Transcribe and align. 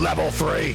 Level 0.00 0.30
three. 0.30 0.74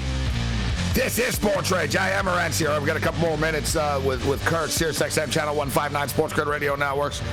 This 0.94 1.18
is 1.18 1.34
Sports 1.34 1.72
Rage. 1.72 1.96
I 1.96 2.12
am 2.12 2.26
Morency 2.26 2.60
here. 2.60 2.78
We've 2.78 2.86
got 2.86 2.96
a 2.96 3.00
couple 3.00 3.22
more 3.22 3.38
minutes 3.40 3.76
uh, 3.76 4.00
with, 4.06 4.24
with 4.28 4.40
Kurt, 4.46 4.70
Sirius 4.70 5.00
XM 5.00 5.32
Channel 5.32 5.56
159, 5.56 6.10
Sports 6.10 6.34
Grid 6.34 6.48
Radio 6.48 6.76
Networks. 6.76 7.24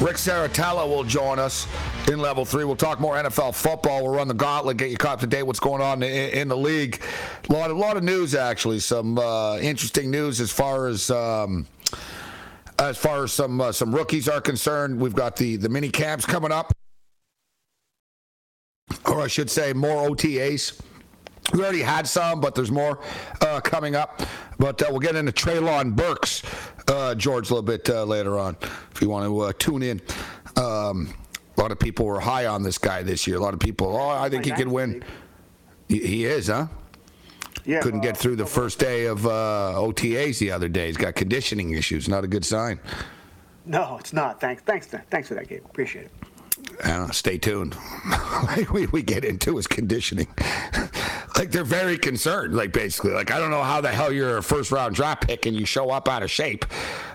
Rick 0.00 0.18
Serritella 0.18 0.88
will 0.88 1.02
join 1.02 1.40
us 1.40 1.66
in 2.06 2.20
level 2.20 2.44
three. 2.44 2.64
We'll 2.64 2.76
talk 2.76 3.00
more 3.00 3.16
NFL 3.16 3.56
football. 3.56 4.04
We'll 4.04 4.14
run 4.14 4.28
the 4.28 4.34
gauntlet, 4.34 4.76
get 4.76 4.90
you 4.90 4.96
caught 4.96 5.14
up 5.14 5.20
to 5.20 5.26
date 5.26 5.42
what's 5.42 5.58
going 5.58 5.82
on 5.82 6.04
in, 6.04 6.30
in 6.30 6.48
the 6.48 6.56
league. 6.56 7.02
A 7.50 7.52
lot, 7.52 7.72
a 7.72 7.74
lot 7.74 7.96
of 7.96 8.04
news, 8.04 8.36
actually. 8.36 8.78
Some 8.78 9.18
uh, 9.18 9.58
interesting 9.58 10.12
news 10.12 10.40
as 10.40 10.52
far 10.52 10.86
as. 10.86 11.10
Um, 11.10 11.66
as 12.78 12.96
far 12.96 13.22
as 13.22 13.32
some 13.32 13.60
uh, 13.60 13.70
some 13.70 13.94
rookies 13.94 14.28
are 14.28 14.40
concerned, 14.40 14.98
we've 14.98 15.14
got 15.14 15.36
the 15.36 15.56
the 15.56 15.68
mini 15.68 15.88
camps 15.88 16.24
coming 16.24 16.50
up, 16.50 16.72
or 19.04 19.20
I 19.20 19.28
should 19.28 19.50
say, 19.50 19.72
more 19.72 20.08
OTAs. 20.08 20.80
We 21.52 21.60
already 21.60 21.82
had 21.82 22.06
some, 22.06 22.40
but 22.40 22.54
there's 22.54 22.70
more 22.70 23.00
uh, 23.40 23.60
coming 23.60 23.94
up. 23.94 24.22
But 24.58 24.82
uh, 24.82 24.86
we'll 24.90 25.00
get 25.00 25.16
into 25.16 25.32
Treylon 25.32 25.94
Burks, 25.94 26.42
uh, 26.88 27.14
George, 27.14 27.50
a 27.50 27.54
little 27.54 27.66
bit 27.66 27.88
uh, 27.90 28.04
later 28.04 28.38
on, 28.38 28.56
if 28.94 29.02
you 29.02 29.08
want 29.08 29.26
to 29.26 29.40
uh, 29.40 29.52
tune 29.58 29.82
in. 29.82 30.00
Um, 30.56 31.12
a 31.56 31.60
lot 31.60 31.72
of 31.72 31.78
people 31.78 32.06
were 32.06 32.20
high 32.20 32.46
on 32.46 32.62
this 32.62 32.78
guy 32.78 33.02
this 33.02 33.26
year. 33.26 33.36
A 33.36 33.40
lot 33.40 33.54
of 33.54 33.60
people, 33.60 33.96
oh, 33.96 34.08
I 34.08 34.28
think 34.28 34.44
he 34.44 34.52
could 34.52 34.68
win. 34.68 35.04
He, 35.88 35.98
he 35.98 36.24
is, 36.24 36.48
huh? 36.48 36.68
Yeah, 37.64 37.80
Couldn't 37.80 38.00
get 38.00 38.16
through 38.16 38.36
the 38.36 38.46
first 38.46 38.78
day 38.78 39.06
of 39.06 39.24
uh, 39.26 39.74
OTAs 39.76 40.38
the 40.38 40.50
other 40.50 40.68
day. 40.68 40.86
He's 40.88 40.96
got 40.96 41.14
conditioning 41.14 41.70
issues. 41.72 42.08
Not 42.08 42.24
a 42.24 42.26
good 42.26 42.44
sign. 42.44 42.80
No, 43.64 43.98
it's 44.00 44.12
not. 44.12 44.40
Thanks, 44.40 44.62
thanks, 44.62 44.88
thanks 44.88 45.28
for 45.28 45.34
that, 45.34 45.48
Gabe. 45.48 45.64
Appreciate 45.64 46.06
it. 46.06 46.12
Uh, 46.82 47.10
stay 47.10 47.38
tuned. 47.38 47.76
we, 48.72 48.86
we 48.86 49.02
get 49.02 49.24
into 49.24 49.56
his 49.56 49.66
conditioning. 49.66 50.26
like 51.36 51.50
they're 51.50 51.64
very 51.64 51.96
concerned. 51.96 52.54
Like 52.54 52.72
basically, 52.72 53.12
like 53.12 53.30
I 53.30 53.38
don't 53.38 53.50
know 53.50 53.62
how 53.62 53.80
the 53.80 53.88
hell 53.90 54.12
you're 54.12 54.38
a 54.38 54.42
first 54.42 54.72
round 54.72 54.94
draft 54.94 55.26
pick 55.26 55.46
and 55.46 55.54
you 55.54 55.64
show 55.64 55.90
up 55.90 56.08
out 56.08 56.22
of 56.22 56.30
shape. 56.30 56.64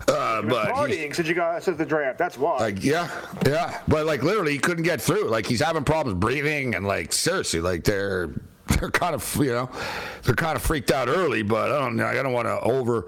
Uh, 0.08 0.42
but 0.42 0.70
partying 0.70 1.14
since 1.14 1.28
you 1.28 1.34
got 1.34 1.62
since 1.64 1.78
the 1.78 1.86
draft. 1.86 2.18
That's 2.18 2.38
why. 2.38 2.58
like 2.60 2.84
yeah, 2.84 3.10
yeah. 3.46 3.82
But 3.90 4.06
like 4.06 4.24
literally, 4.24 4.54
he 4.54 4.60
couldn't 4.60 4.84
get 4.84 5.02
through. 5.02 5.26
Like 5.26 5.46
he's 5.46 5.62
having 5.62 5.84
problems 5.84 6.18
breathing 6.18 6.76
and 6.76 6.88
like 6.88 7.12
seriously, 7.12 7.60
like 7.60 7.84
they're 7.84 8.30
they're 8.68 8.92
kind 8.92 9.16
of 9.16 9.36
you 9.36 9.52
know 9.52 9.70
they're 10.24 10.36
kind 10.36 10.56
of 10.56 10.62
freaked 10.62 10.92
out 10.92 11.10
early. 11.10 11.44
But 11.44 11.72
I 11.72 11.80
don't 11.80 11.98
know. 11.98 12.06
I 12.06 12.16
don't 12.16 12.34
want 12.34 12.48
to 12.48 12.60
over. 12.62 13.08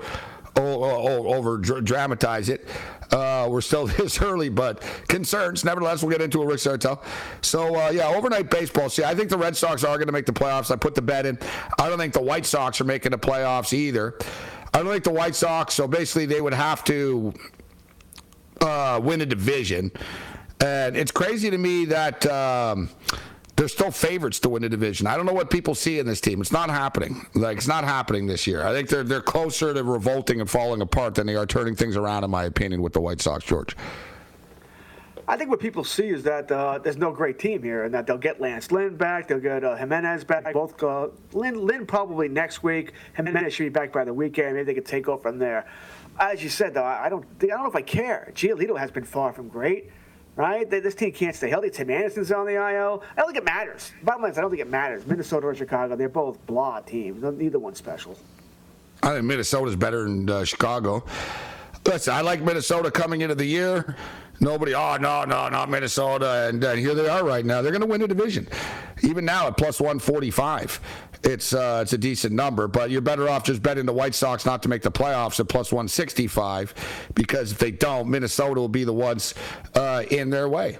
Over 0.59 1.57
dramatize 1.57 2.49
it. 2.49 2.67
Uh, 3.11 3.47
we're 3.49 3.61
still 3.61 3.87
this 3.97 4.21
early, 4.21 4.49
but 4.49 4.81
concerns. 5.07 5.63
Nevertheless, 5.63 6.03
we'll 6.03 6.11
get 6.11 6.21
into 6.21 6.41
it, 6.41 6.45
Rick 6.45 6.59
Sartel. 6.59 7.01
So, 7.41 7.75
uh, 7.75 7.89
yeah, 7.89 8.07
overnight 8.07 8.49
baseball. 8.49 8.89
See, 8.89 9.03
I 9.03 9.15
think 9.15 9.29
the 9.29 9.37
Red 9.37 9.55
Sox 9.55 9.83
are 9.83 9.97
going 9.97 10.07
to 10.07 10.13
make 10.13 10.25
the 10.25 10.33
playoffs. 10.33 10.71
I 10.71 10.75
put 10.75 10.95
the 10.95 11.01
bet 11.01 11.25
in. 11.25 11.39
I 11.79 11.89
don't 11.89 11.97
think 11.97 12.13
the 12.13 12.21
White 12.21 12.45
Sox 12.45 12.79
are 12.81 12.85
making 12.85 13.11
the 13.11 13.17
playoffs 13.17 13.73
either. 13.73 14.17
I 14.73 14.79
don't 14.83 14.91
think 14.91 15.03
the 15.03 15.11
White 15.11 15.35
Sox, 15.35 15.73
so 15.73 15.87
basically 15.87 16.27
they 16.27 16.41
would 16.41 16.53
have 16.53 16.83
to 16.85 17.33
uh, 18.61 18.99
win 19.03 19.21
a 19.21 19.25
division. 19.25 19.91
And 20.61 20.95
it's 20.95 21.11
crazy 21.11 21.49
to 21.49 21.57
me 21.57 21.85
that 21.85 22.25
um, 22.27 22.89
they're 23.59 23.67
still 23.67 23.91
favorites 23.91 24.39
to 24.39 24.47
win 24.47 24.61
the 24.61 24.69
division. 24.69 25.05
I 25.05 25.17
don't 25.17 25.25
know 25.25 25.33
what 25.33 25.49
people 25.49 25.75
see 25.75 25.99
in 25.99 26.05
this 26.05 26.21
team. 26.21 26.39
It's 26.39 26.53
not 26.53 26.69
happening. 26.69 27.25
Like 27.35 27.57
it's 27.57 27.67
not 27.67 27.83
happening 27.83 28.25
this 28.25 28.47
year. 28.47 28.65
I 28.65 28.71
think 28.71 28.87
they're 28.87 29.03
they're 29.03 29.21
closer 29.21 29.73
to 29.73 29.83
revolting 29.83 30.39
and 30.39 30.49
falling 30.49 30.81
apart 30.81 31.15
than 31.15 31.27
they 31.27 31.35
are 31.35 31.45
turning 31.45 31.75
things 31.75 31.97
around, 31.97 32.23
in 32.23 32.31
my 32.31 32.45
opinion, 32.45 32.81
with 32.81 32.93
the 32.93 33.01
White 33.01 33.19
Sox. 33.19 33.43
George. 33.43 33.75
I 35.27 35.35
think 35.35 35.49
what 35.49 35.59
people 35.59 35.83
see 35.83 36.07
is 36.07 36.23
that 36.23 36.49
uh, 36.51 36.79
there's 36.79 36.97
no 36.97 37.11
great 37.11 37.37
team 37.37 37.61
here, 37.61 37.83
and 37.83 37.93
that 37.93 38.07
they'll 38.07 38.17
get 38.17 38.39
Lance 38.39 38.71
Lynn 38.71 38.95
back, 38.95 39.27
they'll 39.27 39.39
get 39.39 39.63
uh, 39.63 39.75
Jimenez 39.75 40.23
back. 40.23 40.53
Both 40.53 40.81
uh, 40.81 41.09
Lynn, 41.33 41.67
Lynn 41.67 41.85
probably 41.85 42.29
next 42.29 42.63
week. 42.63 42.93
Jimenez 43.15 43.53
should 43.53 43.65
be 43.65 43.69
back 43.69 43.91
by 43.91 44.05
the 44.05 44.13
weekend. 44.13 44.55
Maybe 44.55 44.65
they 44.65 44.73
could 44.73 44.85
take 44.85 45.09
off 45.09 45.21
from 45.21 45.37
there. 45.37 45.67
As 46.17 46.41
you 46.41 46.49
said, 46.49 46.73
though, 46.73 46.83
I 46.83 47.09
don't, 47.09 47.25
I 47.43 47.47
don't 47.47 47.63
know 47.63 47.69
if 47.69 47.75
I 47.75 47.81
care. 47.81 48.31
Giolito 48.33 48.79
has 48.79 48.89
been 48.89 49.03
far 49.03 49.31
from 49.31 49.49
great, 49.49 49.91
right? 50.39 50.69
This 50.69 50.95
team 50.95 51.11
can't 51.11 51.35
stay 51.35 51.49
healthy. 51.49 51.69
Tim 51.69 51.89
Anderson's 51.89 52.31
on 52.31 52.45
the 52.45 52.53
IL. 52.53 53.03
I 53.11 53.17
don't 53.17 53.27
think 53.27 53.37
it 53.37 53.43
matters. 53.43 53.91
Bottom 54.03 54.21
line 54.21 54.31
is, 54.31 54.37
I 54.37 54.41
don't 54.41 54.49
think 54.49 54.61
it 54.61 54.69
matters. 54.69 55.05
Minnesota 55.05 55.47
or 55.47 55.53
Chicago, 55.53 55.97
they're 55.97 56.07
both 56.07 56.43
blah 56.47 56.79
teams. 56.79 57.21
Neither 57.21 57.59
one's 57.59 57.77
special. 57.77 58.17
I 59.03 59.15
think 59.15 59.25
Minnesota's 59.25 59.75
better 59.75 60.03
than 60.03 60.29
uh, 60.29 60.45
Chicago. 60.45 61.03
Listen, 61.85 62.13
I 62.13 62.21
like 62.21 62.41
Minnesota 62.41 62.89
coming 62.89 63.19
into 63.19 63.35
the 63.35 63.45
year. 63.45 63.97
Nobody, 64.39 64.73
oh 64.73 64.95
no, 64.95 65.25
no, 65.25 65.49
not 65.49 65.69
Minnesota, 65.69 66.47
and 66.47 66.63
uh, 66.63 66.73
here 66.73 66.95
they 66.95 67.09
are 67.09 67.25
right 67.25 67.45
now. 67.45 67.61
They're 67.61 67.73
going 67.73 67.81
to 67.81 67.87
win 67.87 68.01
a 68.01 68.07
division, 68.07 68.47
even 69.01 69.25
now 69.25 69.47
at 69.47 69.57
plus 69.57 69.81
one 69.81 69.99
forty 69.99 70.31
five. 70.31 70.79
It's 71.23 71.53
uh, 71.53 71.79
it's 71.83 71.93
a 71.93 71.97
decent 71.97 72.33
number, 72.33 72.67
but 72.67 72.89
you're 72.89 73.01
better 73.01 73.27
off 73.29 73.43
just 73.43 73.61
betting 73.61 73.85
the 73.85 73.93
White 73.93 74.15
Sox 74.15 74.45
not 74.45 74.63
to 74.63 74.69
make 74.69 74.81
the 74.81 74.91
playoffs 74.91 75.39
at 75.39 75.49
plus 75.49 75.71
one 75.71 75.87
sixty 75.87 76.27
five, 76.27 76.73
because 77.13 77.51
if 77.51 77.57
they 77.57 77.71
don't, 77.71 78.09
Minnesota 78.09 78.59
will 78.59 78.69
be 78.69 78.85
the 78.85 78.93
ones 78.93 79.33
uh, 79.75 80.03
in 80.11 80.29
their 80.29 80.47
way. 80.47 80.77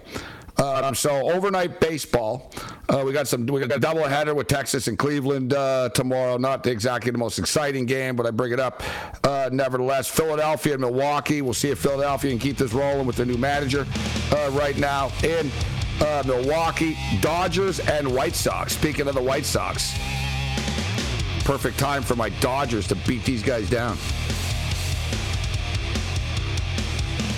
Um, 0.57 0.93
so 0.93 1.31
overnight 1.31 1.79
baseball, 1.79 2.51
uh, 2.89 3.01
we 3.05 3.13
got 3.13 3.29
some. 3.29 3.45
We 3.45 3.61
got 3.61 3.71
a 3.71 3.79
doubleheader 3.79 4.35
with 4.35 4.47
Texas 4.47 4.89
and 4.89 4.97
Cleveland 4.97 5.53
uh, 5.53 5.87
tomorrow. 5.89 6.37
Not 6.37 6.67
exactly 6.67 7.11
the 7.11 7.17
most 7.17 7.39
exciting 7.39 7.85
game, 7.85 8.17
but 8.17 8.25
I 8.25 8.31
bring 8.31 8.51
it 8.51 8.59
up 8.59 8.83
uh, 9.23 9.49
nevertheless. 9.53 10.09
Philadelphia 10.09 10.73
and 10.73 10.81
Milwaukee. 10.81 11.41
We'll 11.41 11.53
see 11.53 11.69
if 11.69 11.79
Philadelphia 11.79 12.31
can 12.31 12.39
keep 12.39 12.57
this 12.57 12.73
rolling 12.73 13.07
with 13.07 13.15
their 13.15 13.25
new 13.25 13.37
manager 13.37 13.87
uh, 14.33 14.49
right 14.51 14.77
now 14.77 15.11
in 15.23 15.49
uh, 16.01 16.23
Milwaukee. 16.25 16.97
Dodgers 17.21 17.79
and 17.79 18.13
White 18.13 18.35
Sox. 18.35 18.73
Speaking 18.73 19.07
of 19.07 19.15
the 19.15 19.23
White 19.23 19.45
Sox, 19.45 19.93
perfect 21.49 21.79
time 21.79 22.03
for 22.03 22.15
my 22.15 22.29
Dodgers 22.41 22.87
to 22.89 22.95
beat 23.07 23.25
these 23.25 23.41
guys 23.41 23.67
down. 23.71 23.97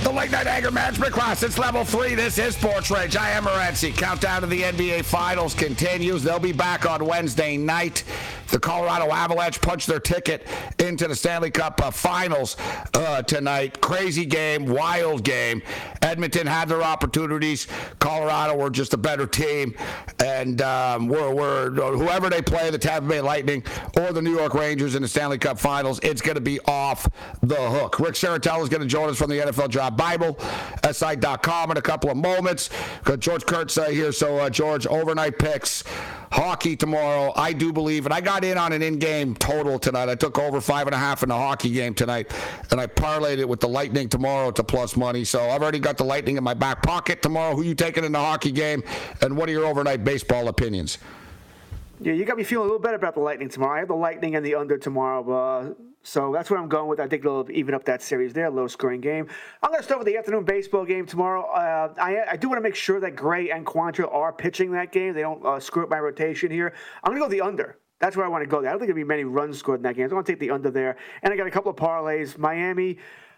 The 0.03 0.11
late 0.11 0.31
night 0.31 0.47
anger 0.47 0.69
management 0.69 1.13
class. 1.13 1.43
It's 1.43 1.57
level 1.57 1.85
three. 1.85 2.13
This 2.13 2.37
is 2.37 2.57
Sports 2.57 2.91
Rage. 2.91 3.15
I 3.15 3.29
am 3.29 3.45
Morency. 3.45 3.95
Countdown 3.95 4.41
to 4.41 4.47
the 4.47 4.63
NBA 4.63 5.05
Finals 5.05 5.53
continues. 5.53 6.23
They'll 6.23 6.39
be 6.39 6.51
back 6.51 6.85
on 6.85 7.05
Wednesday 7.05 7.55
night 7.55 8.03
The 8.49 8.59
Colorado 8.59 9.13
Avalanche 9.13 9.61
punched 9.61 9.87
their 9.87 10.01
ticket 10.01 10.45
into 10.77 11.07
the 11.07 11.15
Stanley 11.15 11.49
Cup 11.49 11.81
uh, 11.81 11.89
Finals 11.89 12.57
uh, 12.93 13.21
tonight. 13.21 13.79
Crazy 13.79 14.25
game, 14.25 14.65
wild 14.65 15.23
game. 15.23 15.61
Edmonton 16.01 16.47
had 16.47 16.69
their 16.69 16.83
opportunities. 16.83 17.67
Colorado 17.99 18.55
were 18.55 18.69
just 18.69 18.93
a 18.93 18.97
better 18.97 19.27
team, 19.27 19.75
and 20.23 20.61
um, 20.61 21.07
we're, 21.07 21.33
we're 21.33 21.71
whoever 21.71 22.29
they 22.29 22.41
play, 22.41 22.69
the 22.69 22.77
Tampa 22.77 23.07
Bay 23.07 23.21
Lightning 23.21 23.63
or 23.97 24.11
the 24.11 24.21
New 24.21 24.35
York 24.35 24.53
Rangers 24.53 24.95
in 24.95 25.01
the 25.01 25.07
Stanley 25.07 25.37
Cup 25.37 25.59
Finals, 25.59 25.99
it's 26.03 26.21
going 26.21 26.35
to 26.35 26.41
be 26.41 26.59
off 26.61 27.07
the 27.41 27.55
hook. 27.55 27.99
Rick 27.99 28.15
Serritella 28.15 28.63
is 28.63 28.69
going 28.69 28.81
to 28.81 28.87
join 28.87 29.09
us 29.09 29.17
from 29.17 29.29
the 29.29 29.37
NFL 29.37 29.69
Draft 29.69 29.97
Bible, 29.97 30.37
SI.com 30.89 31.71
in 31.71 31.77
a 31.77 31.81
couple 31.81 32.09
of 32.09 32.17
moments. 32.17 32.69
Got 33.03 33.19
George 33.19 33.45
Kurtz 33.45 33.77
uh, 33.77 33.85
here, 33.85 34.11
so 34.11 34.37
uh, 34.37 34.49
George, 34.49 34.87
overnight 34.87 35.37
picks 35.37 35.83
hockey 36.31 36.75
tomorrow. 36.75 37.33
I 37.35 37.53
do 37.53 37.73
believe, 37.73 38.05
and 38.05 38.13
I 38.13 38.21
got 38.21 38.43
in 38.43 38.57
on 38.57 38.71
an 38.71 38.81
in-game 38.81 39.35
total 39.35 39.77
tonight. 39.77 40.09
I 40.09 40.15
took 40.15 40.39
over 40.39 40.61
five 40.61 40.87
and 40.87 40.95
a 40.95 40.97
half 40.97 41.23
in 41.23 41.29
the 41.29 41.35
hockey 41.35 41.71
game 41.71 41.93
tonight, 41.93 42.31
and 42.71 42.79
I 42.79 42.87
parlayed 42.87 43.37
it 43.37 43.47
with 43.47 43.59
the 43.59 43.67
Lightning 43.67 44.09
tomorrow 44.09 44.51
to 44.51 44.63
plus 44.63 44.95
money. 44.95 45.23
So 45.25 45.49
I've 45.49 45.61
already 45.61 45.79
got 45.79 45.90
the 45.97 46.03
Lightning 46.03 46.37
in 46.37 46.43
my 46.43 46.53
back 46.53 46.81
pocket 46.83 47.21
tomorrow. 47.21 47.55
Who 47.55 47.63
you 47.63 47.75
taking 47.75 48.03
in 48.03 48.11
the 48.11 48.19
hockey 48.19 48.51
game, 48.51 48.83
and 49.21 49.35
what 49.35 49.49
are 49.49 49.51
your 49.51 49.65
overnight 49.65 50.03
baseball 50.03 50.47
opinions? 50.47 50.97
Yeah, 51.99 52.13
you 52.13 52.25
got 52.25 52.37
me 52.37 52.43
feeling 52.43 52.63
a 52.63 52.67
little 52.67 52.81
better 52.81 52.95
about 52.95 53.13
the 53.13 53.19
Lightning 53.19 53.49
tomorrow. 53.49 53.75
I 53.75 53.79
have 53.79 53.87
the 53.87 53.95
Lightning 53.95 54.35
and 54.35 54.43
the 54.45 54.55
under 54.55 54.77
tomorrow. 54.77 55.31
Uh, 55.31 55.73
so 56.03 56.31
that's 56.33 56.49
where 56.49 56.59
I'm 56.59 56.67
going 56.67 56.87
with. 56.87 56.99
I 56.99 57.07
think 57.07 57.21
they'll 57.21 57.45
even 57.51 57.75
up 57.75 57.85
that 57.85 58.01
series 58.01 58.33
there, 58.33 58.49
low 58.49 58.67
scoring 58.67 59.01
game. 59.01 59.27
I'm 59.61 59.69
going 59.69 59.81
to 59.81 59.85
start 59.85 59.99
with 59.99 60.07
the 60.07 60.17
afternoon 60.17 60.43
baseball 60.43 60.83
game 60.83 61.05
tomorrow. 61.05 61.43
Uh, 61.43 61.93
I, 61.99 62.31
I, 62.31 62.37
do 62.37 62.49
want 62.49 62.57
to 62.57 62.63
make 62.63 62.75
sure 62.75 62.99
that 62.99 63.15
Gray 63.15 63.51
and 63.51 63.65
Quantrill 63.65 64.11
are 64.11 64.33
pitching 64.33 64.71
that 64.71 64.91
game. 64.91 65.13
They 65.13 65.21
don't 65.21 65.45
uh, 65.45 65.59
screw 65.59 65.83
up 65.83 65.89
my 65.89 65.99
rotation 65.99 66.49
here. 66.49 66.73
I'm 67.03 67.11
going 67.11 67.21
to 67.21 67.25
go 67.27 67.29
the 67.29 67.41
under. 67.41 67.77
That's 67.99 68.17
where 68.17 68.25
I 68.25 68.29
want 68.29 68.41
to 68.41 68.47
go. 68.47 68.61
There. 68.61 68.69
I 68.69 68.73
don't 68.73 68.79
think 68.79 68.87
there'll 68.87 69.05
be 69.05 69.07
many 69.07 69.25
runs 69.25 69.59
scored 69.59 69.79
in 69.79 69.83
that 69.83 69.95
game. 69.95 70.05
I'm 70.05 70.09
going 70.09 70.23
to 70.23 70.31
take 70.31 70.39
the 70.39 70.49
under 70.49 70.71
there. 70.71 70.97
And 71.21 71.31
I 71.31 71.37
got 71.37 71.45
a 71.45 71.51
couple 71.51 71.69
of 71.69 71.77
parlays. 71.77 72.35
Miami, 72.35 72.97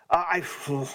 uh, 0.10 0.24
I, 0.26 0.44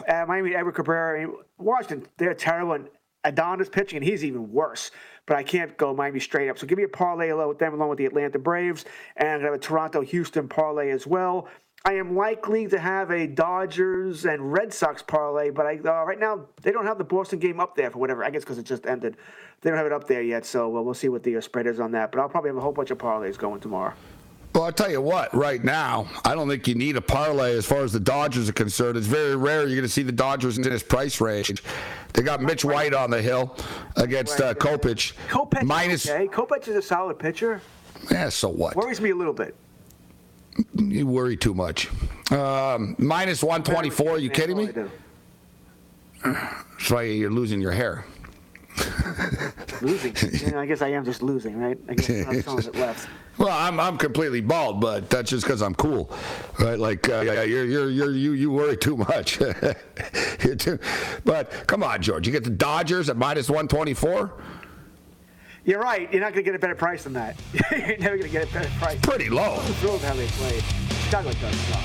uh, 0.08 0.24
Miami, 0.26 0.54
Edward 0.54 0.72
Cabrera, 0.72 1.28
Washington, 1.58 2.08
they're 2.16 2.34
terrible. 2.34 2.72
And 2.72 2.88
Adonis 3.24 3.68
pitching, 3.68 3.98
and 3.98 4.06
he's 4.06 4.24
even 4.24 4.52
worse 4.52 4.90
but 5.28 5.36
I 5.36 5.42
can't 5.42 5.76
go 5.76 5.94
Miami 5.94 6.18
straight 6.18 6.48
up. 6.48 6.58
So 6.58 6.66
give 6.66 6.78
me 6.78 6.84
a 6.84 6.88
parlay 6.88 7.28
along 7.28 7.48
with 7.48 7.58
them, 7.58 7.74
along 7.74 7.90
with 7.90 7.98
the 7.98 8.06
Atlanta 8.06 8.38
Braves, 8.38 8.86
and 9.16 9.42
I 9.42 9.44
have 9.44 9.54
a 9.54 9.58
Toronto 9.58 10.00
Houston 10.00 10.48
parlay 10.48 10.90
as 10.90 11.06
well. 11.06 11.48
I 11.84 11.92
am 11.92 12.16
likely 12.16 12.66
to 12.68 12.78
have 12.78 13.10
a 13.10 13.26
Dodgers 13.26 14.24
and 14.24 14.52
Red 14.52 14.72
Sox 14.72 15.00
parlay, 15.00 15.50
but 15.50 15.64
I 15.64 15.76
uh, 15.76 16.04
right 16.04 16.18
now 16.18 16.46
they 16.62 16.72
don't 16.72 16.86
have 16.86 16.98
the 16.98 17.04
Boston 17.04 17.38
game 17.38 17.60
up 17.60 17.76
there 17.76 17.90
for 17.90 17.98
whatever. 17.98 18.24
I 18.24 18.30
guess 18.30 18.42
because 18.42 18.58
it 18.58 18.64
just 18.64 18.84
ended. 18.84 19.16
They 19.60 19.70
don't 19.70 19.76
have 19.76 19.86
it 19.86 19.92
up 19.92 20.08
there 20.08 20.22
yet, 20.22 20.44
so 20.44 20.76
uh, 20.76 20.80
we'll 20.80 20.94
see 20.94 21.08
what 21.08 21.22
the 21.22 21.36
uh, 21.36 21.40
spread 21.40 21.66
is 21.66 21.78
on 21.78 21.92
that. 21.92 22.10
But 22.10 22.20
I'll 22.20 22.28
probably 22.28 22.48
have 22.48 22.56
a 22.56 22.60
whole 22.60 22.72
bunch 22.72 22.90
of 22.90 22.98
parlays 22.98 23.38
going 23.38 23.60
tomorrow. 23.60 23.94
Well, 24.58 24.66
I'll 24.66 24.72
tell 24.72 24.90
you 24.90 25.00
what, 25.00 25.32
right 25.32 25.62
now, 25.62 26.08
I 26.24 26.34
don't 26.34 26.48
think 26.48 26.66
you 26.66 26.74
need 26.74 26.96
a 26.96 27.00
parlay 27.00 27.56
as 27.56 27.64
far 27.64 27.84
as 27.84 27.92
the 27.92 28.00
Dodgers 28.00 28.48
are 28.48 28.52
concerned. 28.52 28.96
It's 28.96 29.06
very 29.06 29.36
rare 29.36 29.60
you're 29.60 29.76
going 29.76 29.82
to 29.82 29.88
see 29.88 30.02
the 30.02 30.10
Dodgers 30.10 30.56
in 30.56 30.64
this 30.64 30.82
price 30.82 31.20
range. 31.20 31.62
They 32.12 32.24
got 32.24 32.42
Mitch 32.42 32.64
White 32.64 32.92
on 32.92 33.08
the 33.08 33.22
hill 33.22 33.54
against 33.94 34.40
uh, 34.40 34.54
Kopech. 34.54 35.12
Kopech, 35.28 35.62
minus, 35.62 36.10
okay. 36.10 36.26
Kopech 36.26 36.66
is 36.66 36.74
a 36.74 36.82
solid 36.82 37.20
pitcher. 37.20 37.62
Yeah, 38.10 38.30
so 38.30 38.48
what? 38.48 38.74
Worries 38.74 39.00
me 39.00 39.10
a 39.10 39.14
little 39.14 39.32
bit. 39.32 39.54
You 40.74 41.06
worry 41.06 41.36
too 41.36 41.54
much. 41.54 41.88
Um, 42.32 42.96
minus 42.98 43.44
124, 43.44 44.10
are 44.10 44.18
you 44.18 44.28
kidding 44.28 44.56
me? 44.56 44.66
That's 46.24 46.90
why 46.90 47.02
you're 47.02 47.30
losing 47.30 47.60
your 47.60 47.70
hair. 47.70 48.04
losing. 49.82 50.14
Yeah, 50.32 50.60
I 50.60 50.66
guess 50.66 50.82
I 50.82 50.88
am 50.88 51.04
just 51.04 51.22
losing, 51.22 51.58
right? 51.58 51.78
I 51.88 51.94
guess 51.94 52.26
I'm 52.26 52.42
some 52.42 52.58
it 52.58 52.74
left. 52.76 53.08
Well, 53.38 53.56
I'm 53.56 53.78
I'm 53.78 53.96
completely 53.96 54.40
bald, 54.40 54.80
but 54.80 55.08
that's 55.10 55.30
just 55.30 55.44
because 55.44 55.62
I'm 55.62 55.76
cool, 55.76 56.10
right? 56.58 56.76
Like 56.76 57.08
uh, 57.08 57.20
you're 57.20 57.64
you're 57.64 57.88
you're 57.88 58.10
you 58.10 58.32
you 58.32 58.50
worry 58.50 58.76
too 58.76 58.96
much. 58.96 59.38
too, 60.58 60.78
but 61.24 61.52
come 61.68 61.84
on, 61.84 62.02
George, 62.02 62.26
you 62.26 62.32
get 62.32 62.42
the 62.42 62.50
Dodgers 62.50 63.08
at 63.08 63.16
minus 63.16 63.48
124. 63.48 64.32
You're 65.64 65.80
right. 65.80 66.12
You're 66.12 66.20
not 66.22 66.32
going 66.32 66.44
to 66.44 66.50
get 66.50 66.54
a 66.56 66.58
better 66.58 66.74
price 66.74 67.04
than 67.04 67.12
that. 67.12 67.36
you're 67.70 67.98
never 67.98 68.16
going 68.16 68.22
to 68.22 68.28
get 68.28 68.50
a 68.50 68.52
better 68.52 68.70
price. 68.78 68.98
Pretty 69.02 69.28
low. 69.28 69.60
I'm 69.60 69.72
thrilled 69.74 70.00
how 70.00 70.14
they 70.14 70.26
played. 70.26 70.62
Chicago 71.04 71.30
does 71.30 71.54
suck. 71.54 71.82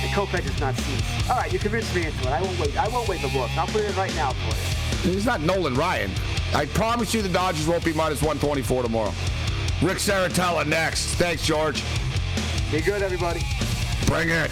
And 0.00 0.10
Kopech 0.12 0.46
is 0.46 0.60
not 0.60 0.74
seen. 0.76 1.30
All 1.30 1.36
right, 1.36 1.52
you 1.52 1.58
convinced 1.58 1.94
me 1.94 2.06
into 2.06 2.20
it. 2.20 2.26
I 2.26 2.40
won't 2.40 2.58
wait. 2.58 2.76
I 2.76 2.88
won't 2.88 3.08
wait 3.08 3.20
the 3.20 3.28
book. 3.28 3.50
I'll 3.56 3.66
put 3.66 3.82
it 3.82 3.90
in 3.90 3.96
right 3.96 4.14
now 4.14 4.32
for 4.32 4.56
you. 4.56 4.87
He's 5.02 5.26
not 5.26 5.40
Nolan 5.40 5.74
Ryan. 5.74 6.10
I 6.54 6.66
promise 6.66 7.14
you 7.14 7.22
the 7.22 7.28
Dodgers 7.28 7.66
won't 7.66 7.84
be 7.84 7.92
minus 7.92 8.22
124 8.22 8.82
tomorrow. 8.82 9.12
Rick 9.82 9.98
Serritella 9.98 10.66
next. 10.66 11.14
Thanks, 11.14 11.44
George. 11.44 11.82
Be 12.72 12.80
good, 12.80 13.02
everybody. 13.02 13.40
Bring 14.06 14.28
it. 14.30 14.50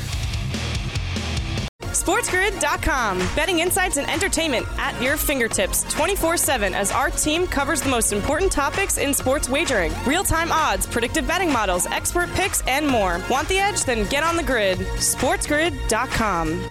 SportsGrid.com. 1.81 3.19
Betting 3.35 3.61
insights 3.61 3.97
and 3.97 4.09
entertainment 4.11 4.67
at 4.79 5.01
your 5.03 5.17
fingertips 5.17 5.83
24 5.93 6.37
7 6.37 6.75
as 6.75 6.93
our 6.93 7.11
team 7.11 7.47
covers 7.47 7.81
the 7.81 7.89
most 7.89 8.13
important 8.13 8.53
topics 8.53 8.99
in 8.99 9.15
sports 9.15 9.49
wagering 9.49 9.93
real 10.07 10.23
time 10.23 10.53
odds, 10.53 10.87
predictive 10.87 11.27
betting 11.27 11.51
models, 11.51 11.87
expert 11.87 12.31
picks, 12.35 12.61
and 12.69 12.87
more. 12.87 13.21
Want 13.31 13.49
the 13.49 13.59
edge? 13.59 13.85
Then 13.85 14.07
get 14.09 14.23
on 14.23 14.37
the 14.37 14.43
grid. 14.43 14.79
SportsGrid.com. 14.79 16.71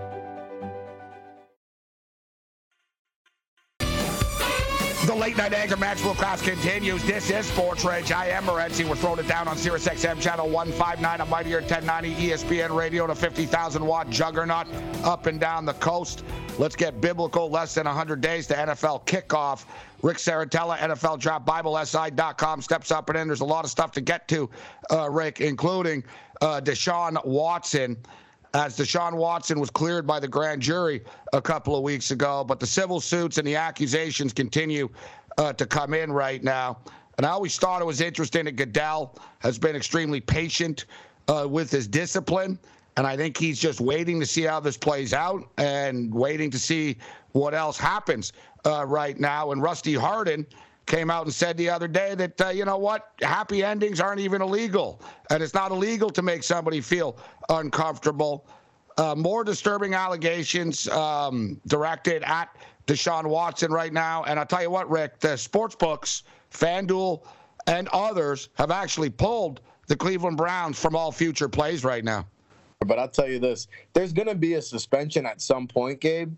The 5.05 5.15
late 5.15 5.35
night 5.35 5.51
anger 5.51 5.77
match 5.77 6.03
will 6.03 6.13
class 6.13 6.43
continues. 6.43 7.03
This 7.05 7.31
is 7.31 7.47
Sports 7.47 7.83
Rage. 7.83 8.11
I 8.11 8.27
am 8.27 8.43
Morency. 8.43 8.87
We're 8.87 8.95
throwing 8.95 9.17
it 9.17 9.27
down 9.27 9.47
on 9.47 9.57
Sirius 9.57 9.87
XM 9.87 10.21
channel 10.21 10.47
159, 10.47 11.21
a 11.21 11.25
mightier 11.25 11.59
1090 11.61 12.13
ESPN 12.27 12.75
radio 12.77 13.07
to 13.07 13.15
50,000 13.15 13.83
watt 13.83 14.11
juggernaut 14.11 14.67
up 15.03 15.25
and 15.25 15.39
down 15.39 15.65
the 15.65 15.73
coast. 15.73 16.23
Let's 16.59 16.75
get 16.75 17.01
biblical. 17.01 17.49
Less 17.49 17.73
than 17.73 17.87
100 17.87 18.21
days 18.21 18.45
to 18.47 18.53
NFL 18.53 19.07
kickoff. 19.07 19.65
Rick 20.03 20.17
Serritella, 20.17 20.77
NFL 20.77 21.17
Draft 21.19 21.47
Bible 21.47 21.83
SI.com 21.83 22.61
steps 22.61 22.91
up 22.91 23.09
and 23.09 23.17
in. 23.17 23.27
There's 23.27 23.41
a 23.41 23.45
lot 23.45 23.65
of 23.65 23.71
stuff 23.71 23.91
to 23.93 24.01
get 24.01 24.27
to, 24.27 24.51
uh, 24.91 25.09
Rick, 25.09 25.41
including 25.41 26.03
uh, 26.41 26.61
Deshaun 26.61 27.23
Watson 27.25 27.97
as 28.53 28.77
Deshaun 28.77 29.13
Watson 29.13 29.59
was 29.59 29.69
cleared 29.69 30.05
by 30.05 30.19
the 30.19 30.27
grand 30.27 30.61
jury 30.61 31.01
a 31.33 31.41
couple 31.41 31.75
of 31.75 31.83
weeks 31.83 32.11
ago. 32.11 32.43
But 32.43 32.59
the 32.59 32.67
civil 32.67 32.99
suits 32.99 33.37
and 33.37 33.47
the 33.47 33.55
accusations 33.55 34.33
continue 34.33 34.89
uh, 35.37 35.53
to 35.53 35.65
come 35.65 35.93
in 35.93 36.11
right 36.11 36.43
now. 36.43 36.79
And 37.17 37.25
I 37.25 37.29
always 37.29 37.57
thought 37.57 37.81
it 37.81 37.85
was 37.85 38.01
interesting 38.01 38.45
that 38.45 38.55
Goodell 38.55 39.17
has 39.39 39.59
been 39.59 39.75
extremely 39.75 40.19
patient 40.19 40.85
uh, 41.27 41.47
with 41.49 41.71
his 41.71 41.87
discipline. 41.87 42.59
And 42.97 43.07
I 43.07 43.15
think 43.15 43.37
he's 43.37 43.59
just 43.59 43.79
waiting 43.79 44.19
to 44.19 44.25
see 44.25 44.43
how 44.43 44.59
this 44.59 44.77
plays 44.77 45.13
out 45.13 45.49
and 45.57 46.13
waiting 46.13 46.51
to 46.51 46.59
see 46.59 46.97
what 47.31 47.53
else 47.53 47.77
happens 47.77 48.33
uh, 48.65 48.85
right 48.85 49.17
now. 49.19 49.51
And 49.51 49.61
Rusty 49.61 49.93
Hardin 49.93 50.45
came 50.91 51.09
out 51.09 51.23
and 51.23 51.33
said 51.33 51.55
the 51.55 51.69
other 51.69 51.87
day 51.87 52.15
that, 52.15 52.41
uh, 52.41 52.49
you 52.49 52.65
know 52.65 52.77
what, 52.77 53.11
happy 53.21 53.63
endings 53.63 54.01
aren't 54.01 54.19
even 54.19 54.41
illegal. 54.41 55.01
And 55.29 55.41
it's 55.41 55.53
not 55.53 55.71
illegal 55.71 56.09
to 56.09 56.21
make 56.21 56.43
somebody 56.43 56.81
feel 56.81 57.17
uncomfortable. 57.47 58.45
Uh, 58.97 59.15
more 59.15 59.45
disturbing 59.45 59.93
allegations 59.93 60.89
um, 60.89 61.61
directed 61.65 62.23
at 62.23 62.49
Deshaun 62.87 63.25
Watson 63.25 63.71
right 63.71 63.93
now. 63.93 64.25
And 64.25 64.37
I'll 64.37 64.45
tell 64.45 64.61
you 64.61 64.69
what, 64.69 64.89
Rick, 64.89 65.21
the 65.21 65.37
sports 65.37 65.75
books, 65.75 66.23
FanDuel, 66.51 67.23
and 67.67 67.87
others 67.93 68.49
have 68.55 68.69
actually 68.69 69.09
pulled 69.09 69.61
the 69.87 69.95
Cleveland 69.95 70.35
Browns 70.35 70.77
from 70.77 70.93
all 70.93 71.13
future 71.13 71.47
plays 71.47 71.85
right 71.85 72.03
now. 72.03 72.27
But 72.85 72.99
I'll 72.99 73.07
tell 73.07 73.29
you 73.29 73.39
this 73.39 73.69
there's 73.93 74.11
going 74.11 74.27
to 74.27 74.35
be 74.35 74.55
a 74.55 74.61
suspension 74.61 75.25
at 75.25 75.39
some 75.39 75.69
point, 75.69 76.01
Gabe. 76.01 76.35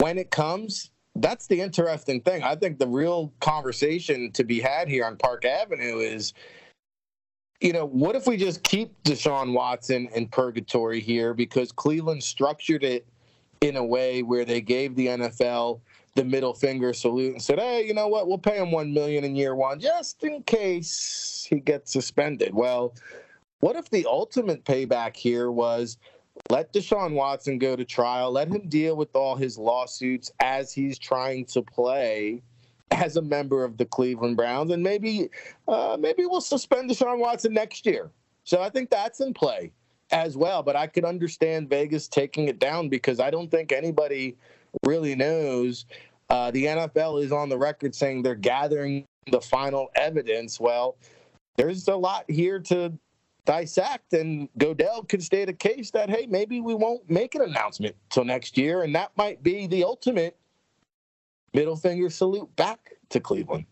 When 0.00 0.18
it 0.18 0.32
comes, 0.32 0.90
that's 1.20 1.46
the 1.46 1.60
interesting 1.60 2.20
thing. 2.20 2.42
I 2.42 2.56
think 2.56 2.78
the 2.78 2.88
real 2.88 3.32
conversation 3.40 4.32
to 4.32 4.44
be 4.44 4.60
had 4.60 4.88
here 4.88 5.04
on 5.04 5.16
Park 5.16 5.44
Avenue 5.44 5.98
is, 5.98 6.34
you 7.60 7.72
know, 7.72 7.86
what 7.86 8.16
if 8.16 8.26
we 8.26 8.36
just 8.36 8.62
keep 8.62 8.92
Deshaun 9.04 9.52
Watson 9.52 10.08
in 10.14 10.28
purgatory 10.28 11.00
here 11.00 11.34
because 11.34 11.72
Cleveland 11.72 12.22
structured 12.22 12.84
it 12.84 13.06
in 13.60 13.76
a 13.76 13.84
way 13.84 14.22
where 14.22 14.44
they 14.44 14.60
gave 14.60 14.94
the 14.94 15.06
NFL 15.08 15.80
the 16.14 16.24
middle 16.24 16.54
finger 16.54 16.92
salute 16.92 17.32
and 17.32 17.42
said, 17.42 17.58
"Hey, 17.58 17.86
you 17.86 17.94
know 17.94 18.08
what? 18.08 18.28
We'll 18.28 18.38
pay 18.38 18.58
him 18.58 18.72
one 18.72 18.92
million 18.92 19.24
in 19.24 19.36
year 19.36 19.54
one 19.54 19.80
just 19.80 20.24
in 20.24 20.42
case 20.44 21.46
he 21.48 21.60
gets 21.60 21.92
suspended." 21.92 22.54
Well, 22.54 22.94
What 23.60 23.76
if 23.76 23.90
the 23.90 24.06
ultimate 24.06 24.64
payback 24.64 25.16
here 25.16 25.50
was 25.50 25.98
let 26.50 26.72
Deshaun 26.72 27.12
Watson 27.12 27.58
go 27.58 27.76
to 27.76 27.84
trial, 27.84 28.30
let 28.30 28.48
him 28.48 28.68
deal 28.68 28.96
with 28.96 29.14
all 29.14 29.36
his 29.36 29.58
lawsuits 29.58 30.30
as 30.40 30.72
he's 30.72 30.98
trying 30.98 31.44
to 31.46 31.62
play 31.62 32.42
as 32.92 33.16
a 33.16 33.22
member 33.22 33.64
of 33.64 33.76
the 33.76 33.84
Cleveland 33.84 34.36
Browns, 34.36 34.70
and 34.70 34.82
maybe 34.82 35.28
uh, 35.68 35.96
maybe 35.98 36.24
we'll 36.26 36.40
suspend 36.40 36.90
Deshaun 36.90 37.18
Watson 37.18 37.52
next 37.52 37.84
year. 37.86 38.10
So 38.44 38.62
I 38.62 38.70
think 38.70 38.90
that's 38.90 39.20
in 39.20 39.34
play 39.34 39.72
as 40.12 40.36
well. 40.36 40.62
But 40.62 40.76
I 40.76 40.86
could 40.86 41.04
understand 41.04 41.68
Vegas 41.68 42.08
taking 42.08 42.48
it 42.48 42.58
down 42.58 42.88
because 42.88 43.18
I 43.18 43.30
don't 43.30 43.50
think 43.50 43.72
anybody 43.72 44.36
really 44.84 45.14
knows. 45.14 45.86
Uh, 46.30 46.50
the 46.50 46.64
NFL 46.64 47.22
is 47.22 47.32
on 47.32 47.48
the 47.48 47.58
record 47.58 47.94
saying 47.94 48.22
they're 48.22 48.34
gathering 48.34 49.04
the 49.30 49.40
final 49.40 49.88
evidence. 49.96 50.60
Well, 50.60 50.96
there's 51.56 51.88
a 51.88 51.96
lot 51.96 52.24
here 52.28 52.60
to 52.60 52.92
dissect, 53.46 54.12
and 54.12 54.48
Goodell 54.58 55.04
could 55.04 55.22
state 55.22 55.48
a 55.48 55.52
case 55.52 55.90
that 55.92 56.10
hey, 56.10 56.26
maybe 56.26 56.60
we 56.60 56.74
won't 56.74 57.08
make 57.08 57.34
an 57.34 57.42
announcement 57.42 57.96
till 58.10 58.24
next 58.24 58.58
year, 58.58 58.82
and 58.82 58.94
that 58.94 59.12
might 59.16 59.42
be 59.42 59.66
the 59.66 59.84
ultimate 59.84 60.36
middle 61.54 61.76
finger 61.76 62.10
salute 62.10 62.54
back 62.56 62.92
to 63.08 63.20
Cleveland. 63.20 63.64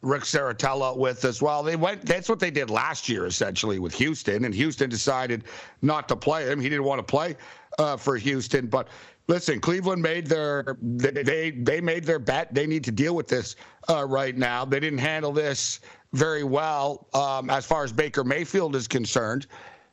Rick 0.00 0.22
Serritella 0.22 0.96
with 0.96 1.24
as 1.24 1.42
well. 1.42 1.62
They 1.62 1.76
went. 1.76 2.02
That's 2.06 2.28
what 2.28 2.40
they 2.40 2.50
did 2.50 2.70
last 2.70 3.08
year, 3.08 3.26
essentially, 3.26 3.78
with 3.78 3.94
Houston, 3.94 4.44
and 4.44 4.54
Houston 4.54 4.88
decided 4.88 5.44
not 5.82 6.08
to 6.08 6.16
play 6.16 6.46
him. 6.50 6.60
He 6.60 6.68
didn't 6.68 6.84
want 6.84 7.00
to 7.00 7.02
play 7.02 7.36
uh, 7.78 7.96
for 7.96 8.16
Houston, 8.16 8.66
but 8.66 8.88
listen, 9.28 9.60
Cleveland 9.60 10.02
made 10.02 10.26
their 10.26 10.76
they 10.80 11.50
they 11.50 11.80
made 11.80 12.04
their 12.04 12.18
bet. 12.18 12.54
They 12.54 12.66
need 12.66 12.84
to 12.84 12.92
deal 12.92 13.14
with 13.14 13.28
this 13.28 13.56
uh, 13.88 14.06
right 14.06 14.36
now. 14.36 14.64
They 14.64 14.80
didn't 14.80 15.00
handle 15.00 15.32
this 15.32 15.80
very 16.14 16.44
well 16.44 17.06
um, 17.12 17.50
as 17.50 17.66
far 17.66 17.84
as 17.84 17.92
Baker 17.92 18.24
Mayfield 18.24 18.74
is 18.76 18.88
concerned, 18.88 19.46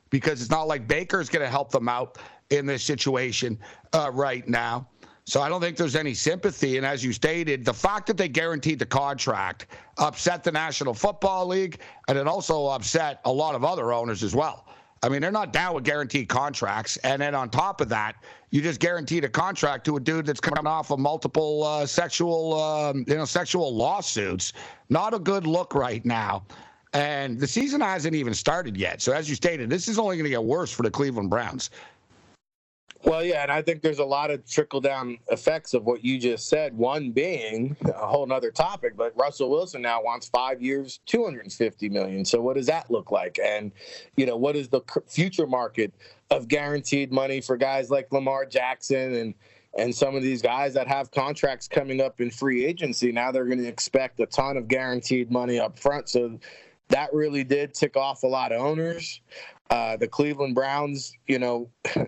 because 0.10 0.42
it's 0.42 0.52
not 0.52 0.68
like 0.68 0.88
Baker 0.88 1.20
is 1.20 1.30
going 1.30 1.44
to 1.44 1.50
help 1.50 1.72
them 1.72 1.90
out 1.90 2.18
in 2.50 2.66
this 2.66 2.84
situation 2.84 3.58
uh, 3.94 4.12
right 4.14 4.48
now. 4.48 4.88
So 5.26 5.42
I 5.42 5.50
don't 5.50 5.62
think 5.62 5.78
there's 5.78 5.96
any 5.96 6.14
sympathy. 6.14 6.78
And 6.78 6.86
as 6.86 7.04
you 7.04 7.14
stated, 7.14 7.64
the 7.64 7.74
fact 7.74 8.08
that 8.08 8.18
they 8.18 8.28
guaranteed 8.28 8.80
the 8.80 8.86
contract 8.86 9.68
upset 9.98 10.44
the 10.44 10.52
National 10.52 10.94
Football 10.94 11.48
League, 11.48 11.80
and 12.08 12.18
it 12.18 12.28
also 12.28 12.68
upset 12.68 13.22
a 13.26 13.32
lot 13.32 13.56
of 13.56 13.64
other 13.64 13.94
owners 13.94 14.24
as 14.24 14.36
well. 14.36 14.68
I 15.04 15.10
mean, 15.10 15.22
they're 15.22 15.32
not 15.32 15.52
down 15.52 15.74
with 15.74 15.84
guaranteed 15.84 16.30
contracts. 16.30 16.98
And 16.98 17.22
then 17.22 17.34
on 17.34 17.50
top 17.50 17.82
of 17.82 17.90
that, 17.90 18.16
you 18.52 18.62
just 18.62 18.80
guaranteed 18.80 19.24
a 19.24 19.30
contract 19.30 19.86
to 19.86 19.98
a 19.98 20.00
dude 20.00 20.26
that's 20.26 20.40
coming 20.40 20.68
off 20.68 20.92
of 20.92 21.00
multiple 21.00 21.64
uh, 21.64 21.86
sexual, 21.86 22.62
um, 22.62 23.06
you 23.08 23.16
know, 23.16 23.26
sexual 23.26 23.74
lawsuits. 23.76 24.54
Not 24.90 25.14
a 25.14 25.20
good 25.20 25.48
look 25.48 25.74
right 25.74 26.06
now. 26.06 26.44
And 26.94 27.40
the 27.40 27.48
season 27.48 27.82
hasn't 27.82 28.16
even 28.16 28.34
started 28.34 28.76
yet. 28.76 29.02
So 29.02 29.14
as 29.14 29.30
you 29.30 29.36
stated, 29.36 29.70
this 29.70 29.88
is 29.88 29.98
only 29.98 30.18
going 30.18 30.26
to 30.26 30.30
get 30.30 30.44
worse 30.44 30.72
for 30.72 30.84
the 30.84 30.92
Cleveland 30.92 31.30
Browns. 31.30 31.70
Well, 33.04 33.24
yeah, 33.24 33.42
and 33.42 33.52
I 33.52 33.64
think 33.64 33.82
there's 33.82 34.00
a 34.00 34.06
lot 34.06 34.30
of 34.30 34.48
trickle 34.48 34.80
down 34.80 35.18
effects 35.32 35.74
of 35.74 35.86
what 35.86 36.06
you 36.06 36.20
just 36.20 36.48
said. 36.48 36.78
One 36.78 37.12
being 37.12 37.76
a 37.86 38.06
whole 38.06 38.28
nother 38.28 38.52
topic, 38.52 38.96
but 38.96 39.12
Russell 39.16 39.50
Wilson 39.50 39.82
now 39.82 40.04
wants 40.04 40.30
five 40.30 40.62
years, 40.62 41.00
250 41.08 41.90
million. 41.90 42.24
So 42.24 42.40
what 42.42 42.58
does 42.58 42.68
that 42.68 42.92
look 42.92 43.12
like? 43.12 43.40
And 43.44 43.72
you 44.18 44.28
know, 44.28 44.38
what 44.38 44.56
is 44.56 44.70
the 44.70 44.82
future 45.08 45.48
market 45.48 45.94
of 46.30 46.48
guaranteed 46.48 47.12
money 47.12 47.42
for 47.42 47.58
guys 47.58 47.90
like 47.90 48.12
Lamar 48.12 48.46
Jackson 48.46 49.16
and 49.16 49.34
and 49.78 49.96
some 49.96 50.16
of 50.16 50.22
these 50.22 50.42
guys 50.42 50.74
that 50.74 50.88
have 50.88 51.12
contracts 51.12 51.68
coming 51.68 52.02
up 52.02 52.22
in 52.22 52.30
free 52.30 52.66
agency? 52.66 53.12
Now 53.12 53.32
they're 53.32 53.46
going 53.46 53.58
to 53.60 53.68
expect 53.68 54.20
a 54.20 54.28
ton 54.28 54.58
of 54.58 54.68
guaranteed 54.68 55.32
money 55.32 55.60
up 55.60 55.80
front. 55.80 56.08
So 56.08 56.40
that 56.90 57.12
really 57.14 57.44
did 57.44 57.74
tick 57.74 57.98
off 57.98 58.22
a 58.22 58.28
lot 58.28 58.52
of 58.52 58.62
owners. 58.62 59.22
Uh, 59.72 59.98
the 59.98 60.08
Cleveland 60.08 60.54
Browns, 60.54 61.14
you 61.26 61.40
know. 61.40 61.70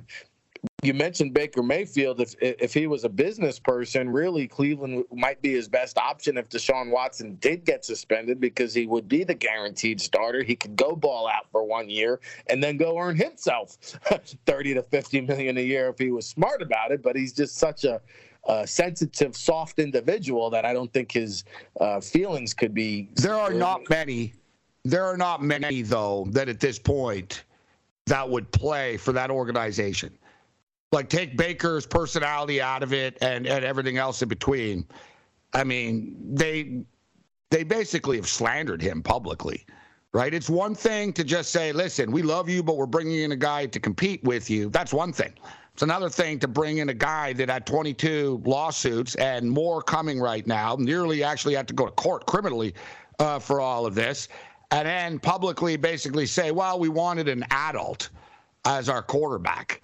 you 0.83 0.93
mentioned 0.93 1.33
Baker 1.33 1.63
Mayfield. 1.63 2.19
If 2.19 2.35
if 2.41 2.73
he 2.73 2.87
was 2.87 3.03
a 3.03 3.09
business 3.09 3.59
person, 3.59 4.09
really 4.09 4.47
Cleveland 4.47 5.05
might 5.11 5.41
be 5.41 5.53
his 5.53 5.67
best 5.67 5.97
option 5.97 6.37
if 6.37 6.49
Deshaun 6.49 6.89
Watson 6.89 7.35
did 7.35 7.65
get 7.65 7.85
suspended 7.85 8.39
because 8.39 8.73
he 8.73 8.85
would 8.85 9.07
be 9.07 9.23
the 9.23 9.33
guaranteed 9.33 10.01
starter. 10.01 10.43
He 10.43 10.55
could 10.55 10.75
go 10.75 10.95
ball 10.95 11.27
out 11.27 11.49
for 11.51 11.63
one 11.63 11.89
year 11.89 12.19
and 12.47 12.61
then 12.61 12.77
go 12.77 12.97
earn 12.97 13.15
himself 13.15 13.77
thirty 14.45 14.73
to 14.73 14.83
fifty 14.83 15.21
million 15.21 15.57
a 15.57 15.61
year 15.61 15.89
if 15.89 15.97
he 15.97 16.11
was 16.11 16.27
smart 16.27 16.61
about 16.61 16.91
it. 16.91 17.01
But 17.01 17.15
he's 17.15 17.33
just 17.33 17.57
such 17.57 17.85
a 17.85 18.01
uh, 18.45 18.65
sensitive, 18.65 19.35
soft 19.37 19.79
individual 19.79 20.49
that 20.49 20.65
I 20.65 20.73
don't 20.73 20.91
think 20.91 21.11
his 21.11 21.45
uh, 21.79 22.01
feelings 22.01 22.53
could 22.53 22.73
be. 22.73 23.09
There 23.15 23.35
are 23.35 23.53
not 23.53 23.89
many. 23.89 24.33
There 24.83 25.05
are 25.05 25.15
not 25.17 25.41
many 25.41 25.81
though 25.81 26.27
that 26.31 26.49
at 26.49 26.59
this 26.59 26.77
point 26.77 27.45
that 28.05 28.29
would 28.29 28.51
play 28.51 28.97
for 28.97 29.13
that 29.13 29.31
organization 29.31 30.17
like 30.93 31.09
take 31.09 31.35
Baker's 31.35 31.85
personality 31.85 32.61
out 32.61 32.83
of 32.83 32.93
it 32.93 33.17
and, 33.21 33.47
and 33.47 33.65
everything 33.65 33.97
else 33.97 34.21
in 34.21 34.29
between. 34.29 34.85
I 35.53 35.63
mean, 35.63 36.15
they 36.35 36.83
they 37.49 37.63
basically 37.63 38.15
have 38.17 38.27
slandered 38.27 38.81
him 38.81 39.03
publicly, 39.03 39.65
right? 40.13 40.33
It's 40.33 40.49
one 40.49 40.75
thing 40.75 41.11
to 41.13 41.23
just 41.23 41.51
say, 41.51 41.71
"Listen, 41.73 42.11
we 42.11 42.21
love 42.21 42.47
you, 42.47 42.63
but 42.63 42.77
we're 42.77 42.85
bringing 42.85 43.19
in 43.19 43.31
a 43.31 43.35
guy 43.35 43.65
to 43.65 43.79
compete 43.79 44.23
with 44.23 44.49
you." 44.49 44.69
That's 44.69 44.93
one 44.93 45.11
thing. 45.11 45.33
It's 45.73 45.81
another 45.81 46.09
thing 46.09 46.37
to 46.39 46.47
bring 46.47 46.77
in 46.77 46.89
a 46.89 46.93
guy 46.93 47.33
that 47.33 47.49
had 47.49 47.65
22 47.65 48.43
lawsuits 48.45 49.15
and 49.15 49.49
more 49.49 49.81
coming 49.81 50.19
right 50.19 50.45
now, 50.45 50.75
nearly 50.79 51.23
actually 51.23 51.55
had 51.55 51.67
to 51.67 51.73
go 51.73 51.85
to 51.85 51.91
court 51.91 52.27
criminally 52.27 52.75
uh, 53.17 53.39
for 53.39 53.59
all 53.59 53.87
of 53.87 53.95
this, 53.95 54.27
and 54.69 54.87
then 54.87 55.17
publicly 55.17 55.75
basically 55.75 56.27
say, 56.27 56.51
"Well, 56.51 56.77
we 56.77 56.89
wanted 56.89 57.27
an 57.27 57.43
adult 57.49 58.09
as 58.65 58.89
our 58.89 59.01
quarterback." 59.01 59.81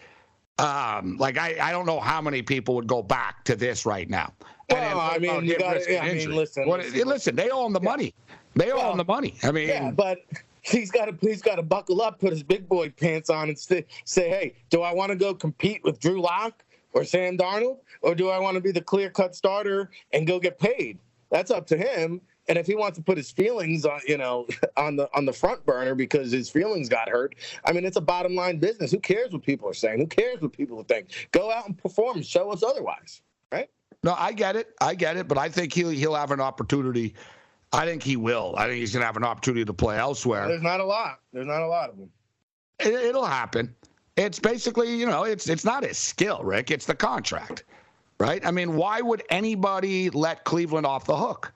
Um, 0.60 1.18
like 1.18 1.38
I, 1.38 1.58
I 1.62 1.72
don't 1.72 1.86
know 1.86 2.00
how 2.00 2.22
many 2.22 2.42
people 2.42 2.76
would 2.76 2.88
go 2.88 3.02
back 3.02 3.44
to 3.46 3.56
this 3.56 3.86
right 3.86 4.10
now. 4.10 4.34
Well, 4.70 5.00
I 5.00 5.18
mean, 5.18 5.46
you 5.46 5.58
got 5.58 5.78
yeah, 5.90 6.04
I 6.04 6.14
mean, 6.14 6.36
listen, 6.36 6.68
what, 6.68 6.80
listen, 6.80 7.08
listen, 7.08 7.36
they 7.36 7.50
own 7.50 7.74
the 7.74 7.80
yeah. 7.82 7.90
money. 7.90 8.14
They 8.56 8.72
well, 8.74 8.92
own 8.92 8.98
the 8.98 9.06
money. 9.06 9.36
I 9.44 9.52
mean, 9.52 9.68
yeah, 9.68 9.90
but 9.92 10.20
he's 10.62 10.92
got 10.92 11.06
to 11.06 11.16
he's 11.28 11.42
got 11.42 11.56
to 11.56 11.64
buckle 11.64 12.02
up, 12.02 12.20
put 12.20 12.32
his 12.32 12.44
big 12.44 12.68
boy 12.68 12.90
pants 12.90 13.30
on, 13.30 13.50
and 13.50 13.58
say, 13.58 13.86
say, 14.06 14.30
hey, 14.30 14.54
do 14.70 14.82
I 14.82 14.94
want 14.94 15.10
to 15.10 15.16
go 15.16 15.34
compete 15.34 15.82
with 15.84 16.00
Drew 16.00 16.22
Lock 16.22 16.64
or 16.94 17.04
Sam 17.04 17.38
Darnold, 17.38 17.78
or 18.02 18.16
do 18.16 18.30
I 18.30 18.40
want 18.40 18.56
to 18.56 18.62
be 18.62 18.72
the 18.72 18.82
clear 18.82 19.10
cut 19.10 19.36
starter 19.36 19.90
and 20.14 20.28
go 20.28 20.40
get 20.40 20.60
paid? 20.60 20.98
That's 21.32 21.52
up 21.52 21.68
to 21.68 21.78
him. 21.78 22.22
And 22.50 22.58
if 22.58 22.66
he 22.66 22.76
wants 22.76 22.98
to 22.98 23.04
put 23.04 23.16
his 23.16 23.32
feelings 23.32 23.86
on, 23.86 24.02
you 24.08 24.18
know, 24.18 24.48
on 24.78 24.96
the 24.96 25.10
on 25.16 25.26
the 25.26 25.34
front 25.34 25.66
burner 25.66 25.96
because 25.96 26.32
his 26.32 26.50
feelings 26.50 26.90
got 26.90 27.08
hurt, 27.08 27.36
I 27.64 27.72
mean, 27.72 27.86
it's 27.86 27.98
a 27.98 28.02
bottom 28.02 28.36
line 28.36 28.58
business. 28.58 28.92
Who 28.92 29.00
cares 29.00 29.32
what 29.32 29.44
people 29.44 29.70
are 29.70 29.74
saying? 29.74 30.00
Who 30.00 30.08
cares 30.08 30.42
what 30.42 30.52
people 30.52 30.84
think? 30.84 31.30
Go 31.32 31.52
out 31.52 31.68
and 31.68 31.78
perform. 31.78 32.24
Show 32.24 32.52
us 32.52 32.64
otherwise, 32.64 33.22
right? 33.52 33.70
No, 34.04 34.16
I 34.18 34.34
get 34.34 34.56
it. 34.56 34.76
I 34.82 34.96
get 34.96 35.16
it. 35.16 35.28
But 35.28 35.38
I 35.38 35.48
think 35.48 35.74
he'll 35.74 35.90
he'll 35.90 36.16
have 36.16 36.32
an 36.32 36.42
opportunity. 36.42 37.14
I 37.72 37.86
think 37.86 38.02
he 38.02 38.16
will. 38.16 38.56
I 38.58 38.66
think 38.66 38.80
he's 38.80 38.92
going 38.94 39.02
to 39.02 39.06
have 39.06 39.18
an 39.18 39.24
opportunity 39.24 39.64
to 39.64 39.74
play 39.74 39.98
elsewhere. 40.00 40.48
There's 40.48 40.64
not 40.64 40.80
a 40.80 40.86
lot. 40.86 41.20
There's 41.32 41.46
not 41.46 41.62
a 41.62 41.68
lot 41.68 41.92
of 41.92 41.98
them. 41.98 42.10
It, 42.80 42.94
it'll 42.94 43.26
happen. 43.26 43.76
It's 44.18 44.40
basically, 44.40 44.96
you 44.96 45.06
know, 45.06 45.24
it's 45.24 45.48
it's 45.48 45.64
not 45.64 45.84
his 45.84 45.98
skill, 45.98 46.42
Rick. 46.44 46.72
It's 46.72 46.86
the 46.86 46.96
contract, 46.96 47.64
right? 48.20 48.44
I 48.46 48.52
mean, 48.52 48.76
why 48.76 49.02
would 49.02 49.24
anybody 49.30 50.10
let 50.10 50.44
Cleveland 50.46 50.86
off 50.86 51.06
the 51.06 51.16
hook? 51.16 51.54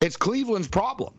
It's 0.00 0.16
Cleveland's 0.16 0.68
problem. 0.68 1.18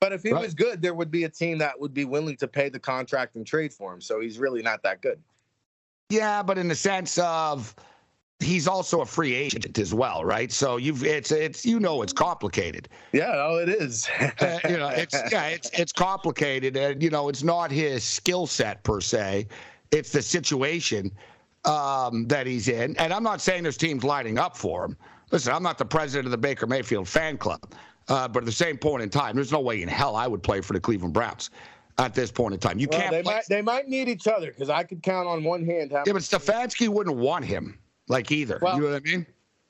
But 0.00 0.12
if 0.12 0.22
he 0.22 0.32
right? 0.32 0.42
was 0.42 0.54
good, 0.54 0.82
there 0.82 0.94
would 0.94 1.10
be 1.10 1.24
a 1.24 1.28
team 1.28 1.58
that 1.58 1.78
would 1.78 1.94
be 1.94 2.04
willing 2.04 2.36
to 2.36 2.48
pay 2.48 2.68
the 2.68 2.78
contract 2.78 3.36
and 3.36 3.46
trade 3.46 3.72
for 3.72 3.92
him. 3.92 4.00
So 4.00 4.20
he's 4.20 4.38
really 4.38 4.62
not 4.62 4.82
that 4.82 5.00
good. 5.00 5.20
Yeah, 6.10 6.42
but 6.42 6.58
in 6.58 6.68
the 6.68 6.74
sense 6.74 7.18
of 7.18 7.74
he's 8.38 8.68
also 8.68 9.00
a 9.00 9.06
free 9.06 9.34
agent 9.34 9.78
as 9.78 9.94
well, 9.94 10.24
right? 10.24 10.52
So 10.52 10.76
you've 10.76 11.02
it's 11.04 11.32
it's 11.32 11.64
you 11.64 11.80
know 11.80 12.02
it's 12.02 12.12
complicated. 12.12 12.88
Yeah, 13.12 13.32
oh, 13.34 13.56
it 13.56 13.68
is. 13.68 14.08
uh, 14.20 14.58
you 14.68 14.76
know, 14.76 14.88
it's 14.88 15.14
yeah, 15.32 15.46
it's 15.48 15.70
it's 15.72 15.92
complicated, 15.92 16.76
and 16.76 17.02
you 17.02 17.10
know, 17.10 17.28
it's 17.28 17.42
not 17.42 17.70
his 17.70 18.04
skill 18.04 18.46
set 18.46 18.82
per 18.84 19.00
se. 19.00 19.48
It's 19.90 20.12
the 20.12 20.22
situation 20.22 21.10
um, 21.64 22.26
that 22.28 22.46
he's 22.46 22.68
in, 22.68 22.96
and 22.98 23.12
I'm 23.12 23.22
not 23.22 23.40
saying 23.40 23.62
there's 23.62 23.76
teams 23.76 24.04
lining 24.04 24.38
up 24.38 24.56
for 24.56 24.84
him. 24.84 24.96
Listen, 25.32 25.52
I'm 25.52 25.62
not 25.62 25.78
the 25.78 25.84
president 25.84 26.26
of 26.26 26.30
the 26.30 26.38
Baker 26.38 26.66
Mayfield 26.66 27.08
fan 27.08 27.36
club. 27.36 27.74
Uh, 28.08 28.28
but 28.28 28.40
at 28.40 28.46
the 28.46 28.52
same 28.52 28.76
point 28.76 29.02
in 29.02 29.10
time, 29.10 29.34
there's 29.34 29.52
no 29.52 29.60
way 29.60 29.82
in 29.82 29.88
hell 29.88 30.14
I 30.14 30.26
would 30.26 30.42
play 30.42 30.60
for 30.60 30.72
the 30.72 30.80
Cleveland 30.80 31.12
Browns 31.12 31.50
at 31.98 32.14
this 32.14 32.30
point 32.30 32.54
in 32.54 32.60
time. 32.60 32.78
You 32.78 32.88
well, 32.90 33.00
can't. 33.00 33.12
They 33.12 33.22
might, 33.22 33.44
they 33.48 33.62
might 33.62 33.88
need 33.88 34.08
each 34.08 34.28
other 34.28 34.52
because 34.52 34.70
I 34.70 34.84
could 34.84 35.02
count 35.02 35.26
on 35.26 35.42
one 35.42 35.64
hand. 35.64 35.90
yeah, 35.92 36.02
but 36.04 36.22
Stefanski 36.22 36.88
wouldn't 36.88 37.16
want 37.16 37.44
him 37.44 37.78
like 38.08 38.30
either. 38.30 38.58
Well, 38.62 38.76
you 38.76 38.82
know 38.82 38.90
what 38.90 38.96
I 38.96 39.00
mean? 39.00 39.26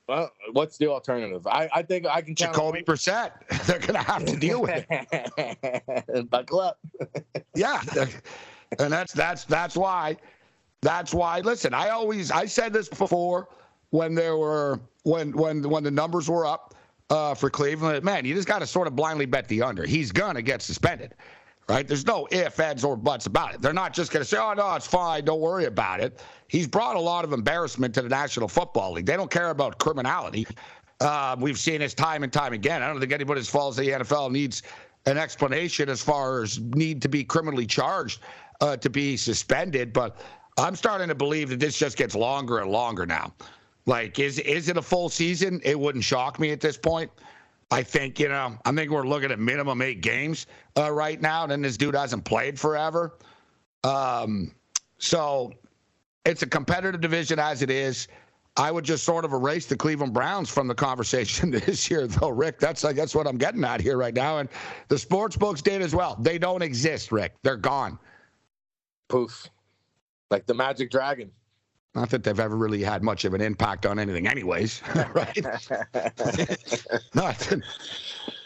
Well, 0.07 0.31
what's 0.53 0.77
the 0.77 0.87
alternative? 0.87 1.45
I, 1.47 1.69
I 1.73 1.81
think 1.81 2.05
I 2.05 2.21
can 2.21 2.33
count 2.33 2.55
Jacoby 2.55 2.81
Brissett. 2.81 3.31
They're 3.65 3.79
going 3.79 3.93
to 3.93 3.99
have 3.99 4.23
to 4.25 4.37
deal 4.37 4.61
with 4.61 4.85
it. 4.89 6.29
Buckle 6.29 6.61
up. 6.61 6.79
yeah, 7.55 7.81
and 8.79 8.91
that's 8.91 9.13
that's 9.13 9.43
that's 9.43 9.75
why. 9.75 10.15
That's 10.81 11.13
why. 11.13 11.39
Listen, 11.41 11.73
I 11.73 11.89
always 11.89 12.31
I 12.31 12.45
said 12.45 12.71
this 12.71 12.87
before 12.87 13.49
when 13.89 14.15
there 14.15 14.37
were 14.37 14.79
when 15.03 15.31
when 15.33 15.67
when 15.69 15.83
the 15.83 15.91
numbers 15.91 16.29
were 16.29 16.45
up 16.45 16.73
uh, 17.09 17.33
for 17.33 17.49
Cleveland. 17.49 18.03
Man, 18.03 18.25
you 18.25 18.33
just 18.33 18.47
got 18.47 18.59
to 18.59 18.67
sort 18.67 18.87
of 18.87 18.95
blindly 18.95 19.25
bet 19.25 19.47
the 19.47 19.61
under. 19.61 19.85
He's 19.85 20.11
gonna 20.11 20.41
get 20.41 20.61
suspended, 20.61 21.15
right? 21.69 21.87
There's 21.87 22.05
no 22.05 22.27
ifs, 22.31 22.59
ands, 22.59 22.83
or 22.83 22.95
buts 22.95 23.25
about 23.25 23.53
it. 23.53 23.61
They're 23.61 23.73
not 23.73 23.93
just 23.93 24.11
to 24.11 24.25
say, 24.25 24.37
oh, 24.37 24.53
no, 24.53 24.75
it's 24.75 24.87
fine, 24.87 25.25
don't 25.25 25.41
worry 25.41 25.65
about 25.65 25.99
it. 25.99 26.21
He's 26.47 26.67
brought 26.67 26.95
a 26.95 26.99
lot 26.99 27.25
of 27.25 27.33
embarrassment 27.33 27.93
to 27.95 28.01
the 28.01 28.09
National 28.09 28.47
Football 28.47 28.93
League. 28.93 29.05
They 29.05 29.17
don't 29.17 29.31
care 29.31 29.49
about 29.49 29.79
criminality. 29.79 30.47
Uh, 30.99 31.35
we've 31.39 31.59
seen 31.59 31.79
this 31.79 31.93
time 31.93 32.23
and 32.23 32.33
time 32.33 32.53
again. 32.53 32.81
I 32.81 32.87
don't 32.87 32.99
think 32.99 33.11
anybody 33.11 33.39
as 33.39 33.49
falls 33.49 33.75
to 33.75 33.81
the 33.81 33.89
NFL 33.89 34.31
needs 34.31 34.63
an 35.05 35.17
explanation 35.17 35.89
as 35.89 36.01
far 36.01 36.41
as 36.41 36.59
need 36.59 37.01
to 37.01 37.09
be 37.09 37.23
criminally 37.23 37.65
charged 37.65 38.21
uh, 38.61 38.75
to 38.77 38.89
be 38.89 39.15
suspended, 39.15 39.93
but 39.93 40.19
I'm 40.57 40.75
starting 40.75 41.07
to 41.07 41.15
believe 41.15 41.49
that 41.49 41.59
this 41.59 41.77
just 41.77 41.97
gets 41.97 42.15
longer 42.15 42.59
and 42.59 42.71
longer 42.71 43.05
now. 43.05 43.33
Like, 43.87 44.19
is 44.19 44.37
is 44.39 44.69
it 44.69 44.77
a 44.77 44.81
full 44.81 45.09
season? 45.09 45.61
It 45.63 45.79
wouldn't 45.79 46.03
shock 46.03 46.39
me 46.39 46.51
at 46.51 46.59
this 46.61 46.77
point. 46.77 47.09
I 47.71 47.83
think, 47.83 48.19
you 48.19 48.29
know, 48.29 48.57
I 48.65 48.71
think 48.71 48.91
we're 48.91 49.07
looking 49.07 49.31
at 49.31 49.39
minimum 49.39 49.81
eight 49.81 50.01
games 50.01 50.45
uh, 50.77 50.91
right 50.91 51.19
now. 51.19 51.43
And 51.43 51.51
then 51.51 51.61
this 51.61 51.75
dude 51.75 51.95
hasn't 51.95 52.23
played 52.23 52.59
forever. 52.59 53.17
Um, 53.83 54.51
so 54.99 55.51
it's 56.25 56.43
a 56.43 56.47
competitive 56.47 57.01
division 57.01 57.39
as 57.39 57.61
it 57.61 57.69
is. 57.69 58.07
I 58.55 58.71
would 58.71 58.85
just 58.85 59.03
sort 59.03 59.23
of 59.23 59.33
erase 59.33 59.67
the 59.67 59.75
Cleveland 59.77 60.13
Browns 60.13 60.49
from 60.49 60.67
the 60.67 60.73
conversation 60.75 61.51
this 61.65 61.89
year, 61.89 62.07
though, 62.07 62.29
Rick. 62.29 62.59
That's 62.59 62.83
like 62.83 62.95
that's 62.95 63.13
what 63.13 63.27
I'm 63.27 63.37
getting 63.37 63.63
at 63.63 63.81
here 63.81 63.97
right 63.97 64.13
now. 64.13 64.39
And 64.39 64.49
the 64.87 64.97
sports 64.97 65.37
books 65.37 65.61
did 65.61 65.81
as 65.81 65.93
well. 65.93 66.17
They 66.19 66.37
don't 66.37 66.61
exist, 66.61 67.11
Rick. 67.11 67.35
They're 67.43 67.57
gone. 67.57 67.99
Poof. 69.09 69.49
Like 70.31 70.45
the 70.45 70.53
Magic 70.53 70.89
Dragon. 70.89 71.31
Not 71.95 72.09
that 72.11 72.23
they've 72.23 72.39
ever 72.39 72.55
really 72.55 72.83
had 72.83 73.03
much 73.03 73.25
of 73.25 73.33
an 73.33 73.41
impact 73.41 73.85
on 73.85 73.97
anything, 73.97 74.27
anyways, 74.27 74.81
right? 75.13 75.45
not, 77.15 77.53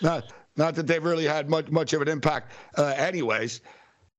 not, 0.01 0.33
not 0.55 0.75
that 0.75 0.88
they've 0.88 1.03
really 1.03 1.25
had 1.25 1.50
much 1.50 1.69
much 1.69 1.93
of 1.93 2.01
an 2.01 2.07
impact, 2.07 2.53
uh, 2.77 2.93
anyways. 2.98 3.62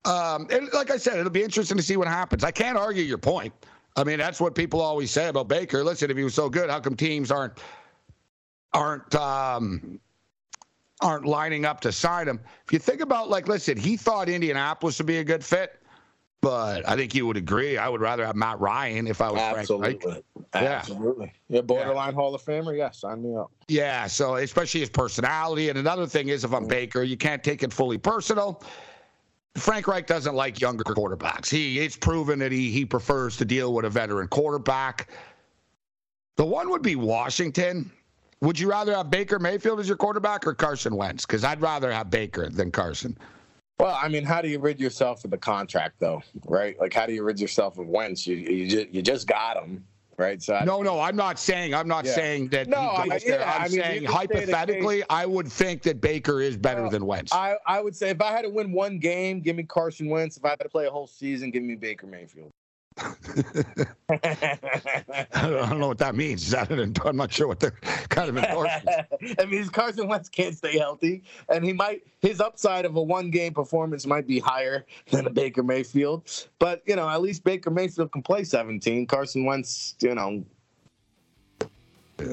Um, 0.05 0.49
and 0.51 0.69
like 0.73 0.91
I 0.91 0.97
said, 0.97 1.19
it'll 1.19 1.31
be 1.31 1.45
interesting 1.45 1.77
to 1.77 1.83
see 1.83 1.97
what 1.97 2.09
happens. 2.09 2.43
I 2.45 2.51
can't 2.51 2.77
argue 2.77 3.05
your 3.05 3.19
point. 3.19 3.55
I 3.97 4.05
mean, 4.05 4.19
that's 4.19 4.41
what 4.41 4.55
people 4.55 4.81
always 4.81 5.11
say 5.11 5.29
about 5.29 5.49
Baker. 5.49 5.85
Listen, 5.85 6.11
if 6.11 6.17
he 6.17 6.25
was 6.25 6.35
so 6.35 6.49
good, 6.49 6.71
how 6.71 6.81
come 6.81 6.97
teams 6.97 7.31
aren't 7.31 7.59
aren't 8.73 9.15
um, 9.15 10.01
aren't 11.01 11.27
lining 11.27 11.65
up 11.65 11.81
to 11.83 11.93
sign 11.93 12.27
him? 12.27 12.41
If 12.67 12.73
you 12.73 12.79
think 12.79 13.01
about, 13.01 13.29
like, 13.29 13.49
listen, 13.49 13.77
he 13.77 13.97
thought 13.97 14.29
Indianapolis 14.29 14.99
would 14.99 15.07
be 15.07 15.19
a 15.19 15.25
good 15.25 15.45
fit. 15.45 15.82
But 16.43 16.87
I 16.89 16.97
think 16.97 17.15
you 17.15 17.25
would 17.29 17.37
agree. 17.37 17.79
I 17.79 17.89
would 17.89 18.01
rather 18.01 18.27
have 18.27 18.35
Matt 18.35 18.59
Ryan 18.59 19.07
if 19.07 19.21
I 19.21 19.31
was 19.31 19.41
Absolutely. 19.41 19.99
Frank 20.01 20.25
Reich. 20.53 20.63
Absolutely. 20.65 21.33
Yeah. 21.49 21.61
borderline 21.61 22.09
yeah. 22.09 22.15
Hall 22.15 22.35
of 22.35 22.43
Famer. 22.43 22.77
Yeah, 22.77 22.91
sign 22.91 23.23
me 23.23 23.37
up. 23.37 23.53
Yeah. 23.69 24.09
So 24.09 24.35
especially 24.35 24.81
his 24.81 24.91
personality. 24.91 25.69
And 25.69 25.79
another 25.79 26.07
thing 26.07 26.29
is, 26.29 26.43
if 26.43 26.53
I'm 26.53 26.65
mm. 26.65 26.69
Baker, 26.69 27.05
you 27.05 27.17
can't 27.17 27.45
take 27.45 27.63
it 27.63 27.73
fully 27.73 27.97
personal. 27.97 28.61
Frank 29.55 29.87
Reich 29.87 30.07
doesn't 30.07 30.35
like 30.35 30.61
younger 30.61 30.83
quarterbacks. 30.83 31.49
He 31.49 31.79
it's 31.79 31.97
proven 31.97 32.41
that 32.41 32.51
he 32.51 32.71
he 32.71 32.85
prefers 32.85 33.37
to 33.37 33.45
deal 33.45 33.73
with 33.73 33.85
a 33.85 33.91
veteran 33.91 34.27
quarterback. 34.27 35.11
The 36.37 36.45
one 36.45 36.71
would 36.71 36.83
be 36.83 36.97
Washington. 36.97 37.91
Would 38.41 38.59
you 38.59 38.69
rather 38.69 38.97
have 38.97 39.11
Baker 39.11 39.39
Mayfield 39.39 39.79
as 39.79 39.87
your 39.87 39.97
quarterback 39.97 40.45
or 40.47 40.55
Carson 40.55 40.97
Wentz? 40.97 41.25
Because 41.25 41.45
I'd 41.45 41.61
rather 41.61 41.93
have 41.93 42.11
Baker 42.11 42.49
than 42.49 42.73
Carson. 42.73 43.17
Well, 43.79 43.99
I 44.01 44.09
mean, 44.09 44.25
how 44.25 44.41
do 44.41 44.49
you 44.49 44.61
rid 44.61 44.79
yourself 44.79 45.25
of 45.25 45.31
the 45.31 45.39
contract, 45.39 45.97
though? 45.99 46.23
Right? 46.47 46.79
Like, 46.79 46.95
how 46.95 47.07
do 47.07 47.13
you 47.13 47.25
rid 47.25 47.41
yourself 47.41 47.79
of 47.79 47.89
Wentz? 47.89 48.27
You 48.27 48.37
you 48.37 48.69
just, 48.69 48.89
you 48.91 49.03
just 49.03 49.27
got 49.27 49.61
him, 49.63 49.85
right? 50.19 50.41
So 50.41 50.55
I, 50.55 50.65
no, 50.65 50.83
no, 50.83 51.01
I'm 51.01 51.17
not 51.17 51.39
saying 51.39 51.75
I'm 51.75 51.89
not 51.89 52.05
yeah. 52.05 52.13
saying 52.13 52.49
that. 52.49 52.69
No, 52.69 52.79
I, 52.79 53.19
yeah, 53.27 53.53
I'm 53.57 53.63
I 53.63 53.69
mean, 53.69 53.83
saying 53.83 54.05
hypothetically, 54.05 55.03
I 55.11 55.27
would 55.27 55.51
think 55.51 55.83
that 55.83 56.01
Baker 56.01 56.41
is 56.41 56.57
better 56.57 56.83
well, 56.83 56.91
than 56.91 57.07
Wentz. 57.07 57.33
I 57.33 57.57
I 57.67 57.81
would 57.81 57.97
say 57.97 58.11
if 58.11 58.21
I 58.21 58.31
had 58.31 58.43
to 58.43 58.51
win 58.51 58.73
one 58.73 58.99
game, 58.99 59.41
give 59.41 59.57
me 59.57 59.65
Carson 59.65 60.09
Wentz. 60.09 60.37
If 60.37 60.45
I 60.45 60.51
had 60.51 60.61
to 60.61 60.69
play 60.69 60.87
a 60.87 60.91
whole 60.91 61.09
season, 61.09 61.51
give 61.51 61.65
me 61.65 61.75
Baker 61.75 62.07
Mayfield. 62.07 62.53
I 64.09 65.29
don't 65.35 65.79
know 65.79 65.89
what 65.89 65.99
that 65.99 66.15
means. 66.15 66.55
I'm 66.55 67.17
not 67.17 67.33
sure 67.33 67.49
what 67.49 67.61
they're 67.61 67.79
kind 68.09 68.29
of 68.29 68.37
endorsing. 68.37 68.89
I 69.39 69.45
mean, 69.45 69.67
Carson 69.69 70.09
Wentz 70.09 70.29
can't 70.29 70.57
stay 70.57 70.79
healthy, 70.79 71.23
and 71.49 71.65
he 71.65 71.73
might 71.73 72.03
his 72.21 72.41
upside 72.41 72.85
of 72.85 72.97
a 72.97 73.03
one 73.03 73.31
game 73.31 73.55
performance 73.55 74.07
might 74.07 74.27
be 74.27 74.39
higher 74.39 74.85
than 75.11 75.27
a 75.27 75.31
Baker 75.31 75.63
Mayfield. 75.63 76.49
But 76.59 76.83
you 76.87 76.97
know, 76.97 77.09
at 77.09 77.23
least 77.23 77.45
Baker 77.45 77.71
Mayfield 77.71 78.13
can 78.13 78.23
play 78.23 78.45
17. 78.45 79.07
Carson 79.07 79.45
Wentz, 79.45 79.95
you 80.01 80.15
know, 80.15 80.45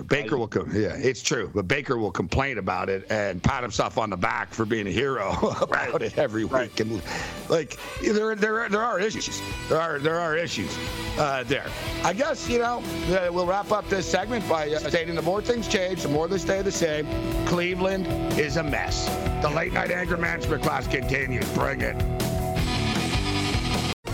Baker 0.08 0.38
will 0.38 0.48
come. 0.48 0.70
Yeah, 0.74 0.96
it's 0.96 1.22
true. 1.22 1.52
But 1.54 1.68
Baker 1.68 1.98
will 1.98 2.12
complain 2.12 2.58
about 2.58 2.90
it 2.90 3.06
and 3.10 3.42
pat 3.42 3.64
himself 3.64 3.98
on 3.98 4.10
the 4.10 4.18
back 4.18 4.54
for 4.54 4.66
being 4.66 4.88
a 4.88 4.92
hero 4.92 5.32
about 5.62 5.72
right. 5.72 6.02
it 6.02 6.18
every 6.18 6.44
week. 6.44 6.54
Right. 6.54 6.80
And 6.80 7.02
like 7.50 7.78
there, 8.02 8.36
there, 8.36 8.70
there 8.70 8.84
are 8.84 9.00
issues. 9.00 9.42
There 9.68 9.80
are 9.80 10.00
there 10.00 10.20
are 10.20 10.36
issues 10.36 10.78
uh, 11.18 11.44
there. 11.44 11.68
I 12.04 12.14
guess 12.14 12.50
you 12.50 12.60
know 12.60 12.84
uh, 13.10 13.30
we'll 13.32 13.46
wrap 13.46 13.72
up 13.72 13.88
this 13.90 14.10
segment 14.10 14.48
by 14.48 14.70
uh, 14.72 14.80
stating 14.80 15.16
the 15.16 15.22
more 15.22 15.42
things 15.42 15.68
change, 15.68 16.04
the 16.04 16.10
more 16.10 16.28
they 16.28 16.38
stay 16.38 16.62
the 16.62 16.72
same. 16.72 17.08
Cleveland 17.46 18.08
is 18.40 18.58
a 18.58 18.64
mess. 18.64 19.08
The 19.42 19.50
late 19.50 19.74
night 19.74 19.92
anger 19.92 20.18
management 20.18 20.64
class 20.64 20.88
continues. 20.88 21.50
Bring 21.54 21.82
it. 21.82 21.96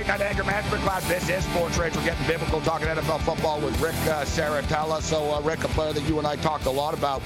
Late 0.00 0.08
night 0.08 0.20
anger 0.22 0.44
management 0.44 0.82
class. 0.82 1.06
This 1.06 1.28
is 1.28 1.44
Sports 1.44 1.76
Rage. 1.76 1.94
We're 1.94 2.06
getting 2.06 2.26
biblical, 2.26 2.62
talking 2.62 2.86
NFL 2.86 3.20
football 3.20 3.60
with 3.60 3.78
Rick 3.82 3.94
uh, 4.06 4.24
Serritella. 4.24 5.02
So, 5.02 5.34
uh, 5.34 5.42
Rick, 5.42 5.64
a 5.64 5.68
player 5.68 5.92
that 5.92 6.02
you 6.08 6.16
and 6.16 6.26
I 6.26 6.36
talked 6.36 6.64
a 6.64 6.70
lot 6.70 6.94
about 6.94 7.20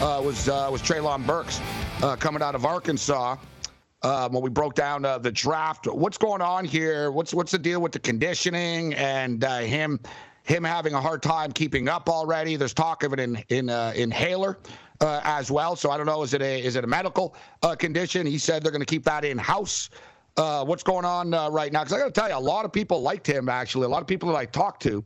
uh, 0.00 0.22
was 0.24 0.48
uh, 0.48 0.66
was 0.72 0.80
Treylon 0.80 1.26
Burks 1.26 1.60
uh, 2.02 2.16
coming 2.16 2.40
out 2.40 2.54
of 2.54 2.64
Arkansas. 2.64 3.36
Uh, 4.00 4.30
when 4.30 4.42
we 4.42 4.48
broke 4.48 4.74
down 4.74 5.04
uh, 5.04 5.18
the 5.18 5.30
draft, 5.30 5.86
what's 5.88 6.16
going 6.16 6.40
on 6.40 6.64
here? 6.64 7.10
What's 7.10 7.34
what's 7.34 7.52
the 7.52 7.58
deal 7.58 7.82
with 7.82 7.92
the 7.92 7.98
conditioning 7.98 8.94
and 8.94 9.44
uh, 9.44 9.58
him 9.58 10.00
him 10.44 10.64
having 10.64 10.94
a 10.94 11.00
hard 11.02 11.22
time 11.22 11.52
keeping 11.52 11.86
up 11.86 12.08
already? 12.08 12.56
There's 12.56 12.72
talk 12.72 13.02
of 13.02 13.12
an 13.12 13.18
in, 13.18 13.44
in 13.50 13.68
uh, 13.68 13.92
inhaler 13.94 14.58
as 15.02 15.50
well. 15.50 15.76
So 15.76 15.90
I 15.90 15.98
don't 15.98 16.06
know. 16.06 16.22
Is 16.22 16.32
it 16.32 16.40
a 16.40 16.64
is 16.64 16.76
it 16.76 16.84
a 16.84 16.86
medical 16.86 17.36
condition? 17.76 18.26
He 18.26 18.38
said 18.38 18.62
they're 18.62 18.72
going 18.72 18.80
to 18.80 18.86
keep 18.86 19.04
that 19.04 19.22
in 19.22 19.36
house. 19.36 19.90
What's 20.36 20.82
going 20.82 21.04
on 21.04 21.30
right 21.52 21.72
now? 21.72 21.84
Because 21.84 21.92
I 21.94 21.98
got 21.98 22.14
to 22.14 22.20
tell 22.20 22.28
you, 22.28 22.36
a 22.36 22.38
lot 22.38 22.64
of 22.64 22.72
people 22.72 23.02
liked 23.02 23.26
him. 23.26 23.48
Actually, 23.48 23.86
a 23.86 23.88
lot 23.88 24.02
of 24.02 24.06
people 24.06 24.28
that 24.30 24.36
I 24.36 24.46
talked 24.46 24.82
to 24.82 25.04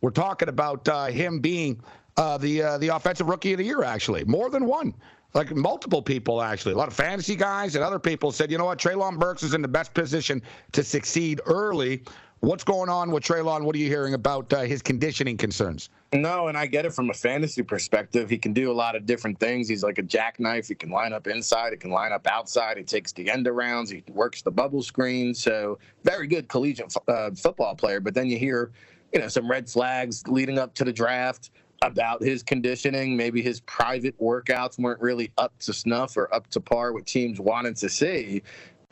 were 0.00 0.10
talking 0.10 0.48
about 0.48 0.86
him 1.12 1.40
being 1.40 1.80
uh, 2.16 2.38
the 2.38 2.62
uh, 2.62 2.78
the 2.78 2.88
offensive 2.88 3.28
rookie 3.28 3.52
of 3.52 3.58
the 3.58 3.64
year. 3.64 3.82
Actually, 3.82 4.24
more 4.24 4.50
than 4.50 4.66
one. 4.66 4.94
Like 5.34 5.54
multiple 5.56 6.02
people, 6.02 6.42
actually, 6.42 6.74
a 6.74 6.76
lot 6.76 6.88
of 6.88 6.94
fantasy 6.94 7.34
guys 7.34 7.74
and 7.74 7.82
other 7.82 7.98
people 7.98 8.32
said, 8.32 8.50
you 8.50 8.58
know 8.58 8.66
what, 8.66 8.78
Treylon 8.78 9.18
Burks 9.18 9.42
is 9.42 9.54
in 9.54 9.62
the 9.62 9.68
best 9.68 9.94
position 9.94 10.42
to 10.72 10.84
succeed 10.84 11.40
early. 11.46 12.02
What's 12.42 12.64
going 12.64 12.88
on 12.88 13.12
with 13.12 13.22
Treylon? 13.22 13.62
What 13.62 13.76
are 13.76 13.78
you 13.78 13.86
hearing 13.86 14.14
about 14.14 14.52
uh, 14.52 14.62
his 14.62 14.82
conditioning 14.82 15.36
concerns? 15.36 15.90
No, 16.12 16.48
and 16.48 16.58
I 16.58 16.66
get 16.66 16.84
it 16.84 16.92
from 16.92 17.08
a 17.08 17.14
fantasy 17.14 17.62
perspective. 17.62 18.28
He 18.28 18.36
can 18.36 18.52
do 18.52 18.68
a 18.68 18.74
lot 18.74 18.96
of 18.96 19.06
different 19.06 19.38
things. 19.38 19.68
He's 19.68 19.84
like 19.84 19.98
a 19.98 20.02
jackknife. 20.02 20.66
He 20.66 20.74
can 20.74 20.90
line 20.90 21.12
up 21.12 21.28
inside. 21.28 21.70
He 21.70 21.76
can 21.76 21.92
line 21.92 22.10
up 22.10 22.26
outside. 22.26 22.78
He 22.78 22.82
takes 22.82 23.12
the 23.12 23.30
end 23.30 23.46
arounds. 23.46 23.92
He 23.92 24.02
works 24.12 24.42
the 24.42 24.50
bubble 24.50 24.82
screen. 24.82 25.34
So 25.34 25.78
very 26.02 26.26
good 26.26 26.48
collegiate 26.48 26.92
uh, 27.06 27.30
football 27.30 27.76
player. 27.76 28.00
But 28.00 28.12
then 28.12 28.26
you 28.26 28.38
hear, 28.38 28.72
you 29.12 29.20
know, 29.20 29.28
some 29.28 29.48
red 29.48 29.70
flags 29.70 30.26
leading 30.26 30.58
up 30.58 30.74
to 30.74 30.84
the 30.84 30.92
draft 30.92 31.50
about 31.82 32.22
his 32.22 32.42
conditioning. 32.42 33.16
Maybe 33.16 33.42
his 33.42 33.60
private 33.60 34.18
workouts 34.20 34.78
weren't 34.78 35.00
really 35.00 35.30
up 35.38 35.56
to 35.60 35.72
snuff 35.72 36.16
or 36.16 36.32
up 36.34 36.48
to 36.48 36.60
par 36.60 36.92
with 36.92 37.04
teams 37.04 37.38
wanted 37.38 37.76
to 37.76 37.88
see. 37.88 38.42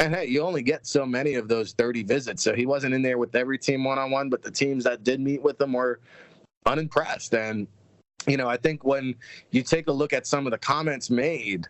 And 0.00 0.14
hey, 0.14 0.26
you 0.26 0.40
only 0.40 0.62
get 0.62 0.86
so 0.86 1.04
many 1.04 1.34
of 1.34 1.46
those 1.46 1.72
30 1.74 2.04
visits. 2.04 2.42
So 2.42 2.54
he 2.54 2.64
wasn't 2.64 2.94
in 2.94 3.02
there 3.02 3.18
with 3.18 3.36
every 3.36 3.58
team 3.58 3.84
one 3.84 3.98
on 3.98 4.10
one, 4.10 4.30
but 4.30 4.42
the 4.42 4.50
teams 4.50 4.82
that 4.84 5.04
did 5.04 5.20
meet 5.20 5.42
with 5.42 5.60
him 5.60 5.74
were 5.74 6.00
unimpressed. 6.64 7.34
And 7.34 7.68
you 8.26 8.38
know, 8.38 8.48
I 8.48 8.56
think 8.56 8.82
when 8.82 9.14
you 9.50 9.62
take 9.62 9.88
a 9.88 9.92
look 9.92 10.14
at 10.14 10.26
some 10.26 10.46
of 10.46 10.52
the 10.52 10.58
comments 10.58 11.10
made 11.10 11.68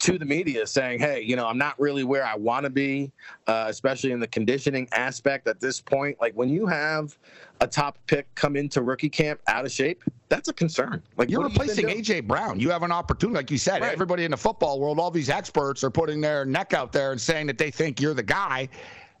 to 0.00 0.18
the 0.18 0.24
media 0.24 0.66
saying, 0.66 1.00
hey, 1.00 1.22
you 1.22 1.36
know, 1.36 1.46
I'm 1.46 1.58
not 1.58 1.78
really 1.78 2.04
where 2.04 2.24
I 2.24 2.34
want 2.36 2.64
to 2.64 2.70
be, 2.70 3.10
uh, 3.46 3.66
especially 3.68 4.12
in 4.12 4.20
the 4.20 4.26
conditioning 4.26 4.88
aspect 4.92 5.48
at 5.48 5.60
this 5.60 5.80
point. 5.80 6.16
Like 6.20 6.34
when 6.34 6.48
you 6.48 6.66
have 6.66 7.16
a 7.60 7.66
top 7.66 7.98
pick 8.06 8.32
come 8.34 8.56
into 8.56 8.82
rookie 8.82 9.08
camp 9.08 9.40
out 9.46 9.64
of 9.64 9.72
shape, 9.72 10.02
that's 10.28 10.48
a 10.48 10.52
concern. 10.52 11.02
Like 11.16 11.30
you're 11.30 11.42
have 11.42 11.52
you 11.52 11.60
replacing? 11.60 11.86
AJ 11.86 12.26
Brown. 12.26 12.60
You 12.60 12.70
have 12.70 12.82
an 12.82 12.92
opportunity, 12.92 13.36
like 13.36 13.50
you 13.50 13.58
said. 13.58 13.82
Right. 13.82 13.92
Everybody 13.92 14.24
in 14.24 14.30
the 14.30 14.36
football 14.36 14.80
world, 14.80 14.98
all 14.98 15.10
these 15.10 15.30
experts 15.30 15.82
are 15.84 15.90
putting 15.90 16.20
their 16.20 16.44
neck 16.44 16.74
out 16.74 16.92
there 16.92 17.12
and 17.12 17.20
saying 17.20 17.46
that 17.48 17.58
they 17.58 17.70
think 17.70 18.00
you're 18.00 18.14
the 18.14 18.22
guy. 18.22 18.68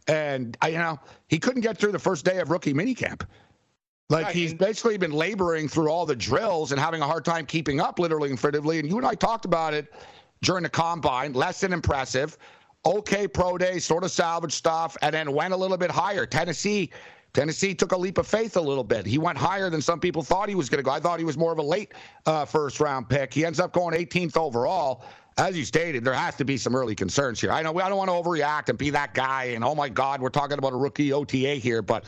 And 0.06 0.56
I, 0.62 0.68
you 0.68 0.78
know, 0.78 0.98
he 1.28 1.38
couldn't 1.38 1.62
get 1.62 1.78
through 1.78 1.92
the 1.92 1.98
first 1.98 2.24
day 2.24 2.38
of 2.38 2.50
rookie 2.50 2.72
minicamp. 2.72 3.22
Like 4.10 4.28
he's 4.28 4.54
basically 4.54 4.96
been 4.96 5.12
laboring 5.12 5.68
through 5.68 5.90
all 5.90 6.06
the 6.06 6.16
drills 6.16 6.72
and 6.72 6.80
having 6.80 7.02
a 7.02 7.06
hard 7.06 7.26
time 7.26 7.44
keeping 7.44 7.78
up, 7.78 7.98
literally 7.98 8.30
and 8.30 8.40
figuratively. 8.40 8.78
And 8.78 8.88
you 8.88 8.96
and 8.96 9.06
I 9.06 9.14
talked 9.14 9.44
about 9.44 9.74
it 9.74 9.92
during 10.42 10.62
the 10.62 10.68
combine. 10.68 11.32
Less 11.32 11.60
than 11.60 11.72
impressive. 11.72 12.36
Okay, 12.86 13.26
pro 13.26 13.58
day, 13.58 13.78
sort 13.78 14.04
of 14.04 14.10
salvage 14.10 14.52
stuff, 14.52 14.96
and 15.02 15.12
then 15.12 15.32
went 15.32 15.52
a 15.52 15.56
little 15.56 15.76
bit 15.76 15.90
higher. 15.90 16.24
Tennessee, 16.24 16.90
Tennessee 17.32 17.74
took 17.74 17.92
a 17.92 17.96
leap 17.96 18.18
of 18.18 18.26
faith 18.26 18.56
a 18.56 18.60
little 18.60 18.84
bit. 18.84 19.04
He 19.04 19.18
went 19.18 19.36
higher 19.36 19.68
than 19.68 19.82
some 19.82 20.00
people 20.00 20.22
thought 20.22 20.48
he 20.48 20.54
was 20.54 20.68
going 20.68 20.78
to 20.78 20.82
go. 20.82 20.90
I 20.90 21.00
thought 21.00 21.18
he 21.18 21.24
was 21.24 21.36
more 21.36 21.52
of 21.52 21.58
a 21.58 21.62
late 21.62 21.92
uh, 22.26 22.44
first 22.44 22.80
round 22.80 23.08
pick. 23.08 23.34
He 23.34 23.44
ends 23.44 23.60
up 23.60 23.72
going 23.72 23.94
18th 23.94 24.36
overall. 24.36 25.04
As 25.36 25.56
you 25.56 25.64
stated, 25.64 26.04
there 26.04 26.14
has 26.14 26.34
to 26.36 26.44
be 26.44 26.56
some 26.56 26.74
early 26.74 26.94
concerns 26.96 27.40
here. 27.40 27.52
I 27.52 27.62
know 27.62 27.78
I 27.78 27.88
don't 27.88 27.98
want 27.98 28.10
to 28.10 28.14
overreact 28.14 28.70
and 28.70 28.78
be 28.78 28.90
that 28.90 29.14
guy. 29.14 29.44
And 29.44 29.62
oh 29.62 29.74
my 29.74 29.88
God, 29.88 30.20
we're 30.20 30.30
talking 30.30 30.58
about 30.58 30.72
a 30.72 30.76
rookie 30.76 31.12
OTA 31.12 31.54
here, 31.54 31.80
but 31.80 32.04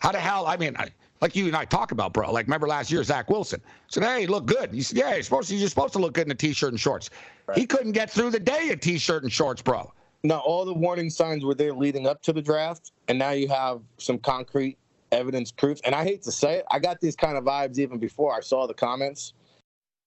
how 0.00 0.10
the 0.10 0.18
hell? 0.18 0.46
I 0.46 0.56
mean, 0.56 0.76
I, 0.76 0.88
like 1.22 1.36
you 1.36 1.46
and 1.46 1.56
I 1.56 1.64
talk 1.64 1.92
about, 1.92 2.12
bro. 2.12 2.30
Like 2.30 2.46
remember 2.46 2.66
last 2.66 2.90
year, 2.90 3.02
Zach 3.04 3.30
Wilson 3.30 3.62
said, 3.86 4.02
"Hey, 4.02 4.26
look 4.26 4.44
good." 4.44 4.74
He 4.74 4.82
said, 4.82 4.98
"Yeah, 4.98 5.14
you're 5.14 5.22
supposed 5.22 5.48
to, 5.48 5.56
you're 5.56 5.68
supposed 5.68 5.92
to 5.94 6.00
look 6.00 6.12
good 6.14 6.26
in 6.26 6.32
a 6.32 6.34
t-shirt 6.34 6.70
and 6.70 6.80
shorts." 6.80 7.08
He 7.54 7.64
couldn't 7.64 7.92
get 7.92 8.10
through 8.10 8.30
the 8.30 8.40
day 8.40 8.70
in 8.70 8.78
t-shirt 8.80 9.22
and 9.22 9.32
shorts, 9.32 9.62
bro. 9.62 9.92
Now, 10.24 10.40
all 10.40 10.64
the 10.64 10.74
warning 10.74 11.10
signs 11.10 11.44
were 11.44 11.54
there 11.54 11.72
leading 11.72 12.06
up 12.06 12.22
to 12.22 12.32
the 12.32 12.42
draft, 12.42 12.92
and 13.08 13.18
now 13.18 13.30
you 13.30 13.48
have 13.48 13.80
some 13.98 14.18
concrete 14.18 14.76
evidence 15.12 15.52
proof. 15.52 15.80
And 15.84 15.94
I 15.94 16.04
hate 16.04 16.22
to 16.22 16.32
say 16.32 16.56
it, 16.58 16.64
I 16.70 16.78
got 16.78 17.00
these 17.00 17.16
kind 17.16 17.36
of 17.36 17.44
vibes 17.44 17.78
even 17.78 17.98
before 17.98 18.34
I 18.34 18.40
saw 18.40 18.66
the 18.66 18.74
comments, 18.74 19.32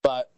but 0.04 0.32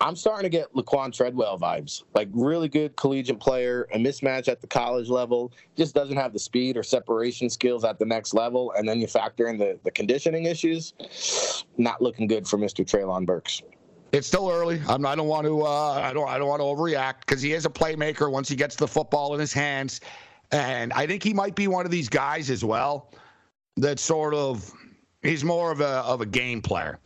I'm 0.00 0.14
starting 0.14 0.44
to 0.44 0.48
get 0.48 0.72
Laquan 0.74 1.12
Treadwell 1.12 1.58
vibes. 1.58 2.04
Like 2.14 2.28
really 2.32 2.68
good 2.68 2.94
collegiate 2.96 3.40
player, 3.40 3.88
a 3.92 3.98
mismatch 3.98 4.48
at 4.48 4.60
the 4.60 4.66
college 4.66 5.08
level, 5.08 5.52
just 5.76 5.94
doesn't 5.94 6.16
have 6.16 6.32
the 6.32 6.38
speed 6.38 6.76
or 6.76 6.82
separation 6.82 7.50
skills 7.50 7.84
at 7.84 7.98
the 7.98 8.04
next 8.04 8.32
level. 8.32 8.72
And 8.76 8.88
then 8.88 9.00
you 9.00 9.08
factor 9.08 9.48
in 9.48 9.58
the, 9.58 9.78
the 9.82 9.90
conditioning 9.90 10.44
issues, 10.44 11.64
not 11.78 12.00
looking 12.00 12.28
good 12.28 12.46
for 12.46 12.58
Mr. 12.58 12.84
Treylon 12.84 13.26
Burks. 13.26 13.62
It's 14.12 14.26
still 14.26 14.48
early. 14.50 14.80
I'm, 14.88 15.04
I 15.04 15.14
don't 15.14 15.28
want 15.28 15.46
to. 15.46 15.62
Uh, 15.62 16.00
I 16.02 16.12
don't. 16.14 16.28
I 16.28 16.38
don't 16.38 16.48
want 16.48 16.60
to 16.60 16.64
overreact 16.64 17.20
because 17.26 17.42
he 17.42 17.52
is 17.52 17.66
a 17.66 17.70
playmaker 17.70 18.30
once 18.30 18.48
he 18.48 18.56
gets 18.56 18.74
the 18.74 18.88
football 18.88 19.34
in 19.34 19.40
his 19.40 19.52
hands, 19.52 20.00
and 20.50 20.94
I 20.94 21.06
think 21.06 21.22
he 21.22 21.34
might 21.34 21.54
be 21.54 21.68
one 21.68 21.84
of 21.84 21.90
these 21.90 22.08
guys 22.08 22.48
as 22.48 22.64
well. 22.64 23.12
That 23.76 23.98
sort 23.98 24.32
of 24.32 24.72
he's 25.22 25.44
more 25.44 25.70
of 25.70 25.82
a 25.82 25.98
of 26.06 26.22
a 26.22 26.26
game 26.26 26.62
player, 26.62 26.98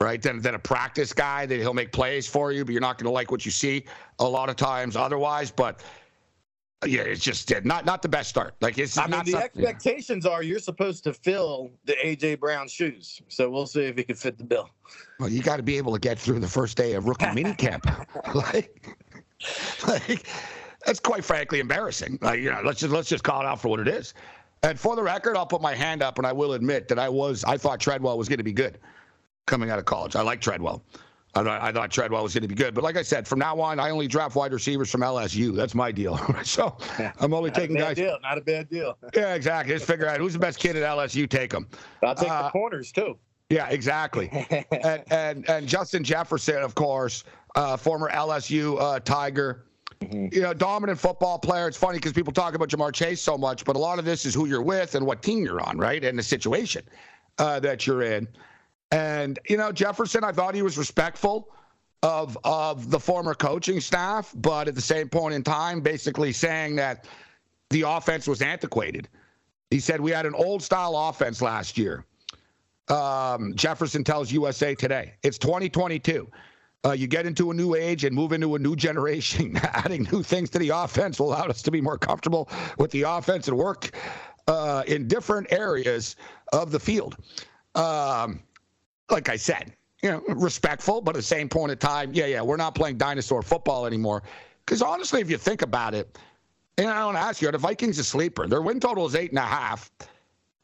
right? 0.00 0.20
Than 0.20 0.40
than 0.40 0.54
a 0.54 0.58
practice 0.58 1.12
guy 1.12 1.46
that 1.46 1.58
he'll 1.58 1.74
make 1.74 1.92
plays 1.92 2.26
for 2.26 2.52
you, 2.52 2.64
but 2.64 2.72
you're 2.72 2.80
not 2.80 2.98
going 2.98 3.06
to 3.06 3.12
like 3.12 3.30
what 3.30 3.44
you 3.44 3.50
see 3.50 3.84
a 4.18 4.28
lot 4.28 4.48
of 4.48 4.56
times 4.56 4.96
otherwise. 4.96 5.50
But 5.50 5.82
yeah, 6.86 7.02
it's 7.02 7.22
just 7.22 7.50
uh, 7.52 7.60
not 7.64 7.84
not 7.84 8.02
the 8.02 8.08
best 8.08 8.28
start. 8.28 8.54
Like 8.60 8.78
it's 8.78 8.98
I 8.98 9.02
mean, 9.02 9.10
not 9.10 9.26
the 9.26 9.36
expectations 9.36 10.26
are 10.26 10.42
you're 10.42 10.58
supposed 10.58 11.04
to 11.04 11.12
fill 11.12 11.72
the 11.84 11.94
AJ 12.04 12.40
Brown 12.40 12.68
shoes. 12.68 13.22
So 13.28 13.48
we'll 13.48 13.66
see 13.66 13.82
if 13.84 13.96
he 13.96 14.04
can 14.04 14.16
fit 14.16 14.38
the 14.38 14.44
bill. 14.44 14.70
Well, 15.18 15.28
you 15.28 15.42
got 15.42 15.56
to 15.56 15.62
be 15.62 15.76
able 15.76 15.92
to 15.92 16.00
get 16.00 16.18
through 16.18 16.40
the 16.40 16.48
first 16.48 16.76
day 16.76 16.92
of 16.94 17.06
rookie 17.06 17.26
minicamp. 17.26 17.84
like, 18.34 18.96
like, 19.86 20.26
that's 20.84 21.00
quite 21.00 21.24
frankly 21.24 21.60
embarrassing. 21.60 22.18
Like, 22.20 22.40
you 22.40 22.50
know, 22.50 22.60
let's 22.64 22.80
just 22.80 22.92
let's 22.92 23.08
just 23.08 23.24
call 23.24 23.40
it 23.40 23.46
out 23.46 23.60
for 23.60 23.68
what 23.68 23.80
it 23.80 23.88
is. 23.88 24.14
And 24.62 24.80
for 24.80 24.96
the 24.96 25.02
record, 25.02 25.36
I'll 25.36 25.46
put 25.46 25.60
my 25.60 25.74
hand 25.74 26.02
up, 26.02 26.18
and 26.18 26.26
I 26.26 26.32
will 26.32 26.54
admit 26.54 26.88
that 26.88 26.98
I 26.98 27.08
was 27.08 27.44
I 27.44 27.56
thought 27.56 27.80
Treadwell 27.80 28.18
was 28.18 28.28
going 28.28 28.38
to 28.38 28.44
be 28.44 28.52
good 28.52 28.78
coming 29.46 29.70
out 29.70 29.78
of 29.78 29.84
college. 29.84 30.16
I 30.16 30.22
like 30.22 30.40
Treadwell. 30.40 30.82
I 31.36 31.42
thought, 31.42 31.62
I 31.62 31.72
thought 31.72 31.90
Treadwell 31.90 32.22
was 32.22 32.32
going 32.32 32.42
to 32.42 32.48
be 32.48 32.54
good. 32.54 32.74
But 32.74 32.84
like 32.84 32.96
I 32.96 33.02
said, 33.02 33.26
from 33.26 33.40
now 33.40 33.60
on, 33.60 33.80
I 33.80 33.90
only 33.90 34.06
draft 34.06 34.36
wide 34.36 34.52
receivers 34.52 34.88
from 34.88 35.00
LSU. 35.00 35.54
That's 35.54 35.74
my 35.74 35.90
deal. 35.90 36.16
so 36.44 36.76
I'm 37.18 37.34
only 37.34 37.50
Not 37.50 37.56
a 37.58 37.60
taking 37.60 37.76
bad 37.76 37.82
guys. 37.88 37.96
deal. 37.96 38.18
Not 38.22 38.38
a 38.38 38.40
bad 38.40 38.68
deal. 38.70 38.96
Yeah, 39.14 39.34
exactly. 39.34 39.74
Just 39.74 39.86
figure 39.86 40.06
out 40.06 40.18
who's 40.18 40.34
the 40.34 40.38
best 40.38 40.60
kid 40.60 40.76
at 40.76 40.82
LSU. 40.82 41.28
Take 41.28 41.50
them. 41.50 41.66
I'll 42.04 42.14
take 42.14 42.30
Uh, 42.30 42.44
the 42.44 42.50
corners 42.50 42.92
too. 42.92 43.18
Yeah, 43.50 43.68
exactly. 43.68 44.30
and, 44.70 45.02
and 45.12 45.50
and 45.50 45.66
Justin 45.68 46.04
Jefferson, 46.04 46.62
of 46.62 46.74
course, 46.76 47.24
uh, 47.56 47.76
former 47.76 48.10
LSU 48.10 48.80
uh, 48.80 49.00
Tiger. 49.00 49.64
You 50.10 50.42
know, 50.42 50.52
dominant 50.54 50.98
football 51.00 51.38
player. 51.38 51.66
It's 51.66 51.76
funny 51.78 51.98
because 51.98 52.12
people 52.12 52.32
talk 52.32 52.54
about 52.54 52.68
Ja'Marr 52.68 52.92
Chase 52.92 53.20
so 53.22 53.38
much, 53.38 53.64
but 53.64 53.74
a 53.74 53.78
lot 53.78 53.98
of 53.98 54.04
this 54.04 54.26
is 54.26 54.34
who 54.34 54.46
you're 54.46 54.60
with 54.62 54.94
and 54.96 55.06
what 55.06 55.22
team 55.22 55.44
you're 55.44 55.60
on, 55.62 55.78
right? 55.78 56.04
And 56.04 56.18
the 56.18 56.22
situation 56.22 56.82
uh, 57.38 57.58
that 57.60 57.86
you're 57.86 58.02
in. 58.02 58.28
And 58.94 59.38
you 59.48 59.56
know, 59.56 59.72
Jefferson, 59.72 60.24
I 60.24 60.32
thought 60.32 60.54
he 60.54 60.62
was 60.62 60.78
respectful 60.78 61.54
of 62.02 62.38
of 62.44 62.90
the 62.90 63.00
former 63.00 63.34
coaching 63.34 63.80
staff, 63.80 64.32
but 64.36 64.68
at 64.68 64.74
the 64.74 64.80
same 64.80 65.08
point 65.08 65.34
in 65.34 65.42
time, 65.42 65.80
basically 65.80 66.32
saying 66.32 66.76
that 66.76 67.06
the 67.70 67.82
offense 67.82 68.26
was 68.28 68.42
antiquated. 68.42 69.08
He 69.70 69.80
said 69.80 70.00
we 70.00 70.12
had 70.12 70.26
an 70.26 70.34
old 70.34 70.62
style 70.62 70.96
offense 70.96 71.42
last 71.42 71.76
year 71.76 72.04
um, 72.88 73.54
Jefferson 73.54 74.04
tells 74.04 74.30
USA 74.32 74.74
Today. 74.74 75.14
It's 75.22 75.38
2022. 75.38 76.28
Uh, 76.84 76.92
you 76.92 77.06
get 77.06 77.24
into 77.24 77.50
a 77.50 77.54
new 77.54 77.74
age 77.74 78.04
and 78.04 78.14
move 78.14 78.32
into 78.32 78.56
a 78.56 78.58
new 78.58 78.76
generation. 78.76 79.56
Adding 79.62 80.06
new 80.12 80.22
things 80.22 80.50
to 80.50 80.58
the 80.58 80.68
offense 80.68 81.18
will 81.18 81.28
allow 81.28 81.46
us 81.46 81.62
to 81.62 81.70
be 81.70 81.80
more 81.80 81.96
comfortable 81.96 82.48
with 82.78 82.90
the 82.90 83.02
offense 83.02 83.48
and 83.48 83.56
work 83.56 83.96
uh, 84.48 84.82
in 84.86 85.08
different 85.08 85.46
areas 85.50 86.16
of 86.52 86.70
the 86.70 86.80
field. 86.80 87.16
Um, 87.74 88.42
like 89.10 89.28
I 89.28 89.36
said, 89.36 89.72
you 90.02 90.10
know, 90.10 90.22
respectful, 90.28 91.00
but 91.00 91.14
at 91.14 91.18
the 91.18 91.22
same 91.22 91.48
point 91.48 91.72
in 91.72 91.78
time, 91.78 92.12
yeah, 92.12 92.26
yeah, 92.26 92.42
we're 92.42 92.56
not 92.56 92.74
playing 92.74 92.98
dinosaur 92.98 93.42
football 93.42 93.86
anymore. 93.86 94.22
Because 94.64 94.82
honestly, 94.82 95.20
if 95.20 95.30
you 95.30 95.38
think 95.38 95.62
about 95.62 95.94
it, 95.94 96.18
and 96.76 96.88
I 96.88 97.00
don't 97.00 97.16
ask 97.16 97.40
you, 97.40 97.48
are 97.48 97.52
the 97.52 97.58
Vikings 97.58 97.98
a 97.98 98.04
sleeper? 98.04 98.46
Their 98.46 98.62
win 98.62 98.80
total 98.80 99.06
is 99.06 99.14
eight 99.14 99.30
and 99.30 99.38
a 99.38 99.42
half. 99.42 99.90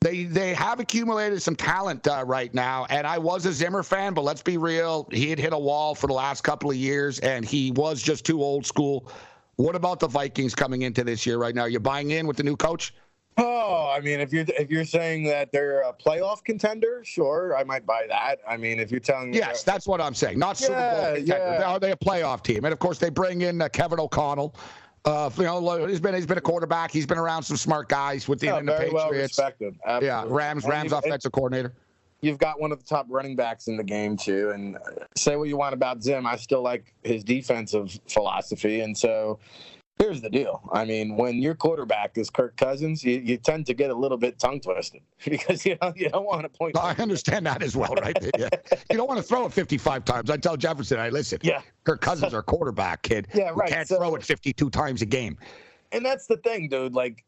They 0.01 0.25
they 0.25 0.55
have 0.55 0.81
accumulated 0.81 1.43
some 1.43 1.55
talent 1.55 2.07
uh, 2.09 2.25
right 2.27 2.53
now, 2.55 2.87
and 2.89 3.07
I 3.07 3.19
was 3.19 3.45
a 3.45 3.53
Zimmer 3.53 3.83
fan, 3.83 4.15
but 4.15 4.23
let's 4.23 4.43
be 4.43 4.57
real, 4.57 5.07
he 5.13 5.29
had 5.29 5.39
hit 5.39 5.53
a 5.53 5.59
wall 5.59 5.95
for 5.95 6.07
the 6.07 6.15
last 6.15 6.43
couple 6.43 6.71
of 6.71 6.77
years, 6.77 7.19
and 7.19 7.45
he 7.45 7.71
was 7.73 8.03
just 8.03 8.25
too 8.25 8.43
old 8.43 8.65
school. 8.65 9.13
What 9.57 9.77
about 9.77 10.01
the 10.01 10.09
Vikings 10.09 10.55
coming 10.55 10.83
into 10.83 11.05
this 11.05 11.27
year 11.27 11.37
right 11.37 11.55
now? 11.55 11.67
You're 11.67 11.81
buying 11.81 12.13
in 12.13 12.27
with 12.27 12.39
the 12.39 12.43
new 12.43 12.57
coach? 12.57 12.95
Oh, 13.43 13.91
I 13.95 14.01
mean, 14.01 14.21
if 14.21 14.33
you're 14.33 14.45
if 14.59 14.71
you're 14.71 14.85
saying 14.85 15.25
that 15.25 15.51
they're 15.51 15.81
a 15.83 15.93
playoff 15.95 16.45
contender, 16.45 17.03
sure, 17.05 17.57
I 17.57 17.65
might 17.65 17.87
buy 17.87 18.05
that. 18.09 18.37
I 18.47 18.57
mean, 18.59 18.79
if 18.79 18.91
you're 18.91 19.01
telling 19.01 19.31
me, 19.31 19.39
Yes, 19.39 19.63
that's 19.63 19.87
what 19.87 20.01
I'm 20.01 20.15
saying. 20.15 20.39
Not 20.39 20.59
Super 20.59 20.75
Bowl 20.75 20.83
Yeah, 20.83 21.15
contender. 21.17 21.57
yeah. 21.61 21.65
Are 21.65 21.81
they 21.81 21.93
a 21.93 21.97
playoff 21.97 22.43
team? 22.43 22.65
And 22.67 22.73
of 22.73 22.79
course, 22.79 22.99
they 22.99 23.09
bring 23.09 23.41
in 23.43 23.63
uh, 23.63 23.69
Kevin 23.71 23.99
O'Connell. 23.99 24.55
Uh, 25.07 25.31
you 25.39 25.45
know, 25.45 25.87
he's 25.87 26.01
been 26.01 26.15
he's 26.15 26.27
been 26.27 26.37
a 26.39 26.43
quarterback. 26.43 26.91
He's 26.91 27.07
been 27.07 27.17
around 27.19 27.43
some 27.43 27.57
smart 27.57 27.89
guys 27.89 28.29
with 28.29 28.41
the, 28.41 28.47
yeah, 28.47 28.59
the 28.61 28.65
very 28.67 28.91
well 28.91 29.07
Patriots. 29.07 29.39
respected. 29.39 29.75
yeah. 30.03 30.25
Rams 30.27 30.65
And 30.65 30.71
Rams 30.73 30.91
you- 30.93 30.99
offensive 30.99 31.33
coordinator. 31.33 31.73
You've 32.23 32.37
got 32.37 32.61
one 32.61 32.71
of 32.71 32.79
the 32.79 32.85
top 32.85 33.07
running 33.09 33.35
backs 33.35 33.67
in 33.69 33.79
the 33.79 33.83
game 33.83 34.15
too, 34.15 34.51
and 34.51 34.77
uh, 34.77 34.81
say 35.17 35.37
what 35.37 35.49
you 35.49 35.57
want 35.57 35.73
about 35.73 36.03
Zim, 36.03 36.27
I 36.27 36.37
still 36.37 36.61
like 36.61 36.93
his 37.03 37.25
defensive 37.25 37.99
philosophy. 38.09 38.81
And 38.81 38.95
so, 38.99 39.39
here's 40.01 40.21
the 40.21 40.31
deal. 40.31 40.63
I 40.73 40.85
mean, 40.85 41.17
when 41.17 41.37
your 41.43 41.55
quarterback 41.55 42.17
is 42.19 42.31
Kirk 42.31 42.57
Cousins, 42.57 43.05
you, 43.05 43.19
you 43.21 43.37
tend 43.37 43.67
to 43.67 43.75
get 43.75 43.91
a 43.91 43.95
little 43.95 44.17
bit 44.17 44.39
tongue 44.39 44.61
twisted 44.61 45.03
because 45.25 45.65
you 45.67 45.77
don't 45.77 45.97
you 45.97 46.09
don't 46.09 46.25
want 46.25 46.43
to 46.43 46.49
point. 46.49 46.75
No, 46.75 46.81
I 46.81 46.95
understand 46.99 47.47
that 47.47 47.63
as 47.63 47.77
well, 47.77 47.95
right? 48.01 48.17
yeah. 48.39 48.49
You 48.91 48.97
don't 48.97 49.07
want 49.09 49.19
to 49.19 49.23
throw 49.23 49.47
it 49.47 49.53
55 49.53 50.05
times. 50.05 50.31
I 50.31 50.37
tell 50.39 50.57
Jefferson, 50.57 50.99
I 50.99 51.11
listen. 51.11 51.39
Yeah. 51.43 51.63
Kirk 51.85 52.01
Cousins 52.01 52.35
our 52.35 52.43
quarterback, 52.43 53.03
kid. 53.03 53.29
Yeah, 53.35 53.51
You 53.51 53.55
right. 53.57 53.71
can't 53.71 53.87
So- 53.89 53.99
throw 53.99 54.15
it 54.15 54.23
52 54.25 54.71
times 54.71 55.03
a 55.03 55.07
game. 55.07 55.37
and 55.93 56.05
that's 56.05 56.27
the 56.27 56.39
thing, 56.39 56.69
dude. 56.69 56.95
Like 56.95 57.25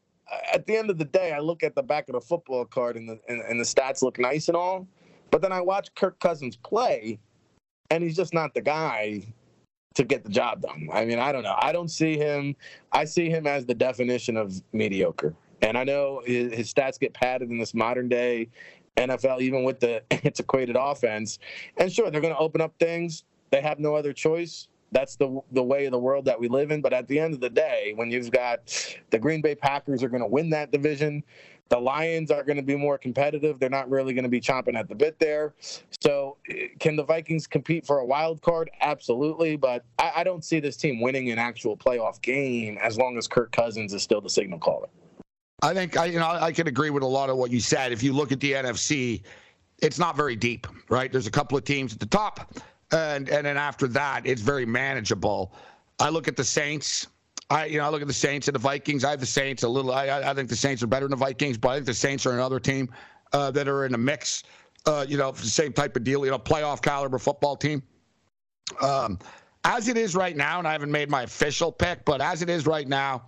at 0.53 0.65
the 0.65 0.75
end 0.75 0.89
of 0.89 0.97
the 0.97 1.05
day, 1.05 1.31
I 1.33 1.39
look 1.39 1.63
at 1.63 1.75
the 1.75 1.83
back 1.83 2.09
of 2.09 2.13
the 2.13 2.21
football 2.21 2.65
card 2.65 2.95
and 2.97 3.07
the 3.07 3.19
and, 3.29 3.41
and 3.41 3.59
the 3.59 3.63
stats 3.65 4.01
look 4.01 4.17
nice 4.19 4.47
and 4.47 4.57
all, 4.57 4.87
but 5.31 5.41
then 5.41 5.51
I 5.51 5.61
watch 5.61 5.93
Kirk 5.95 6.19
Cousins 6.19 6.55
play, 6.55 7.19
and 7.91 8.03
he's 8.03 8.15
just 8.15 8.33
not 8.33 8.53
the 8.53 8.61
guy 8.61 9.21
to 9.95 10.03
get 10.03 10.23
the 10.23 10.29
job 10.29 10.61
done. 10.61 10.89
I 10.91 11.05
mean, 11.05 11.19
I 11.19 11.31
don't 11.31 11.43
know. 11.43 11.55
I 11.59 11.71
don't 11.71 11.89
see 11.89 12.17
him. 12.17 12.55
I 12.91 13.05
see 13.05 13.29
him 13.29 13.47
as 13.47 13.65
the 13.65 13.75
definition 13.75 14.37
of 14.37 14.61
mediocre. 14.71 15.35
And 15.61 15.77
I 15.77 15.83
know 15.83 16.21
his, 16.25 16.53
his 16.53 16.73
stats 16.73 16.99
get 16.99 17.13
padded 17.13 17.49
in 17.49 17.57
this 17.57 17.73
modern 17.73 18.09
day 18.09 18.49
NFL, 18.97 19.41
even 19.41 19.63
with 19.63 19.79
the 19.79 20.03
antiquated 20.25 20.75
offense. 20.79 21.39
And 21.77 21.91
sure, 21.91 22.11
they're 22.11 22.21
going 22.21 22.33
to 22.33 22.39
open 22.39 22.61
up 22.61 22.73
things. 22.79 23.23
They 23.51 23.61
have 23.61 23.79
no 23.79 23.95
other 23.95 24.13
choice. 24.13 24.67
That's 24.91 25.15
the 25.15 25.41
the 25.51 25.63
way 25.63 25.85
of 25.85 25.91
the 25.91 25.97
world 25.97 26.25
that 26.25 26.39
we 26.39 26.47
live 26.47 26.69
in. 26.69 26.81
But 26.81 26.93
at 26.93 27.07
the 27.07 27.19
end 27.19 27.33
of 27.33 27.39
the 27.39 27.49
day, 27.49 27.93
when 27.95 28.11
you've 28.11 28.29
got 28.29 28.95
the 29.09 29.17
Green 29.17 29.41
Bay 29.41 29.55
Packers 29.55 30.03
are 30.03 30.09
going 30.09 30.21
to 30.21 30.27
win 30.27 30.51
that 30.51 30.71
division, 30.71 31.23
The 31.73 31.79
Lions 31.79 32.29
are 32.29 32.43
going 32.43 32.57
to 32.57 32.61
be 32.61 32.75
more 32.75 32.99
competitive. 32.99 33.59
They're 33.59 33.67
not 33.67 33.89
really 33.89 34.13
going 34.13 34.25
to 34.25 34.29
be 34.29 34.39
chomping 34.39 34.75
at 34.75 34.87
the 34.87 34.93
bit 34.93 35.17
there. 35.17 35.55
So, 36.01 36.37
eh, 36.47 36.67
can 36.79 36.95
the 36.95 37.03
Vikings 37.03 37.47
compete 37.47 37.83
for 37.83 37.97
a 37.97 38.05
wild 38.05 38.43
card? 38.43 38.69
Absolutely, 38.81 39.55
but 39.55 39.83
I, 39.97 40.11
I 40.17 40.23
don't 40.23 40.45
see 40.45 40.59
this 40.59 40.77
team 40.77 41.01
winning 41.01 41.31
an 41.31 41.39
actual 41.39 41.75
playoff 41.75 42.21
game 42.21 42.77
as 42.79 42.99
long 42.99 43.17
as 43.17 43.27
Kirk 43.27 43.51
Cousins 43.51 43.91
is 43.91 44.03
still 44.03 44.21
the 44.21 44.29
signal 44.29 44.59
caller. 44.59 44.87
I 45.63 45.73
think 45.73 45.97
I, 45.97 46.05
you 46.05 46.19
know 46.19 46.27
I 46.27 46.51
can 46.51 46.67
agree 46.67 46.91
with 46.91 47.01
a 47.01 47.07
lot 47.07 47.31
of 47.31 47.37
what 47.37 47.49
you 47.49 47.59
said. 47.59 47.91
If 47.91 48.03
you 48.03 48.13
look 48.13 48.31
at 48.31 48.39
the 48.39 48.51
NFC, 48.51 49.23
it's 49.81 49.97
not 49.97 50.15
very 50.15 50.35
deep, 50.35 50.67
right? 50.89 51.11
There's 51.11 51.25
a 51.25 51.31
couple 51.31 51.57
of 51.57 51.63
teams 51.63 51.91
at 51.91 51.99
the 51.99 52.05
top, 52.05 52.53
and 52.91 53.27
and 53.29 53.47
then 53.47 53.57
after 53.57 53.87
that, 53.87 54.27
it's 54.27 54.43
very 54.43 54.67
manageable. 54.67 55.55
I 55.97 56.09
look 56.09 56.27
at 56.27 56.35
the 56.35 56.43
Saints. 56.43 57.07
I 57.49 57.65
you 57.65 57.77
know 57.77 57.85
I 57.85 57.89
look 57.89 58.01
at 58.01 58.07
the 58.07 58.13
Saints 58.13 58.47
and 58.47 58.55
the 58.55 58.59
Vikings. 58.59 59.03
I 59.03 59.11
have 59.11 59.19
the 59.19 59.25
Saints 59.25 59.63
a 59.63 59.67
little. 59.67 59.91
I 59.91 60.07
I 60.07 60.33
think 60.33 60.49
the 60.49 60.55
Saints 60.55 60.81
are 60.83 60.87
better 60.87 61.05
than 61.05 61.11
the 61.11 61.25
Vikings, 61.25 61.57
but 61.57 61.69
I 61.69 61.75
think 61.75 61.85
the 61.85 61.93
Saints 61.93 62.25
are 62.25 62.31
another 62.33 62.59
team 62.59 62.89
uh, 63.33 63.51
that 63.51 63.67
are 63.67 63.85
in 63.85 63.91
the 63.91 63.97
mix. 63.97 64.43
Uh, 64.85 65.05
you 65.07 65.17
know, 65.17 65.31
the 65.31 65.47
same 65.47 65.71
type 65.73 65.95
of 65.95 66.03
deal. 66.03 66.25
You 66.25 66.31
know, 66.31 66.39
playoff 66.39 66.81
caliber 66.81 67.17
football 67.17 67.55
team. 67.55 67.83
Um, 68.81 69.19
as 69.63 69.87
it 69.87 69.97
is 69.97 70.15
right 70.15 70.35
now, 70.35 70.59
and 70.59 70.67
I 70.67 70.73
haven't 70.73 70.91
made 70.91 71.09
my 71.09 71.23
official 71.23 71.71
pick, 71.71 72.03
but 72.05 72.21
as 72.21 72.41
it 72.41 72.49
is 72.49 72.65
right 72.65 72.87
now, 72.87 73.25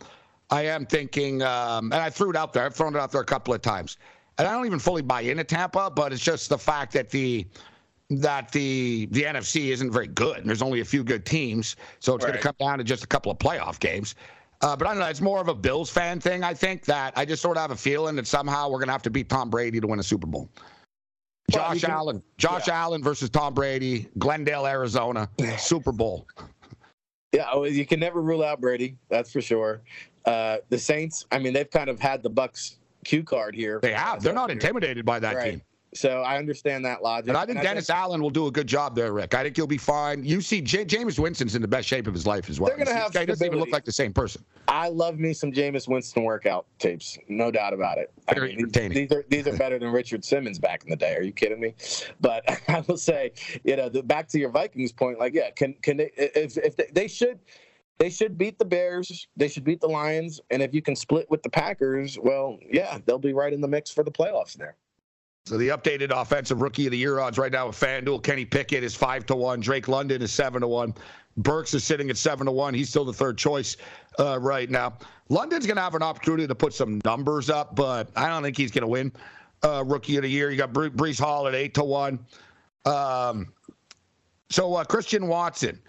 I 0.50 0.64
am 0.64 0.86
thinking, 0.86 1.42
um, 1.42 1.92
and 1.92 2.02
I 2.02 2.10
threw 2.10 2.30
it 2.30 2.36
out 2.36 2.54
there. 2.54 2.66
I've 2.66 2.76
thrown 2.76 2.96
it 2.96 3.00
out 3.00 3.12
there 3.12 3.22
a 3.22 3.26
couple 3.26 3.54
of 3.54 3.62
times, 3.62 3.98
and 4.38 4.48
I 4.48 4.52
don't 4.52 4.66
even 4.66 4.80
fully 4.80 5.02
buy 5.02 5.22
into 5.22 5.44
Tampa, 5.44 5.90
but 5.90 6.12
it's 6.12 6.22
just 6.22 6.50
the 6.50 6.58
fact 6.58 6.92
that 6.94 7.10
the 7.10 7.48
that 8.10 8.52
the 8.52 9.08
the 9.12 9.24
NFC 9.24 9.68
isn't 9.68 9.92
very 9.92 10.08
good, 10.08 10.38
and 10.38 10.48
there's 10.48 10.62
only 10.62 10.82
a 10.82 10.86
few 10.86 11.04
good 11.04 11.26
teams, 11.26 11.76
so 12.00 12.16
it's 12.16 12.24
right. 12.24 12.32
going 12.32 12.42
to 12.42 12.44
come 12.44 12.56
down 12.60 12.78
to 12.78 12.84
just 12.84 13.04
a 13.04 13.08
couple 13.08 13.32
of 13.32 13.38
playoff 13.38 13.80
games. 13.80 14.16
Uh, 14.62 14.76
but 14.76 14.88
I 14.88 14.92
don't 14.92 15.00
know. 15.00 15.08
It's 15.08 15.22
more 15.22 15.42
of 15.42 15.48
a 15.48 15.54
Bills 15.56 15.90
fan 15.90 16.20
thing. 16.20 16.44
I 16.44 16.54
think 16.54 16.86
that 16.86 17.14
I 17.16 17.26
just 17.26 17.42
sort 17.42 17.58
of 17.58 17.62
have 17.62 17.72
a 17.72 17.76
feeling 17.76 18.16
that 18.16 18.26
somehow 18.26 18.70
we're 18.70 18.80
going 18.80 18.88
to 18.88 18.94
have 18.94 19.04
to 19.04 19.10
beat 19.10 19.30
Tom 19.30 19.50
Brady 19.50 19.80
to 19.80 19.88
win 19.88 20.00
a 20.00 20.04
Super 20.04 20.28
Bowl. 20.28 20.50
Josh 21.52 21.62
well, 21.62 21.80
can, 21.80 21.92
Allen, 21.92 22.24
Josh 22.38 22.68
yeah. 22.68 22.82
Allen 22.82 23.04
versus 23.04 23.30
Tom 23.30 23.54
Brady, 23.54 24.08
Glendale, 24.18 24.66
Arizona, 24.66 25.30
Super 25.58 25.92
Bowl. 25.92 26.26
Yeah, 27.32 27.54
well, 27.54 27.68
you 27.68 27.86
can 27.86 28.00
never 28.00 28.22
rule 28.22 28.44
out 28.44 28.62
Brady. 28.62 28.98
That's 29.10 29.32
for 29.32 29.42
sure. 29.42 29.82
Uh, 30.26 30.58
the 30.70 30.80
Saints, 30.80 31.26
I 31.32 31.38
mean, 31.38 31.54
they've 31.54 31.70
kind 31.70 31.90
of 31.90 32.00
had 32.00 32.24
the 32.24 32.30
Bucks 32.30 32.78
cue 33.04 33.24
card 33.24 33.54
here. 33.54 33.80
They 33.82 33.94
have. 33.94 34.24
They're 34.24 34.34
not 34.34 34.50
intimidated 34.50 35.06
by 35.06 35.20
that 35.20 35.36
right. 35.36 35.52
team. 35.52 35.62
So 35.96 36.22
I 36.22 36.38
understand 36.38 36.84
that 36.86 37.02
logic. 37.02 37.28
But 37.28 37.38
I 37.38 37.46
think 37.46 37.58
and 37.58 37.66
Dennis 37.66 37.90
I 37.90 37.94
think, 37.94 38.04
Allen 38.04 38.22
will 38.22 38.30
do 38.30 38.48
a 38.48 38.52
good 38.52 38.68
job 38.68 38.96
there, 38.96 39.14
Rick. 39.14 39.34
I 39.34 39.44
think 39.44 39.56
he'll 39.56 39.66
be 39.66 39.78
fine. 39.78 40.24
You 40.24 40.42
see, 40.42 40.62
J- 40.62 40.86
Jameis 40.86 41.18
Winston's 41.18 41.56
in 41.56 41.62
the 41.62 41.68
best 41.68 41.88
shape 41.88 42.08
of 42.08 42.14
his 42.14 42.28
life 42.28 42.50
as 42.50 42.60
well. 42.60 42.68
They're 42.68 42.78
going 42.78 42.88
to 42.88 42.94
have. 42.94 43.16
He 43.16 43.26
doesn't 43.26 43.46
even 43.46 43.60
look 43.60 43.72
like 43.72 43.86
the 43.86 43.92
same 43.92 44.14
person. 44.14 44.44
I 44.68 44.90
love 44.90 45.20
me 45.20 45.34
some 45.34 45.52
Jameis 45.52 45.88
Winston 45.88 46.24
workout 46.24 46.66
tapes, 46.80 47.18
no 47.28 47.52
doubt 47.52 47.74
about 47.74 47.98
it. 47.98 48.12
Very 48.34 48.54
I 48.54 48.56
mean, 48.56 48.60
entertaining. 48.66 48.98
These 48.98 49.12
are 49.12 49.26
these 49.30 49.48
are 49.48 49.58
better 49.58 49.80
than 49.80 49.92
Richard 49.92 50.26
Simmons 50.26 50.60
back 50.60 50.84
in 50.84 50.90
the 50.90 50.96
day. 50.96 51.16
Are 51.16 51.22
you 51.22 51.32
kidding 51.32 51.60
me? 51.60 51.74
But 52.20 52.44
I 52.68 52.84
will 52.88 52.98
say, 52.98 53.34
you 53.64 53.76
know, 53.76 53.90
the, 53.90 54.04
back 54.04 54.28
to 54.30 54.40
your 54.40 54.50
Vikings 54.50 54.92
point, 54.92 55.20
like, 55.20 55.34
yeah, 55.34 55.52
can 55.52 55.74
can 55.82 55.98
they 55.98 56.12
if 56.18 56.58
if 56.58 56.76
they, 56.76 56.88
they 56.92 57.08
should 57.08 57.40
they 57.98 58.10
should 58.10 58.38
beat 58.38 58.60
the 58.60 58.66
Bears. 58.66 59.28
They 59.38 59.48
should 59.48 59.64
beat 59.64 59.80
the 59.80 59.88
Lions. 59.88 60.42
And 60.50 60.62
if 60.62 60.74
you 60.74 60.82
can 60.82 60.96
split 60.96 61.30
with 61.30 61.44
the 61.44 61.50
Packers, 61.50 62.20
well, 62.20 62.60
yeah, 62.70 63.00
they'll 63.06 63.18
be 63.18 63.34
right 63.34 63.54
in 63.54 63.62
the 63.62 63.68
mix 63.68 63.90
for 63.92 64.04
the 64.04 64.12
playoffs 64.12 64.54
there. 64.54 64.76
So 65.46 65.58
the 65.58 65.68
updated 65.68 66.10
offensive 66.10 66.60
rookie 66.60 66.88
of 66.88 66.92
the 66.92 66.98
year 66.98 67.20
odds 67.20 67.38
right 67.38 67.52
now 67.52 67.68
with 67.68 67.80
FanDuel, 67.80 68.24
Kenny 68.24 68.46
Pickett 68.46 68.84
is 68.84 68.96
five 68.96 69.28
to 69.28 69.36
one. 69.36 69.60
Drake 69.60 69.88
London 69.88 70.24
is 70.24 70.32
seven 70.32 70.62
to 70.62 70.68
one. 70.68 70.96
Burks 71.38 71.76
is 71.76 71.84
sitting 71.84 72.10
at 72.10 72.18
seven 72.18 72.48
to 72.48 72.52
one. 72.52 72.74
He's 72.74 72.90
still 72.90 73.06
the 73.06 73.14
third 73.14 73.38
choice 73.38 73.78
uh, 74.18 74.40
right 74.42 74.68
now. 74.72 74.98
London's 75.30 75.68
going 75.68 75.76
to 75.76 75.84
have 75.84 75.94
an 75.94 76.02
opportunity 76.02 76.48
to 76.48 76.56
put 76.56 76.74
some 76.74 77.00
numbers 77.06 77.52
up, 77.52 77.76
but 77.76 78.10
I 78.16 78.28
don't 78.28 78.42
think 78.42 78.58
he's 78.58 78.72
going 78.72 78.82
to 78.82 78.88
win 78.88 79.12
uh, 79.64 79.84
rookie 79.86 80.16
of 80.18 80.24
the 80.24 80.30
year. 80.30 80.50
You 80.50 80.58
got 80.58 80.74
Breece 80.74 81.20
Hall 81.20 81.48
at 81.48 81.54
eight 81.54 81.76
to 81.76 81.84
one. 81.84 82.26
Um, 82.86 83.54
so 84.50 84.74
uh, 84.74 84.84
Christian 84.84 85.28
Watson. 85.28 85.80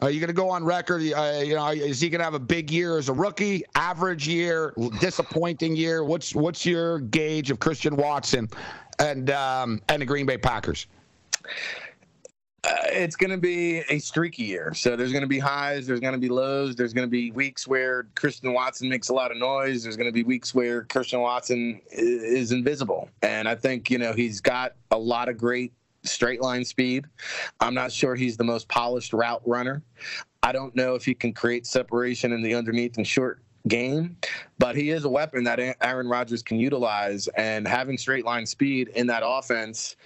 Are 0.00 0.10
you 0.10 0.20
going 0.20 0.28
to 0.28 0.34
go 0.34 0.48
on 0.48 0.62
record? 0.62 1.02
Uh, 1.02 1.40
you 1.44 1.56
know, 1.56 1.68
is 1.70 2.00
he 2.00 2.08
going 2.08 2.20
to 2.20 2.24
have 2.24 2.34
a 2.34 2.38
big 2.38 2.70
year 2.70 2.98
as 2.98 3.08
a 3.08 3.12
rookie, 3.12 3.64
average 3.74 4.28
year, 4.28 4.72
disappointing 5.00 5.74
year? 5.74 6.04
What's 6.04 6.36
what's 6.36 6.64
your 6.64 7.00
gauge 7.00 7.50
of 7.50 7.58
Christian 7.58 7.96
Watson 7.96 8.48
and 9.00 9.30
um, 9.30 9.82
and 9.88 10.00
the 10.00 10.06
Green 10.06 10.24
Bay 10.24 10.38
Packers? 10.38 10.86
Uh, 12.64 12.74
it's 12.90 13.16
going 13.16 13.30
to 13.30 13.38
be 13.38 13.78
a 13.88 13.98
streaky 13.98 14.44
year. 14.44 14.72
So 14.74 14.94
there's 14.94 15.10
going 15.10 15.22
to 15.22 15.28
be 15.28 15.38
highs, 15.38 15.86
there's 15.86 16.00
going 16.00 16.12
to 16.12 16.18
be 16.18 16.28
lows, 16.28 16.76
there's 16.76 16.92
going 16.92 17.06
to 17.06 17.10
be 17.10 17.30
weeks 17.32 17.66
where 17.66 18.04
Christian 18.14 18.52
Watson 18.52 18.88
makes 18.88 19.08
a 19.08 19.14
lot 19.14 19.30
of 19.30 19.36
noise, 19.36 19.82
there's 19.84 19.96
going 19.96 20.08
to 20.08 20.12
be 20.12 20.24
weeks 20.24 20.54
where 20.54 20.82
Christian 20.84 21.20
Watson 21.20 21.80
is 21.90 22.52
invisible. 22.52 23.10
And 23.22 23.48
I 23.48 23.54
think, 23.54 23.90
you 23.90 23.98
know, 23.98 24.12
he's 24.12 24.40
got 24.40 24.74
a 24.90 24.98
lot 24.98 25.28
of 25.28 25.38
great 25.38 25.72
straight 26.08 26.40
line 26.40 26.64
speed. 26.64 27.06
I'm 27.60 27.74
not 27.74 27.92
sure 27.92 28.14
he's 28.14 28.36
the 28.36 28.44
most 28.44 28.68
polished 28.68 29.12
route 29.12 29.42
runner. 29.46 29.82
I 30.42 30.52
don't 30.52 30.74
know 30.74 30.94
if 30.94 31.04
he 31.04 31.14
can 31.14 31.32
create 31.32 31.66
separation 31.66 32.32
in 32.32 32.42
the 32.42 32.54
underneath 32.54 32.96
and 32.96 33.06
short 33.06 33.42
game, 33.66 34.16
but 34.58 34.76
he 34.76 34.90
is 34.90 35.04
a 35.04 35.08
weapon 35.08 35.44
that 35.44 35.58
Aaron 35.82 36.08
Rodgers 36.08 36.42
can 36.42 36.58
utilize. 36.58 37.28
And 37.28 37.66
having 37.66 37.98
straight 37.98 38.24
line 38.24 38.46
speed 38.46 38.88
in 38.88 39.06
that 39.08 39.22
offense 39.24 39.96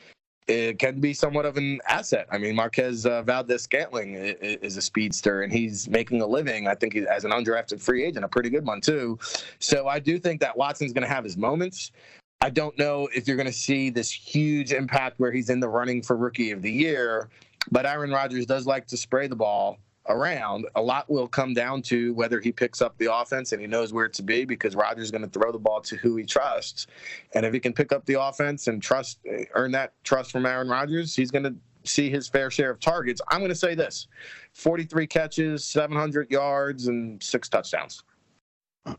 it 0.49 0.79
can 0.79 1.01
be 1.01 1.15
somewhat 1.15 1.47
of 1.47 1.57
an 1.57 1.81
asset. 1.89 2.27
I 2.31 2.39
mean, 2.39 2.55
Marquez 2.57 3.07
uh, 3.07 3.23
Valdes 3.23 3.63
Scantling 3.63 4.15
is 4.15 4.77
a 4.77 4.83
speedster, 4.83 5.43
and 5.43 5.53
he's 5.53 5.89
making 5.89 6.21
a 6.21 6.27
living. 6.27 6.67
I 6.67 6.75
think 6.75 6.97
as 6.97 7.25
an 7.25 7.31
undrafted 7.31 7.81
free 7.81 8.05
agent, 8.05 8.25
a 8.25 8.29
pretty 8.29 8.51
good 8.51 8.67
one 8.67 8.81
too. 8.81 9.19
So 9.61 9.87
I 9.87 9.99
do 9.99 10.19
think 10.19 10.41
that 10.41 10.57
Watson's 10.57 10.93
going 10.93 11.07
to 11.07 11.13
have 11.13 11.25
his 11.25 11.37
moments. 11.37 11.93
I 12.43 12.51
don't 12.51 12.77
know 12.77 13.09
if 13.15 13.29
you're 13.29 13.37
going 13.37 13.47
to 13.47 13.53
see 13.53 13.89
this 13.89 14.11
huge 14.11 14.73
impact 14.73 15.21
where 15.21 15.31
he's 15.31 15.49
in 15.49 15.61
the 15.61 15.69
running 15.69 16.03
for 16.03 16.17
rookie 16.17 16.51
of 16.51 16.61
the 16.61 16.73
year, 16.73 17.29
but 17.71 17.87
Aaron 17.87 18.11
Rodgers 18.11 18.47
does 18.47 18.67
like 18.67 18.89
to 18.89 18.97
spray 18.97 19.29
the 19.29 19.37
ball 19.37 19.79
around. 20.09 20.67
A 20.75 20.83
lot 20.83 21.09
will 21.09 21.29
come 21.29 21.55
down 21.55 21.83
to 21.83 22.13
whether 22.15 22.41
he 22.41 22.51
picks 22.51 22.83
up 22.83 22.99
the 22.99 23.15
offense 23.15 23.53
and 23.53 23.61
he 23.61 23.69
knows 23.69 23.93
where 23.93 24.09
to 24.09 24.23
be 24.25 24.45
because 24.45 24.75
Rodgers 24.75 25.05
is 25.05 25.11
going 25.13 25.23
to 25.23 25.31
throw 25.31 25.53
the 25.53 25.59
ball 25.61 25.81
to 25.83 25.95
who 25.95 26.17
he 26.17 26.25
trusts. 26.25 26.89
And 27.33 27.47
if 27.47 27.55
he 27.55 27.61
can 27.61 27.73
pick 27.73 27.93
up 27.93 28.05
the 28.07 28.21
offense 28.21 28.67
and 28.67 28.83
trust 28.83 29.21
earn 29.55 29.71
that 29.71 29.93
trust 30.03 30.33
from 30.33 30.45
Aaron 30.45 30.69
Rodgers, 30.69 31.15
he's 31.15 31.31
going 31.31 31.45
to 31.45 31.55
see 31.85 32.11
his 32.11 32.29
fair 32.29 32.51
share 32.51 32.71
of 32.71 32.81
targets. 32.81 33.21
I'm 33.31 33.39
going 33.39 33.51
to 33.51 33.55
say 33.55 33.77
this 33.77 34.09
43 34.55 35.07
catches, 35.07 35.65
700 35.65 36.29
yards, 36.29 36.89
and 36.89 37.23
six 37.23 37.49
touchdowns. 37.49 38.03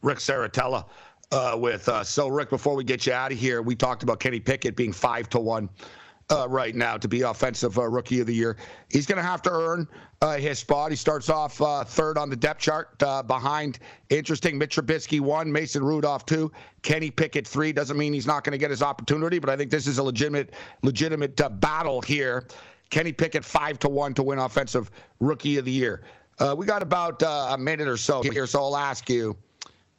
Rick 0.02 0.20
Serritella 0.20 0.86
uh, 1.34 1.58
with 1.58 1.90
us. 1.90 2.10
So, 2.10 2.28
Rick, 2.28 2.50
before 2.50 2.76
we 2.76 2.84
get 2.84 3.06
you 3.06 3.14
out 3.14 3.32
of 3.32 3.38
here, 3.38 3.62
we 3.62 3.76
talked 3.76 4.04
about 4.04 4.20
Kenny 4.20 4.40
Pickett 4.40 4.76
being 4.76 4.94
five 4.94 5.30
to 5.30 5.40
one. 5.40 5.70
Uh, 6.30 6.48
right 6.48 6.74
now 6.74 6.96
to 6.96 7.10
be 7.10 7.22
offensive 7.24 7.78
uh, 7.78 7.84
rookie 7.84 8.22
of 8.22 8.28
the 8.28 8.34
year. 8.34 8.56
He's 8.90 9.06
going 9.06 9.18
to 9.18 9.24
have 9.24 9.42
to 9.42 9.52
earn 9.52 9.86
uh, 10.22 10.38
his 10.38 10.58
spot. 10.58 10.90
He 10.90 10.96
starts 10.96 11.30
off 11.30 11.62
uh, 11.62 11.84
third 11.84 12.18
on 12.18 12.30
the 12.30 12.36
depth 12.36 12.62
chart 12.62 13.04
uh, 13.04 13.22
behind 13.22 13.80
interesting 14.10 14.58
Mitch 14.58 14.78
Trubisky 14.78 15.20
one, 15.20 15.52
Mason 15.52 15.84
Rudolph 15.84 16.26
two, 16.26 16.50
Kenny 16.82 17.12
Pickett 17.12 17.46
three. 17.46 17.74
Doesn't 17.74 17.98
mean 17.98 18.14
he's 18.14 18.26
not 18.26 18.46
going 18.46 18.54
to 18.54 18.58
get 18.58 18.72
his 18.72 18.82
opportunity, 18.82 19.38
but 19.38 19.50
I 19.50 19.58
think 19.58 19.70
this 19.70 19.86
is 19.86 19.98
a 19.98 20.04
legitimate 20.04 20.54
legitimate 20.82 21.40
uh, 21.42 21.50
battle 21.50 22.00
here. 22.00 22.48
Kenny 22.90 23.12
Pickett 23.12 23.44
five 23.44 23.78
to 23.80 23.90
one 23.90 24.14
to 24.14 24.24
win 24.24 24.40
offensive 24.40 24.92
rookie 25.20 25.58
of 25.58 25.66
the 25.66 25.72
year. 25.72 26.04
we 26.56 26.66
got 26.66 26.82
about 26.82 27.22
a 27.22 27.58
minute 27.60 27.90
or 27.90 27.98
so 27.98 28.24
here, 28.24 28.48
so 28.48 28.62
I'll 28.62 28.78
ask 28.78 29.10
you. 29.10 29.36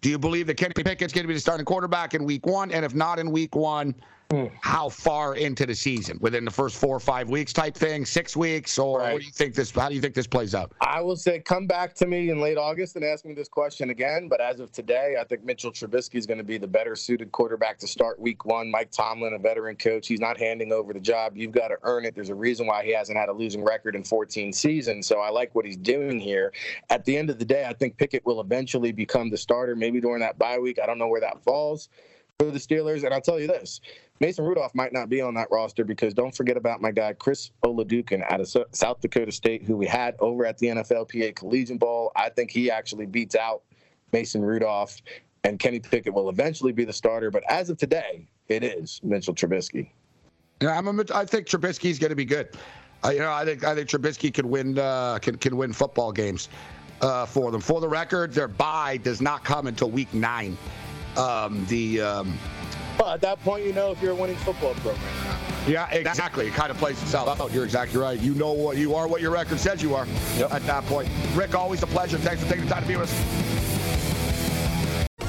Do 0.04 0.10
you 0.10 0.18
believe 0.18 0.46
that 0.48 0.58
Kenny 0.58 0.74
Pickett's 0.74 1.14
going 1.14 1.24
to 1.24 1.28
be 1.28 1.32
the 1.32 1.40
starting 1.40 1.64
quarterback 1.64 2.12
in 2.12 2.24
week 2.24 2.44
one? 2.44 2.70
And 2.70 2.84
if 2.84 2.94
not 2.94 3.18
in 3.18 3.30
week 3.30 3.56
one, 3.56 3.94
Mm. 4.30 4.50
how 4.62 4.88
far 4.88 5.36
into 5.36 5.66
the 5.66 5.74
season? 5.74 6.18
Within 6.20 6.44
the 6.44 6.50
first 6.50 6.76
four 6.76 6.96
or 6.96 7.00
five 7.00 7.28
weeks 7.28 7.52
type 7.52 7.74
thing? 7.74 8.06
Six 8.06 8.34
weeks? 8.36 8.78
Or 8.78 9.00
right. 9.00 9.12
what 9.12 9.20
do 9.20 9.26
you 9.26 9.32
think 9.32 9.54
this 9.54 9.70
how 9.70 9.88
do 9.88 9.94
you 9.94 10.00
think 10.00 10.14
this 10.14 10.26
plays 10.26 10.54
out? 10.54 10.72
I 10.80 11.02
will 11.02 11.16
say 11.16 11.40
come 11.40 11.66
back 11.66 11.94
to 11.96 12.06
me 12.06 12.30
in 12.30 12.40
late 12.40 12.56
august 12.56 12.96
and 12.96 13.04
ask 13.04 13.24
me 13.24 13.34
this 13.34 13.48
question 13.48 13.90
again. 13.90 14.28
But 14.28 14.40
as 14.40 14.60
of 14.60 14.72
today 14.72 15.16
i 15.20 15.24
think 15.24 15.44
mitchell 15.44 15.70
trubisky 15.70 16.14
is 16.14 16.26
going 16.26 16.38
to 16.38 16.44
be 16.44 16.56
the 16.56 16.66
better 16.66 16.96
suited 16.96 17.32
quarterback 17.32 17.78
to 17.78 17.86
start 17.86 18.18
week 18.18 18.44
one. 18.46 18.70
Mike 18.70 18.90
tomlin 18.90 19.34
a 19.34 19.38
veteran 19.38 19.76
coach 19.76 20.08
he's 20.08 20.20
not 20.20 20.38
handing 20.38 20.72
over 20.72 20.92
the 20.94 21.00
job. 21.00 21.36
You've 21.36 21.52
got 21.52 21.68
to 21.68 21.76
earn 21.82 22.04
it. 22.06 22.14
There's 22.14 22.30
a 22.30 22.34
reason 22.34 22.66
why 22.66 22.82
he 22.82 22.92
hasn't 22.92 23.18
had 23.18 23.28
a 23.28 23.32
losing 23.32 23.62
record 23.62 23.94
in 23.94 24.04
14 24.04 24.52
seasons. 24.52 25.06
So 25.06 25.20
i 25.20 25.28
like 25.28 25.54
what 25.54 25.66
he's 25.66 25.76
doing 25.76 26.18
here. 26.18 26.52
At 26.88 27.04
the 27.04 27.16
end 27.16 27.28
of 27.28 27.38
the 27.38 27.44
day 27.44 27.66
i 27.66 27.74
think 27.74 27.98
pickett 27.98 28.24
will 28.24 28.40
eventually 28.40 28.90
become 28.90 29.28
the 29.28 29.36
starter 29.36 29.76
maybe 29.76 30.00
during 30.00 30.20
that 30.20 30.38
bye 30.38 30.58
week. 30.58 30.78
I 30.82 30.86
don't 30.86 30.98
know 30.98 31.08
where 31.08 31.20
that 31.20 31.44
falls 31.44 31.90
for 32.38 32.50
the 32.50 32.58
Steelers. 32.58 33.04
And 33.04 33.12
I'll 33.12 33.20
tell 33.20 33.40
you 33.40 33.46
this 33.46 33.80
Mason 34.20 34.44
Rudolph 34.44 34.74
might 34.74 34.92
not 34.92 35.08
be 35.08 35.20
on 35.20 35.34
that 35.34 35.48
roster 35.50 35.84
because 35.84 36.14
don't 36.14 36.34
forget 36.34 36.56
about 36.56 36.80
my 36.80 36.92
guy, 36.92 37.12
Chris 37.14 37.50
Oladokun 37.64 38.24
out 38.30 38.40
of 38.40 38.48
South 38.72 39.00
Dakota 39.00 39.32
State, 39.32 39.64
who 39.64 39.76
we 39.76 39.86
had 39.86 40.14
over 40.20 40.46
at 40.46 40.56
the 40.58 40.68
NFLPA 40.68 41.34
Collegiate 41.34 41.80
Bowl. 41.80 42.12
I 42.14 42.28
think 42.28 42.50
he 42.50 42.70
actually 42.70 43.06
beats 43.06 43.34
out 43.34 43.62
Mason 44.12 44.42
Rudolph, 44.42 44.98
and 45.42 45.58
Kenny 45.58 45.80
Pickett 45.80 46.14
will 46.14 46.28
eventually 46.28 46.72
be 46.72 46.84
the 46.84 46.92
starter. 46.92 47.32
But 47.32 47.42
as 47.50 47.70
of 47.70 47.78
today, 47.78 48.28
it 48.48 48.62
is 48.62 49.00
Mitchell 49.02 49.34
Trubisky. 49.34 49.90
Yeah, 50.62 50.78
I'm 50.78 50.86
a, 50.86 51.04
I 51.12 51.24
think 51.24 51.50
going 51.50 52.10
to 52.10 52.14
be 52.14 52.24
good. 52.24 52.50
Uh, 53.04 53.10
you 53.10 53.18
know, 53.18 53.32
I 53.32 53.44
think 53.44 53.64
I 53.64 53.74
think 53.74 53.88
Trubisky 53.88 54.32
can 54.32 54.48
win 54.48 54.78
uh, 54.78 55.18
can 55.20 55.36
can 55.36 55.56
win 55.56 55.72
football 55.72 56.12
games 56.12 56.48
uh, 57.00 57.26
for 57.26 57.50
them. 57.50 57.60
For 57.60 57.80
the 57.80 57.88
record, 57.88 58.32
their 58.32 58.48
bye 58.48 58.96
does 58.98 59.20
not 59.20 59.44
come 59.44 59.66
until 59.66 59.90
week 59.90 60.12
nine. 60.14 60.56
Um, 61.16 61.66
the 61.66 62.00
um, 62.00 62.38
at 63.08 63.20
that 63.22 63.40
point, 63.42 63.64
you 63.64 63.72
know 63.72 63.90
if 63.90 64.02
you're 64.02 64.12
a 64.12 64.14
winning 64.14 64.36
football 64.36 64.74
program. 64.74 64.98
Yeah, 65.66 65.88
exactly. 65.90 66.46
It 66.46 66.52
kind 66.52 66.70
of 66.70 66.76
plays 66.76 67.00
itself 67.02 67.40
out. 67.40 67.52
You're 67.52 67.64
exactly 67.64 67.98
right. 67.98 68.18
You 68.20 68.34
know 68.34 68.52
what 68.52 68.76
you 68.76 68.94
are, 68.94 69.08
what 69.08 69.20
your 69.20 69.30
record 69.30 69.58
says 69.58 69.82
you 69.82 69.94
are 69.94 70.06
yep. 70.36 70.52
at 70.52 70.62
that 70.66 70.84
point. 70.84 71.08
Rick, 71.34 71.54
always 71.54 71.82
a 71.82 71.86
pleasure. 71.86 72.18
Thanks 72.18 72.42
for 72.42 72.48
taking 72.48 72.66
the 72.66 72.70
time 72.70 72.82
to 72.82 72.88
be 72.88 72.96
with 72.96 73.10
us. 73.10 73.54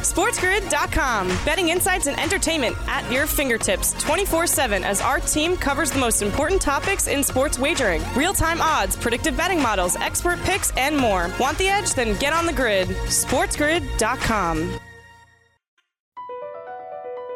SportsGrid.com. 0.06 1.28
Betting 1.46 1.70
insights 1.70 2.08
and 2.08 2.20
entertainment 2.20 2.76
at 2.88 3.10
your 3.12 3.26
fingertips 3.26 3.94
24 4.04 4.46
7 4.46 4.84
as 4.84 5.02
our 5.02 5.20
team 5.20 5.58
covers 5.58 5.90
the 5.90 6.00
most 6.00 6.22
important 6.22 6.62
topics 6.62 7.08
in 7.08 7.24
sports 7.24 7.58
wagering 7.58 8.04
real 8.16 8.34
time 8.34 8.62
odds, 8.62 8.96
predictive 8.96 9.36
betting 9.36 9.62
models, 9.62 9.96
expert 9.96 10.40
picks, 10.42 10.72
and 10.78 10.96
more. 10.96 11.32
Want 11.40 11.58
the 11.58 11.68
edge? 11.68 11.94
Then 11.96 12.18
get 12.20 12.34
on 12.34 12.46
the 12.46 12.54
grid. 12.54 12.88
SportsGrid.com. 12.88 14.80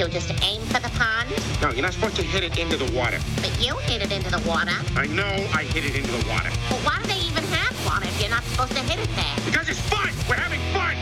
So 0.00 0.06
what 0.06 0.12
do 0.12 0.20
Just 0.20 0.44
aim 0.44 0.62
for 0.62 0.80
the 0.80 0.88
pond? 0.96 1.28
No, 1.60 1.70
you're 1.72 1.82
not 1.82 1.92
supposed 1.92 2.16
to 2.16 2.22
hit 2.22 2.42
it 2.42 2.58
into 2.58 2.78
the 2.78 2.90
water. 2.96 3.18
But 3.36 3.52
you 3.60 3.76
hit 3.84 4.00
it 4.00 4.10
into 4.10 4.30
the 4.30 4.40
water. 4.48 4.72
I 4.96 5.06
know 5.06 5.28
I 5.52 5.64
hit 5.64 5.84
it 5.84 5.94
into 5.94 6.10
the 6.10 6.26
water. 6.26 6.48
Well, 6.70 6.80
why 6.80 6.98
do 7.02 7.08
they 7.08 7.20
even 7.20 7.44
have 7.44 7.84
water 7.84 8.06
if 8.06 8.18
you're 8.18 8.30
not 8.30 8.42
supposed 8.44 8.72
to 8.72 8.80
hit 8.80 8.98
it 8.98 9.14
there? 9.14 9.36
Because 9.44 9.68
it's 9.68 9.80
fun! 9.90 10.08
We're 10.26 10.36
having 10.36 10.60
fun! 10.72 10.96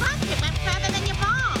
Look, 0.00 0.18
it 0.28 0.40
went 0.42 0.58
further 0.66 0.90
than 0.90 1.06
your 1.06 1.14
ball. 1.22 1.54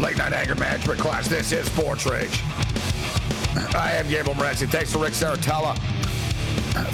Late 0.00 0.16
Night 0.16 0.32
Anger 0.32 0.54
Management 0.54 1.00
class. 1.00 1.28
This 1.28 1.52
is 1.52 1.66
Sports 1.66 2.06
Rage. 2.06 2.45
I 3.76 3.92
am 3.92 4.08
Gabriel 4.08 4.34
Morency. 4.34 4.66
Thanks 4.66 4.90
to 4.92 4.98
Rick 4.98 5.12
Serritella 5.12 5.76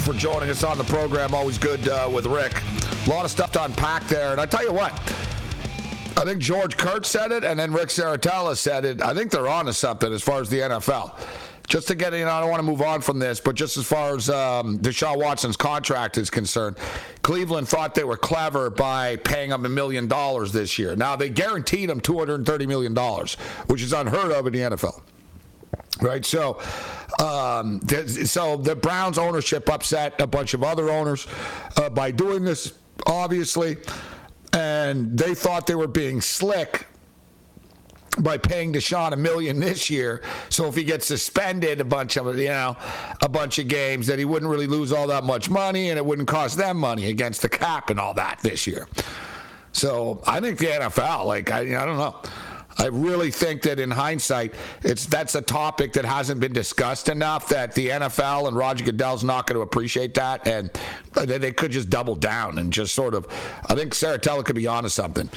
for 0.01 0.13
joining 0.13 0.49
us 0.49 0.65
on 0.65 0.77
the 0.77 0.83
program. 0.83 1.33
Always 1.33 1.57
good 1.57 1.87
uh, 1.87 2.09
with 2.13 2.25
Rick. 2.25 2.61
A 3.07 3.09
lot 3.09 3.23
of 3.23 3.31
stuff 3.31 3.53
to 3.53 3.63
unpack 3.63 4.05
there. 4.07 4.33
And 4.33 4.41
I 4.41 4.45
tell 4.45 4.65
you 4.65 4.73
what, 4.73 4.91
I 6.17 6.25
think 6.25 6.39
George 6.39 6.75
Kurtz 6.75 7.07
said 7.07 7.31
it, 7.31 7.45
and 7.45 7.57
then 7.57 7.71
Rick 7.71 7.87
Serritella 7.87 8.57
said 8.57 8.83
it. 8.83 9.01
I 9.01 9.13
think 9.13 9.31
they're 9.31 9.47
on 9.47 9.65
to 9.67 9.73
something 9.73 10.11
as 10.11 10.21
far 10.21 10.41
as 10.41 10.49
the 10.49 10.59
NFL. 10.59 11.17
Just 11.67 11.87
to 11.87 11.95
get, 11.95 12.11
you 12.11 12.25
know, 12.25 12.31
I 12.31 12.41
don't 12.41 12.49
want 12.49 12.59
to 12.59 12.69
move 12.69 12.81
on 12.81 12.99
from 12.99 13.17
this, 13.17 13.39
but 13.39 13.55
just 13.55 13.77
as 13.77 13.85
far 13.85 14.13
as 14.17 14.29
um, 14.29 14.77
Deshaun 14.79 15.17
Watson's 15.23 15.55
contract 15.55 16.17
is 16.17 16.29
concerned, 16.29 16.75
Cleveland 17.21 17.69
thought 17.69 17.95
they 17.95 18.03
were 18.03 18.17
clever 18.17 18.69
by 18.69 19.15
paying 19.15 19.51
him 19.51 19.65
a 19.65 19.69
million 19.69 20.09
dollars 20.09 20.51
this 20.51 20.77
year. 20.77 20.97
Now 20.97 21.15
they 21.15 21.29
guaranteed 21.29 21.89
him 21.89 22.01
$230 22.01 22.67
million, 22.67 22.93
which 23.67 23.81
is 23.81 23.93
unheard 23.93 24.33
of 24.33 24.45
in 24.47 24.51
the 24.51 24.59
NFL. 24.59 25.01
Right, 26.01 26.25
so, 26.25 26.59
um, 27.19 27.79
so 27.87 28.57
the 28.57 28.75
Browns 28.75 29.17
ownership 29.17 29.69
upset 29.69 30.19
a 30.19 30.27
bunch 30.27 30.53
of 30.53 30.63
other 30.63 30.89
owners 30.89 31.27
uh, 31.77 31.89
by 31.89 32.09
doing 32.09 32.43
this, 32.43 32.73
obviously, 33.05 33.77
and 34.53 35.17
they 35.17 35.35
thought 35.35 35.67
they 35.67 35.75
were 35.75 35.87
being 35.87 36.19
slick 36.19 36.87
by 38.19 38.37
paying 38.37 38.73
Deshaun 38.73 39.11
a 39.11 39.15
million 39.15 39.59
this 39.59 39.89
year. 39.89 40.21
So 40.49 40.67
if 40.67 40.75
he 40.75 40.83
gets 40.83 41.05
suspended 41.05 41.81
a 41.81 41.85
bunch 41.85 42.17
of 42.17 42.37
you 42.37 42.49
know 42.49 42.77
a 43.21 43.29
bunch 43.29 43.59
of 43.59 43.67
games, 43.67 44.07
that 44.07 44.19
he 44.19 44.25
wouldn't 44.25 44.49
really 44.49 44.67
lose 44.67 44.91
all 44.91 45.07
that 45.07 45.23
much 45.23 45.49
money, 45.49 45.89
and 45.89 45.97
it 45.97 46.05
wouldn't 46.05 46.27
cost 46.27 46.57
them 46.57 46.77
money 46.77 47.09
against 47.09 47.41
the 47.41 47.49
cap 47.49 47.89
and 47.89 47.99
all 47.99 48.13
that 48.13 48.39
this 48.41 48.67
year. 48.67 48.87
So 49.71 50.21
I 50.27 50.39
think 50.39 50.59
the 50.59 50.67
NFL, 50.67 51.25
like 51.25 51.51
I, 51.51 51.61
I 51.61 51.85
don't 51.85 51.97
know. 51.97 52.15
I 52.77 52.87
really 52.87 53.31
think 53.31 53.61
that 53.63 53.79
in 53.79 53.91
hindsight, 53.91 54.53
it's 54.81 55.05
that's 55.05 55.35
a 55.35 55.41
topic 55.41 55.93
that 55.93 56.05
hasn't 56.05 56.39
been 56.39 56.53
discussed 56.53 57.09
enough. 57.09 57.49
That 57.49 57.73
the 57.75 57.89
NFL 57.89 58.47
and 58.47 58.57
Roger 58.57 58.83
Goodell's 58.85 59.23
not 59.23 59.47
going 59.47 59.57
to 59.57 59.61
appreciate 59.61 60.13
that, 60.15 60.47
and 60.47 60.71
they 61.13 61.51
could 61.51 61.71
just 61.71 61.89
double 61.89 62.15
down 62.15 62.57
and 62.57 62.73
just 62.73 62.95
sort 62.95 63.13
of. 63.13 63.27
I 63.67 63.75
think 63.75 63.93
Serritella 63.93 64.43
could 64.43 64.55
be 64.55 64.67
onto 64.67 64.89
something. 64.89 65.29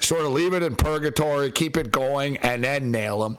Sort 0.00 0.22
of 0.22 0.32
leave 0.32 0.54
it 0.54 0.62
in 0.62 0.76
purgatory, 0.76 1.50
keep 1.52 1.76
it 1.76 1.92
going, 1.92 2.38
and 2.38 2.64
then 2.64 2.90
nail 2.90 3.20
them 3.20 3.38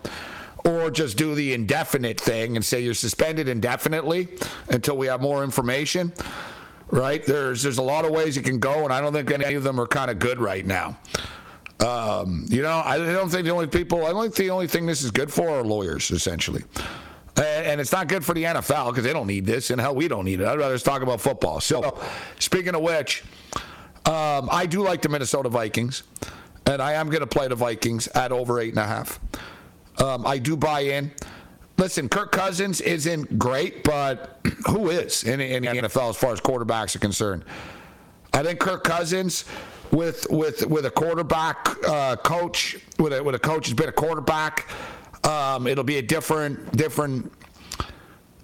or 0.66 0.92
just 0.92 1.18
do 1.18 1.34
the 1.36 1.54
indefinite 1.54 2.20
thing 2.20 2.56
and 2.56 2.64
say 2.64 2.82
you're 2.82 2.94
suspended 2.94 3.48
indefinitely 3.48 4.28
until 4.70 4.98
we 4.98 5.08
have 5.08 5.22
more 5.22 5.44
information. 5.44 6.14
Right? 6.90 7.26
There's 7.26 7.64
there's 7.64 7.78
a 7.78 7.84
lot 7.84 8.04
of 8.04 8.12
ways 8.12 8.36
you 8.36 8.42
can 8.42 8.60
go, 8.60 8.84
and 8.84 8.92
I 8.92 9.00
don't 9.00 9.14
think 9.14 9.32
any 9.32 9.56
of 9.56 9.64
them 9.64 9.80
are 9.80 9.88
kind 9.88 10.12
of 10.12 10.20
good 10.20 10.40
right 10.40 10.66
now. 10.66 10.98
Um, 11.86 12.46
you 12.48 12.62
know, 12.62 12.82
I 12.86 12.98
don't 12.98 13.30
think 13.30 13.46
the 13.46 13.52
only 13.52 13.68
people, 13.68 14.06
I 14.06 14.12
don't 14.12 14.22
think 14.24 14.36
the 14.36 14.50
only 14.52 14.68
thing 14.68 14.86
this 14.86 15.04
is 15.04 15.10
good 15.12 15.34
for 15.34 15.50
are 15.50 15.64
lawyers, 15.64 16.12
essentially. 16.12 16.64
And, 17.38 17.82
it's 17.82 17.92
not 17.92 18.08
good 18.08 18.24
for 18.24 18.36
the 18.36 18.44
NFL 18.44 18.90
because 18.90 19.04
they 19.04 19.14
don't 19.14 19.26
need 19.26 19.46
this, 19.46 19.72
and 19.72 19.82
hell, 19.82 19.96
we 19.96 20.08
don't 20.08 20.26
need 20.26 20.42
it. 20.42 20.48
I'd 20.48 20.60
rather 20.60 20.76
just 20.76 20.86
talk 20.86 21.02
about 21.02 21.22
football. 21.22 21.60
So, 21.60 21.98
speaking 22.38 22.76
of 22.76 22.82
which, 22.82 23.24
um, 24.06 24.50
I 24.52 24.68
do 24.70 24.84
like 24.84 25.02
the 25.02 25.10
Minnesota 25.10 25.50
Vikings, 25.50 26.04
and 26.66 26.82
I 26.82 26.94
am 26.94 27.08
going 27.08 27.22
to 27.22 27.28
play 27.28 27.48
the 27.48 27.56
Vikings 27.56 28.08
at 28.10 28.32
over 28.32 28.60
eight 28.60 28.70
and 28.70 28.80
a 28.80 28.86
half. 28.86 29.20
Um, 29.98 30.28
I 30.28 30.38
do 30.38 30.56
buy 30.56 30.82
in. 30.82 31.12
Listen, 31.78 32.10
Kirk 32.10 32.32
Cousins 32.32 32.82
isn't 32.82 33.40
great, 33.40 33.84
but 33.84 34.40
who 34.68 34.90
is 34.90 35.24
in, 35.24 35.40
in 35.40 35.64
the 35.64 35.70
NFL 35.70 36.10
as 36.10 36.18
far 36.18 36.34
as 36.34 36.42
quarterbacks 36.42 36.96
are 36.96 37.00
concerned? 37.00 37.44
I 38.34 38.44
think 38.44 38.60
Kirk 38.60 38.84
Cousins 38.84 39.46
with 39.92 40.28
with 40.30 40.66
with 40.68 40.86
a 40.86 40.92
quarterback 40.92 41.68
uh, 41.88 42.16
coach 42.18 42.78
with 42.98 43.14
a 43.14 43.24
with 43.24 43.36
a 43.36 43.40
coach 43.40 43.68
who's 43.68 43.74
been 43.74 43.90
a 43.90 43.94
quarterback. 43.94 44.70
Um, 45.26 45.68
it'll 45.68 45.84
be 45.84 45.98
a 45.98 46.02
different 46.02 46.76
different 46.76 47.32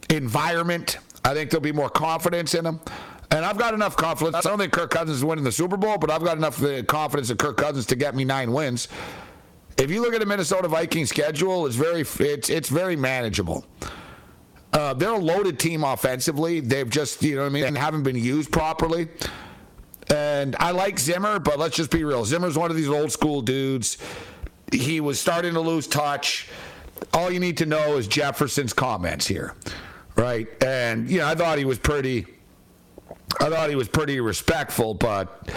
environment. 0.09 0.99
I 1.23 1.33
think 1.33 1.49
there'll 1.49 1.61
be 1.61 1.71
more 1.71 1.89
confidence 1.89 2.53
in 2.53 2.65
him. 2.65 2.79
And 3.29 3.43
I've 3.43 3.57
got 3.57 3.73
enough 3.73 3.97
confidence. 3.97 4.45
I 4.45 4.49
don't 4.49 4.57
think 4.57 4.71
Kirk 4.71 4.89
Cousins 4.89 5.17
is 5.17 5.25
winning 5.25 5.43
the 5.43 5.51
Super 5.51 5.75
Bowl, 5.75 5.97
but 5.97 6.09
I've 6.09 6.23
got 6.23 6.37
enough 6.37 6.63
uh, 6.63 6.83
confidence 6.83 7.29
in 7.29 7.35
Kirk 7.35 7.57
Cousins 7.57 7.85
to 7.87 7.95
get 7.97 8.15
me 8.15 8.23
nine 8.23 8.53
wins. 8.53 8.87
If 9.77 9.91
you 9.91 10.01
look 10.01 10.13
at 10.13 10.21
the 10.21 10.25
Minnesota 10.25 10.69
Vikings 10.69 11.09
schedule, 11.09 11.65
it's 11.65 11.75
very 11.75 12.01
it's 12.19 12.49
it's 12.49 12.69
very 12.69 12.95
manageable. 12.95 13.65
Uh, 14.73 14.93
they're 14.93 15.11
a 15.11 15.17
loaded 15.17 15.59
team 15.59 15.83
offensively. 15.83 16.61
They've 16.61 16.89
just 16.89 17.21
you 17.21 17.35
know 17.35 17.41
what 17.41 17.47
I 17.47 17.49
mean 17.49 17.75
haven't 17.75 18.03
been 18.03 18.15
used 18.15 18.51
properly. 18.51 19.09
And 20.13 20.55
I 20.59 20.71
like 20.71 20.99
Zimmer, 20.99 21.39
but 21.39 21.59
let's 21.59 21.75
just 21.75 21.91
be 21.91 22.03
real. 22.03 22.23
Zimmer's 22.25 22.57
one 22.57 22.71
of 22.71 22.77
these 22.77 22.89
old 22.89 23.11
school 23.11 23.41
dudes. 23.41 23.97
He 24.71 24.99
was 25.01 25.19
starting 25.19 25.53
to 25.53 25.61
lose 25.61 25.87
touch. 25.87 26.49
All 27.13 27.31
you 27.31 27.39
need 27.39 27.57
to 27.57 27.65
know 27.65 27.97
is 27.97 28.07
Jefferson's 28.07 28.73
comments 28.73 29.27
here, 29.27 29.53
right? 30.15 30.47
And 30.63 31.09
you 31.09 31.19
know, 31.19 31.27
I 31.27 31.35
thought 31.35 31.57
he 31.57 31.65
was 31.65 31.79
pretty. 31.79 32.25
I 33.39 33.49
thought 33.49 33.69
he 33.69 33.75
was 33.75 33.87
pretty 33.87 34.19
respectful, 34.19 34.93
but 34.93 35.49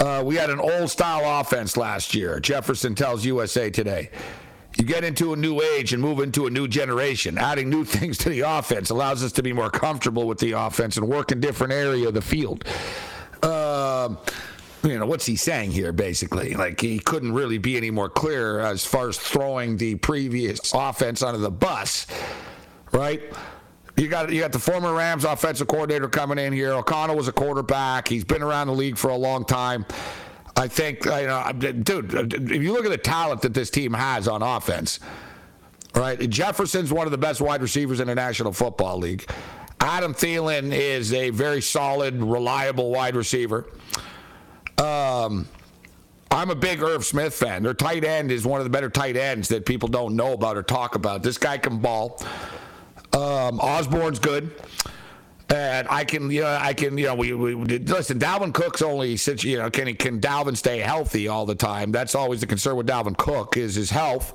uh, 0.00 0.22
we 0.24 0.34
had 0.34 0.50
an 0.50 0.58
old 0.58 0.90
style 0.90 1.40
offense 1.40 1.76
last 1.76 2.14
year. 2.14 2.40
Jefferson 2.40 2.94
tells 2.94 3.24
USA 3.24 3.70
Today. 3.70 4.10
You 4.78 4.84
get 4.84 5.04
into 5.04 5.34
a 5.34 5.36
new 5.36 5.60
age 5.60 5.92
and 5.92 6.00
move 6.00 6.20
into 6.20 6.46
a 6.46 6.50
new 6.50 6.66
generation. 6.66 7.36
Adding 7.36 7.68
new 7.68 7.84
things 7.86 8.18
to 8.18 8.30
the 8.30 8.40
offense 8.40 8.90
allows 8.90 9.22
us 9.22 9.32
to 9.32 9.42
be 9.42 9.52
more 9.52 9.70
comfortable 9.70 10.26
with 10.26 10.38
the 10.38 10.52
offense 10.52 10.96
and 10.96 11.06
work 11.06 11.30
in 11.30 11.40
different 11.40 11.72
area 11.72 12.08
of 12.08 12.14
the 12.14 12.22
field. 12.22 12.64
Um, 14.06 14.18
you 14.82 14.98
know, 14.98 15.06
what's 15.06 15.26
he 15.26 15.36
saying 15.36 15.70
here, 15.70 15.92
basically? 15.92 16.54
Like, 16.54 16.80
he 16.80 16.98
couldn't 16.98 17.32
really 17.32 17.58
be 17.58 17.76
any 17.76 17.90
more 17.90 18.08
clear 18.08 18.58
as 18.58 18.84
far 18.84 19.08
as 19.08 19.16
throwing 19.16 19.76
the 19.76 19.94
previous 19.96 20.72
offense 20.74 21.22
under 21.22 21.38
the 21.38 21.50
bus, 21.50 22.06
right? 22.90 23.22
You 23.96 24.08
got 24.08 24.32
you 24.32 24.40
got 24.40 24.52
the 24.52 24.58
former 24.58 24.92
Rams 24.94 25.24
offensive 25.24 25.68
coordinator 25.68 26.08
coming 26.08 26.38
in 26.38 26.52
here. 26.52 26.72
O'Connell 26.72 27.14
was 27.14 27.28
a 27.28 27.32
quarterback. 27.32 28.08
He's 28.08 28.24
been 28.24 28.42
around 28.42 28.68
the 28.68 28.72
league 28.72 28.96
for 28.96 29.10
a 29.10 29.16
long 29.16 29.44
time. 29.44 29.84
I 30.56 30.66
think, 30.66 31.04
you 31.04 31.10
know, 31.10 31.52
dude, 31.52 32.32
if 32.32 32.62
you 32.62 32.72
look 32.72 32.84
at 32.84 32.90
the 32.90 32.98
talent 32.98 33.42
that 33.42 33.54
this 33.54 33.70
team 33.70 33.92
has 33.92 34.28
on 34.28 34.42
offense, 34.42 34.98
right? 35.94 36.18
Jefferson's 36.28 36.92
one 36.92 37.06
of 37.06 37.10
the 37.10 37.18
best 37.18 37.40
wide 37.40 37.62
receivers 37.62 38.00
in 38.00 38.06
the 38.06 38.14
National 38.14 38.52
Football 38.52 38.98
League. 38.98 39.30
Adam 39.80 40.14
Thielen 40.14 40.72
is 40.72 41.12
a 41.12 41.30
very 41.30 41.60
solid, 41.60 42.22
reliable 42.22 42.90
wide 42.90 43.16
receiver. 43.16 43.66
Um, 44.82 45.48
I'm 46.30 46.50
a 46.50 46.54
big 46.54 46.82
Irv 46.82 47.04
Smith 47.04 47.34
fan. 47.34 47.62
Their 47.62 47.74
tight 47.74 48.04
end 48.04 48.32
is 48.32 48.44
one 48.44 48.60
of 48.60 48.64
the 48.64 48.70
better 48.70 48.90
tight 48.90 49.16
ends 49.16 49.48
that 49.48 49.64
people 49.64 49.88
don't 49.88 50.16
know 50.16 50.32
about 50.32 50.56
or 50.56 50.62
talk 50.62 50.94
about. 50.94 51.22
This 51.22 51.38
guy 51.38 51.58
can 51.58 51.78
ball. 51.78 52.20
Um, 53.12 53.58
Osborn's 53.60 54.18
good. 54.18 54.50
And 55.50 55.86
I 55.90 56.04
can, 56.04 56.30
you 56.30 56.40
know, 56.40 56.58
I 56.58 56.72
can, 56.72 56.96
you 56.96 57.06
know, 57.06 57.14
we, 57.14 57.34
we 57.34 57.54
listen. 57.54 58.18
Dalvin 58.18 58.54
Cook's 58.54 58.80
only, 58.80 59.18
since 59.18 59.44
you 59.44 59.58
know, 59.58 59.68
can 59.68 59.94
can 59.96 60.18
Dalvin 60.18 60.56
stay 60.56 60.78
healthy 60.78 61.28
all 61.28 61.44
the 61.44 61.54
time? 61.54 61.92
That's 61.92 62.14
always 62.14 62.40
the 62.40 62.46
concern 62.46 62.76
with 62.76 62.86
Dalvin 62.86 63.18
Cook 63.18 63.58
is 63.58 63.74
his 63.74 63.90
health. 63.90 64.32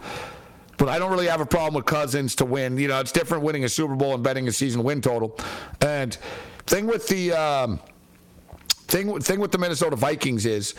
But 0.77 0.89
I 0.89 0.99
don't 0.99 1.09
really 1.09 1.25
have 1.25 1.41
a 1.41 1.45
problem 1.45 1.73
with 1.73 1.85
Cousins 1.85 2.35
to 2.35 2.45
win. 2.45 2.77
You 2.77 2.87
know, 2.87 2.99
it's 2.99 3.11
different 3.11 3.43
winning 3.43 3.63
a 3.63 3.69
Super 3.69 3.95
Bowl 3.95 4.13
and 4.13 4.23
betting 4.23 4.47
a 4.47 4.51
season 4.51 4.83
win 4.83 5.01
total. 5.01 5.35
And 5.81 6.15
thing 6.67 6.85
with 6.85 7.07
the 7.07 7.31
um, 7.33 7.79
thing 8.87 9.19
thing 9.21 9.39
with 9.39 9.51
the 9.51 9.57
Minnesota 9.57 9.95
Vikings 9.95 10.45
is. 10.45 10.75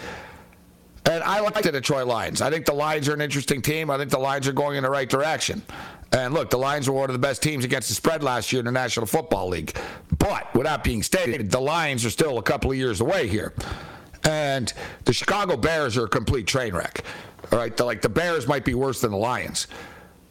And 1.05 1.25
I 1.25 1.41
like 1.41 1.63
the 1.63 1.73
Detroit 1.73 2.07
Lions. 2.07 2.43
I 2.43 2.51
think 2.51 2.67
the 2.67 2.75
Lions 2.75 3.09
are 3.09 3.15
an 3.15 3.23
interesting 3.23 3.63
team. 3.63 3.91
I 3.91 3.97
think 3.97 4.11
the 4.11 4.19
Lions 4.19 4.47
are 4.47 4.53
going 4.53 4.77
in 4.77 4.83
the 4.83 4.91
right 4.91 5.09
direction. 5.09 5.63
And 6.13 6.35
look, 6.35 6.51
the 6.51 6.59
Lions 6.59 6.89
were 6.89 6.95
one 6.95 7.09
of 7.09 7.15
the 7.15 7.19
best 7.19 7.43
teams 7.43 7.65
against 7.65 7.89
the 7.89 7.95
spread 7.95 8.23
last 8.23 8.53
year 8.53 8.61
in 8.61 8.67
the 8.67 8.73
National 8.73 9.07
Football 9.07 9.49
League. 9.49 9.75
But 10.19 10.53
with 10.55 10.65
that 10.65 10.85
being 10.85 11.03
stated, 11.03 11.51
the 11.51 11.61
Lions 11.61 12.05
are 12.05 12.11
still 12.11 12.37
a 12.37 12.43
couple 12.43 12.71
of 12.71 12.77
years 12.77 13.01
away 13.01 13.27
here. 13.27 13.55
And 14.25 14.71
the 15.05 15.13
Chicago 15.15 15.57
Bears 15.57 15.97
are 15.97 16.05
a 16.05 16.09
complete 16.09 16.47
train 16.47 16.75
wreck. 16.75 17.03
All 17.53 17.59
right, 17.59 17.75
the, 17.75 17.85
like 17.85 18.03
the 18.03 18.09
Bears 18.11 18.47
might 18.47 18.65
be 18.65 18.75
worse 18.75 19.01
than 19.01 19.11
the 19.11 19.17
Lions. 19.17 19.67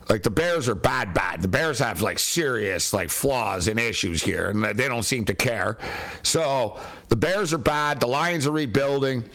Like 0.09 0.23
the 0.23 0.29
Bears 0.29 0.69
are 0.69 0.75
bad, 0.75 1.13
bad. 1.13 1.41
The 1.41 1.47
Bears 1.47 1.79
have 1.79 2.01
like 2.01 2.19
serious 2.19 2.93
like 2.93 3.09
flaws 3.09 3.67
and 3.67 3.79
issues 3.79 4.23
here, 4.23 4.49
and 4.49 4.63
they 4.63 4.87
don't 4.87 5.03
seem 5.03 5.25
to 5.25 5.35
care. 5.35 5.77
So 6.23 6.79
the 7.09 7.15
Bears 7.15 7.53
are 7.53 7.57
bad. 7.57 7.99
The 7.99 8.07
Lions 8.07 8.47
are 8.47 8.51
rebuilding, 8.51 9.25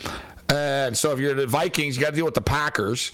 and 0.48 0.96
so 0.96 1.12
if 1.12 1.18
you're 1.18 1.34
the 1.34 1.46
Vikings, 1.46 1.96
you 1.96 2.02
got 2.02 2.10
to 2.10 2.16
deal 2.16 2.24
with 2.24 2.34
the 2.34 2.40
Packers. 2.40 3.12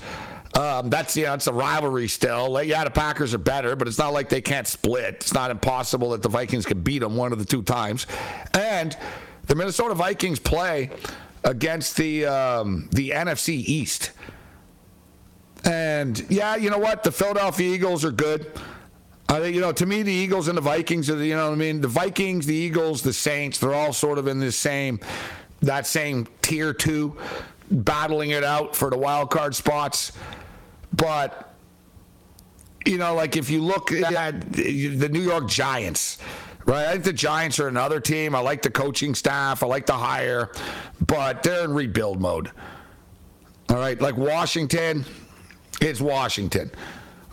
Um, 0.54 0.88
that's 0.88 1.16
know 1.16 1.34
it's 1.34 1.46
a 1.46 1.52
rivalry 1.52 2.08
still. 2.08 2.62
Yeah, 2.62 2.84
the 2.84 2.90
Packers 2.90 3.34
are 3.34 3.38
better, 3.38 3.76
but 3.76 3.86
it's 3.86 3.98
not 3.98 4.12
like 4.12 4.28
they 4.28 4.40
can't 4.40 4.66
split. 4.66 5.14
It's 5.16 5.34
not 5.34 5.50
impossible 5.50 6.10
that 6.10 6.22
the 6.22 6.28
Vikings 6.28 6.64
could 6.64 6.82
beat 6.82 7.00
them 7.00 7.16
one 7.16 7.32
of 7.32 7.38
the 7.38 7.44
two 7.44 7.62
times. 7.62 8.06
And 8.54 8.96
the 9.46 9.54
Minnesota 9.54 9.94
Vikings 9.94 10.38
play 10.38 10.90
against 11.44 11.96
the 11.96 12.26
um, 12.26 12.88
the 12.92 13.10
NFC 13.10 13.50
East. 13.50 14.12
And 15.64 16.24
yeah, 16.28 16.56
you 16.56 16.70
know 16.70 16.78
what? 16.78 17.02
The 17.02 17.12
Philadelphia 17.12 17.74
Eagles 17.74 18.04
are 18.04 18.12
good. 18.12 18.50
I 19.30 19.40
think 19.40 19.54
you 19.54 19.60
know 19.60 19.72
to 19.72 19.84
me 19.84 20.02
the 20.02 20.12
Eagles 20.12 20.48
and 20.48 20.56
the 20.56 20.62
Vikings 20.62 21.10
are 21.10 21.16
the, 21.16 21.26
you 21.26 21.36
know 21.36 21.46
what 21.46 21.52
I 21.52 21.56
mean 21.56 21.82
the 21.82 21.88
Vikings, 21.88 22.46
the 22.46 22.54
Eagles, 22.54 23.02
the 23.02 23.12
Saints. 23.12 23.58
They're 23.58 23.74
all 23.74 23.92
sort 23.92 24.18
of 24.18 24.26
in 24.26 24.38
the 24.38 24.52
same 24.52 25.00
that 25.60 25.86
same 25.86 26.26
tier 26.42 26.72
two, 26.72 27.16
battling 27.70 28.30
it 28.30 28.44
out 28.44 28.76
for 28.76 28.90
the 28.90 28.98
wild 28.98 29.30
card 29.30 29.54
spots. 29.54 30.12
But, 30.92 31.54
you 32.86 32.98
know, 32.98 33.14
like 33.14 33.36
if 33.36 33.50
you 33.50 33.62
look 33.62 33.92
at 33.92 34.52
the 34.52 35.08
New 35.10 35.20
York 35.20 35.48
Giants, 35.48 36.18
right? 36.64 36.86
I 36.86 36.92
think 36.92 37.04
the 37.04 37.12
Giants 37.12 37.58
are 37.58 37.68
another 37.68 38.00
team. 38.00 38.34
I 38.34 38.40
like 38.40 38.62
the 38.62 38.70
coaching 38.70 39.14
staff, 39.14 39.62
I 39.62 39.66
like 39.66 39.86
the 39.86 39.94
hire, 39.94 40.50
but 41.06 41.42
they're 41.42 41.64
in 41.64 41.74
rebuild 41.74 42.20
mode. 42.20 42.50
All 43.68 43.76
right, 43.76 44.00
like 44.00 44.16
Washington, 44.16 45.04
it's 45.80 46.00
Washington. 46.00 46.70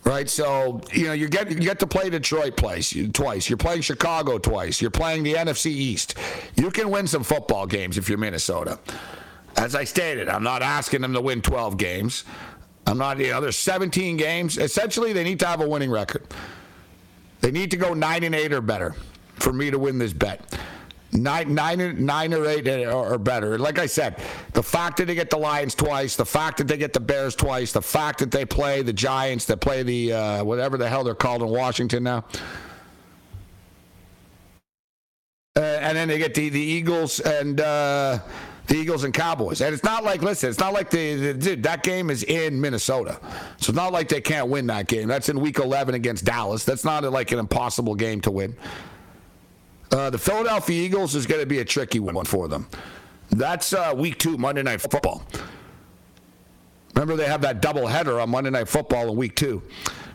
Right, 0.04 0.30
so 0.30 0.82
you 0.93 1.08
know 1.08 1.14
you 1.14 1.28
get 1.28 1.50
you 1.50 1.58
get 1.58 1.80
to 1.80 1.88
play 1.88 2.12
Detroit 2.12 2.56
twice. 2.56 2.96
Twice, 3.12 3.50
you're 3.50 3.58
playing 3.58 3.82
Chicago 3.82 4.38
twice. 4.38 4.80
You're 4.80 4.91
playing 4.91 5.24
the 5.24 5.34
NFC 5.34 5.72
East. 5.72 6.14
You 6.56 6.70
can 6.70 6.91
win 6.91 7.08
some 7.08 7.24
football 7.24 7.66
games 7.66 7.98
if 7.98 8.08
you're 8.08 8.20
Minnesota. 8.20 8.78
As 9.58 9.74
I 9.74 9.84
stated, 9.84 10.30
I'm 10.30 10.43
not 10.43 10.62
asking 10.62 11.02
them 11.02 11.14
to 11.14 11.22
win 11.22 11.41
12 11.41 11.78
games. 11.78 12.24
I'm 12.86 13.00
not, 13.00 13.18
you 13.18 13.32
know, 13.32 13.41
there's 13.41 13.58
17 13.58 14.18
games. 14.18 14.58
Essentially, 14.60 15.12
they 15.12 15.24
need 15.24 15.39
to 15.39 15.48
have 15.48 15.62
a 15.62 15.68
winning 15.68 15.89
record. 15.89 16.24
They 17.41 17.52
need 17.52 17.72
to 17.72 17.78
go 17.78 17.93
nine 17.93 18.24
and 18.24 18.36
eight 18.36 18.54
or 18.54 18.62
better 18.62 18.96
for 19.36 19.54
me 19.54 19.72
to 19.72 19.80
win 19.80 19.98
this 19.98 20.14
bet. 20.14 20.41
Nine, 21.16 21.53
nine, 21.53 22.05
nine 22.05 22.34
or 22.34 22.45
eight 22.45 22.68
or 22.68 23.18
better. 23.18 23.57
Like 23.57 23.80
I 23.80 23.86
said, 23.86 24.22
the 24.53 24.63
fact 24.63 24.97
that 24.97 25.05
they 25.05 25.16
get 25.16 25.30
the 25.30 25.38
Lions 25.38 25.74
twice, 25.74 26.16
the 26.16 26.26
fact 26.26 26.57
that 26.57 26.68
they 26.68 26.78
get 26.78 26.93
the 26.93 26.99
Bears 26.99 27.36
twice, 27.36 27.72
the 27.72 27.82
fact 27.82 28.20
that 28.20 28.32
they 28.32 28.45
play 28.45 28.82
the 28.82 28.93
Giants, 28.93 29.45
that 29.45 29.57
play 29.57 29.84
the 29.84 30.13
uh, 30.13 30.43
whatever 30.43 30.78
the 30.78 30.89
hell 30.89 31.03
they're 31.03 31.16
called 31.16 31.41
in 31.41 31.49
Washington 31.49 32.03
now, 32.03 32.26
uh, 35.55 35.61
and 35.61 35.95
then 35.97 36.07
they 36.07 36.18
get 36.18 36.34
the 36.34 36.49
the 36.49 36.59
Eagles 36.59 37.20
and. 37.20 37.61
Uh, 37.61 38.20
the 38.68 38.76
Eagles 38.76 39.03
and 39.03 39.13
Cowboys. 39.13 39.61
And 39.61 39.76
it's 39.76 39.84
not 39.84 40.03
like, 40.03 40.24
listen, 40.24 40.49
it's 40.49 40.59
not 40.59 40.74
like 40.74 40.89
the, 40.89 41.16
the 41.16 41.34
dude, 41.36 41.61
that 41.63 41.84
game 41.84 42.09
is 42.09 42.24
in 42.24 42.59
Minnesota. 42.59 43.20
So 43.57 43.70
it's 43.70 43.74
not 43.74 43.93
like 43.93 44.09
they 44.09 44.22
can't 44.22 44.47
win 44.47 44.66
that 44.68 44.88
game. 44.88 45.07
That's 45.07 45.30
in 45.30 45.39
week 45.39 45.59
11 45.59 45.93
against 45.93 46.26
Dallas. 46.26 46.63
That's 46.63 46.84
not 46.84 47.03
like 47.03 47.32
an 47.32 47.38
impossible 47.38 47.93
game 47.93 48.22
to 48.22 48.32
win. 48.32 48.55
Uh, 49.92 50.10
the 50.10 50.18
Philadelphia 50.18 50.82
Eagles 50.82 51.16
is 51.16 51.26
going 51.26 51.42
to 51.42 51.46
be 51.48 51.60
a 51.60 51.66
tricky 51.66 52.00
one 52.00 52.26
for 52.26 52.48
them. 52.48 52.68
That's 53.30 53.74
uh, 53.74 53.94
week 53.96 54.18
two, 54.18 54.38
Monday 54.38 54.64
Night 54.64 54.82
Football. 54.82 55.24
Remember, 56.96 57.16
they 57.16 57.28
have 57.28 57.42
that 57.42 57.62
double 57.62 57.88
header 57.88 58.20
on 58.20 58.30
Monday 58.30 58.50
Night 58.50 58.68
Football 58.68 59.10
in 59.10 59.16
week 59.16 59.36
two. 59.36 59.62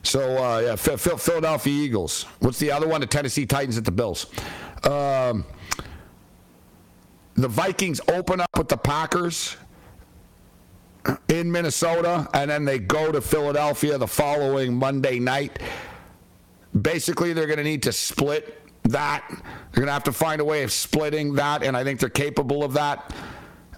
So, 0.03 0.43
uh, 0.43 0.61
yeah, 0.61 0.77
Philadelphia 0.77 1.73
Eagles. 1.73 2.23
What's 2.39 2.59
the 2.59 2.73
other 2.73 2.89
one? 2.89 3.01
The 3.01 3.07
Tennessee 3.07 3.45
Titans 3.45 3.77
at 3.77 3.85
the 3.85 3.93
Bills. 3.93 4.27
Um, 4.85 5.45
the 7.35 7.49
Vikings 7.49 8.01
open 8.09 8.41
up 8.41 8.57
with 8.57 8.69
the 8.69 8.79
Packers 8.79 9.57
in 11.29 11.51
Minnesota, 11.51 12.29
and 12.35 12.51
then 12.51 12.65
they 12.65 12.79
go 12.79 13.13
to 13.13 13.21
Philadelphia 13.21 13.99
the 13.99 14.07
following 14.07 14.75
Monday 14.75 15.19
night. 15.19 15.59
Basically, 16.81 17.33
they're 17.33 17.47
going 17.47 17.59
to 17.59 17.65
need 17.65 17.83
to 17.83 17.93
split 17.93 18.60
that. 18.85 19.25
They're 19.29 19.83
going 19.83 19.87
to 19.87 19.93
have 19.93 20.05
to 20.05 20.13
find 20.13 20.41
a 20.41 20.45
way 20.45 20.63
of 20.63 20.73
splitting 20.73 21.35
that, 21.35 21.63
and 21.63 21.77
I 21.77 21.85
think 21.85 22.01
they're 22.01 22.09
capable 22.09 22.65
of 22.65 22.73
that. 22.75 23.15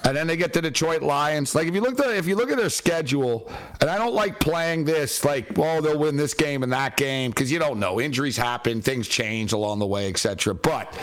And 0.05 0.17
then 0.17 0.27
they 0.27 0.37
get 0.37 0.53
the 0.53 0.61
Detroit 0.61 1.03
Lions. 1.03 1.55
Like 1.55 1.69
if 1.69 1.75
you 1.75 1.81
look 1.81 2.01
at 2.01 2.11
if 2.11 2.27
you 2.27 2.35
look 2.35 2.51
at 2.51 2.57
their 2.57 2.71
schedule, 2.71 3.49
and 3.81 3.89
I 3.89 3.97
don't 3.99 4.15
like 4.15 4.41
playing 4.41 4.85
this 4.85 5.25
like, 5.25 5.57
well, 5.57 5.81
they'll 5.81 5.99
win 5.99 6.17
this 6.17 6.35
game 6.35 6.65
and 6.65 6.73
that 6.73 6.97
game 6.97 7.31
because 7.31 7.53
you 7.53 7.61
don't 7.61 7.79
know. 7.79 8.01
Injuries 8.01 8.37
happen, 8.37 8.83
things 8.83 9.07
change 9.07 9.53
along 9.53 9.79
the 9.79 9.87
way, 9.87 10.09
etc. 10.09 10.55
But 10.55 10.99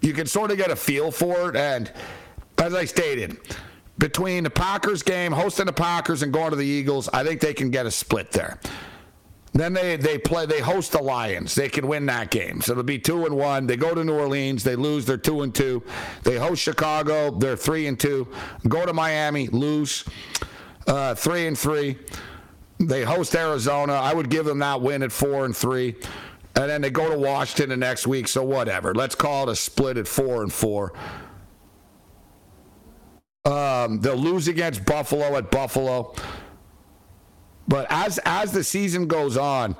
you 0.00 0.14
can 0.14 0.26
sort 0.26 0.50
of 0.50 0.56
get 0.56 0.70
a 0.70 0.76
feel 0.76 1.10
for 1.10 1.50
it. 1.50 1.56
And 1.56 1.92
as 2.56 2.72
I 2.72 2.86
stated, 2.86 3.38
between 3.98 4.44
the 4.44 4.50
Packers 4.50 5.02
game, 5.02 5.32
hosting 5.32 5.66
the 5.66 5.72
Packers 5.72 6.22
and 6.22 6.32
going 6.32 6.50
to 6.50 6.56
the 6.56 6.66
Eagles, 6.66 7.08
I 7.12 7.24
think 7.24 7.40
they 7.40 7.54
can 7.54 7.70
get 7.70 7.86
a 7.86 7.90
split 7.90 8.32
there. 8.32 8.58
Then 9.56 9.72
they, 9.72 9.96
they 9.96 10.18
play 10.18 10.46
they 10.46 10.60
host 10.60 10.92
the 10.92 11.02
Lions. 11.02 11.54
They 11.54 11.68
can 11.68 11.88
win 11.88 12.06
that 12.06 12.30
game. 12.30 12.60
So 12.60 12.72
it'll 12.72 12.84
be 12.84 12.98
two 12.98 13.24
and 13.26 13.36
one. 13.36 13.66
They 13.66 13.76
go 13.76 13.94
to 13.94 14.04
New 14.04 14.14
Orleans, 14.14 14.62
they 14.62 14.76
lose, 14.76 15.06
they're 15.06 15.16
two 15.16 15.42
and 15.42 15.54
two. 15.54 15.82
They 16.22 16.36
host 16.36 16.62
Chicago, 16.62 17.30
they're 17.30 17.56
three 17.56 17.86
and 17.86 17.98
two. 17.98 18.28
Go 18.68 18.84
to 18.84 18.92
Miami, 18.92 19.48
lose. 19.48 20.04
Uh, 20.86 21.14
three 21.14 21.46
and 21.46 21.58
three. 21.58 21.98
They 22.78 23.02
host 23.02 23.34
Arizona. 23.34 23.94
I 23.94 24.12
would 24.12 24.28
give 24.28 24.44
them 24.44 24.58
that 24.58 24.80
win 24.82 25.02
at 25.02 25.10
four 25.10 25.44
and 25.46 25.56
three 25.56 25.96
and 26.56 26.70
then 26.70 26.80
they 26.80 26.90
go 26.90 27.10
to 27.10 27.18
Washington 27.18 27.68
the 27.68 27.76
next 27.76 28.06
week. 28.06 28.28
So 28.28 28.42
whatever. 28.42 28.94
Let's 28.94 29.14
call 29.14 29.48
it 29.48 29.52
a 29.52 29.56
split 29.56 29.98
at 29.98 30.08
four 30.08 30.42
and 30.42 30.52
four. 30.52 30.94
Um, 33.44 34.00
they'll 34.00 34.16
lose 34.16 34.48
against 34.48 34.84
Buffalo 34.84 35.36
at 35.36 35.50
Buffalo. 35.50 36.14
But 37.68 37.86
as 37.90 38.18
as 38.24 38.52
the 38.52 38.64
season 38.64 39.06
goes 39.06 39.36
on, 39.36 39.76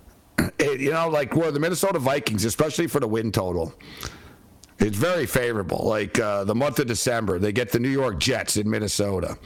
it, 0.58 0.80
you 0.80 0.90
know, 0.90 1.08
like 1.08 1.34
where 1.34 1.50
the 1.50 1.60
Minnesota 1.60 1.98
Vikings, 1.98 2.44
especially 2.44 2.86
for 2.86 3.00
the 3.00 3.08
win 3.08 3.32
total, 3.32 3.74
it's 4.78 4.96
very 4.96 5.26
favorable. 5.26 5.82
Like 5.84 6.18
uh, 6.18 6.44
the 6.44 6.54
month 6.54 6.78
of 6.78 6.86
December, 6.86 7.38
they 7.38 7.52
get 7.52 7.70
the 7.72 7.78
New 7.78 7.90
York 7.90 8.18
Jets 8.18 8.56
in 8.56 8.68
Minnesota. 8.68 9.38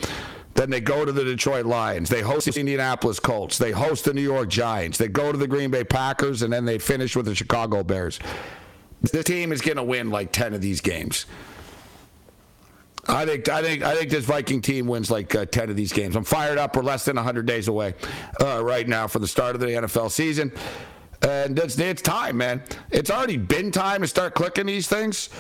Then 0.54 0.70
they 0.70 0.80
go 0.80 1.04
to 1.04 1.10
the 1.10 1.24
Detroit 1.24 1.66
Lions. 1.66 2.08
They 2.08 2.20
host 2.20 2.46
the 2.52 2.60
Indianapolis 2.60 3.18
Colts. 3.18 3.58
They 3.58 3.72
host 3.72 4.04
the 4.04 4.14
New 4.14 4.22
York 4.22 4.48
Giants. 4.48 4.98
They 4.98 5.08
go 5.08 5.32
to 5.32 5.38
the 5.38 5.48
Green 5.48 5.70
Bay 5.70 5.82
Packers, 5.82 6.42
and 6.42 6.52
then 6.52 6.64
they 6.64 6.78
finish 6.78 7.16
with 7.16 7.26
the 7.26 7.34
Chicago 7.34 7.82
Bears. 7.82 8.20
This 9.02 9.24
team 9.24 9.50
is 9.50 9.60
going 9.60 9.76
to 9.76 9.82
win 9.82 10.10
like 10.10 10.32
ten 10.32 10.54
of 10.54 10.60
these 10.60 10.80
games. 10.80 11.26
I 13.08 13.26
think 13.26 13.48
I 13.48 13.62
think 13.62 13.82
I 13.82 13.94
think 13.94 14.10
this 14.10 14.24
Viking 14.24 14.60
team 14.60 14.86
wins 14.86 15.10
like 15.10 15.34
uh, 15.34 15.44
ten 15.46 15.70
of 15.70 15.76
these 15.76 15.92
games. 15.92 16.16
I'm 16.16 16.24
fired 16.24 16.58
up. 16.58 16.76
We're 16.76 16.82
less 16.82 17.04
than 17.04 17.16
100 17.16 17.46
days 17.46 17.68
away 17.68 17.94
uh, 18.40 18.62
right 18.64 18.88
now 18.88 19.06
for 19.06 19.18
the 19.18 19.28
start 19.28 19.54
of 19.54 19.60
the 19.60 19.68
NFL 19.68 20.10
season, 20.10 20.52
and 21.22 21.58
it's, 21.58 21.78
it's 21.78 22.02
time, 22.02 22.36
man. 22.38 22.62
It's 22.90 23.10
already 23.10 23.36
been 23.36 23.70
time 23.70 24.00
to 24.02 24.06
start 24.06 24.34
clicking 24.34 24.66
these 24.66 24.88
things. 24.88 25.30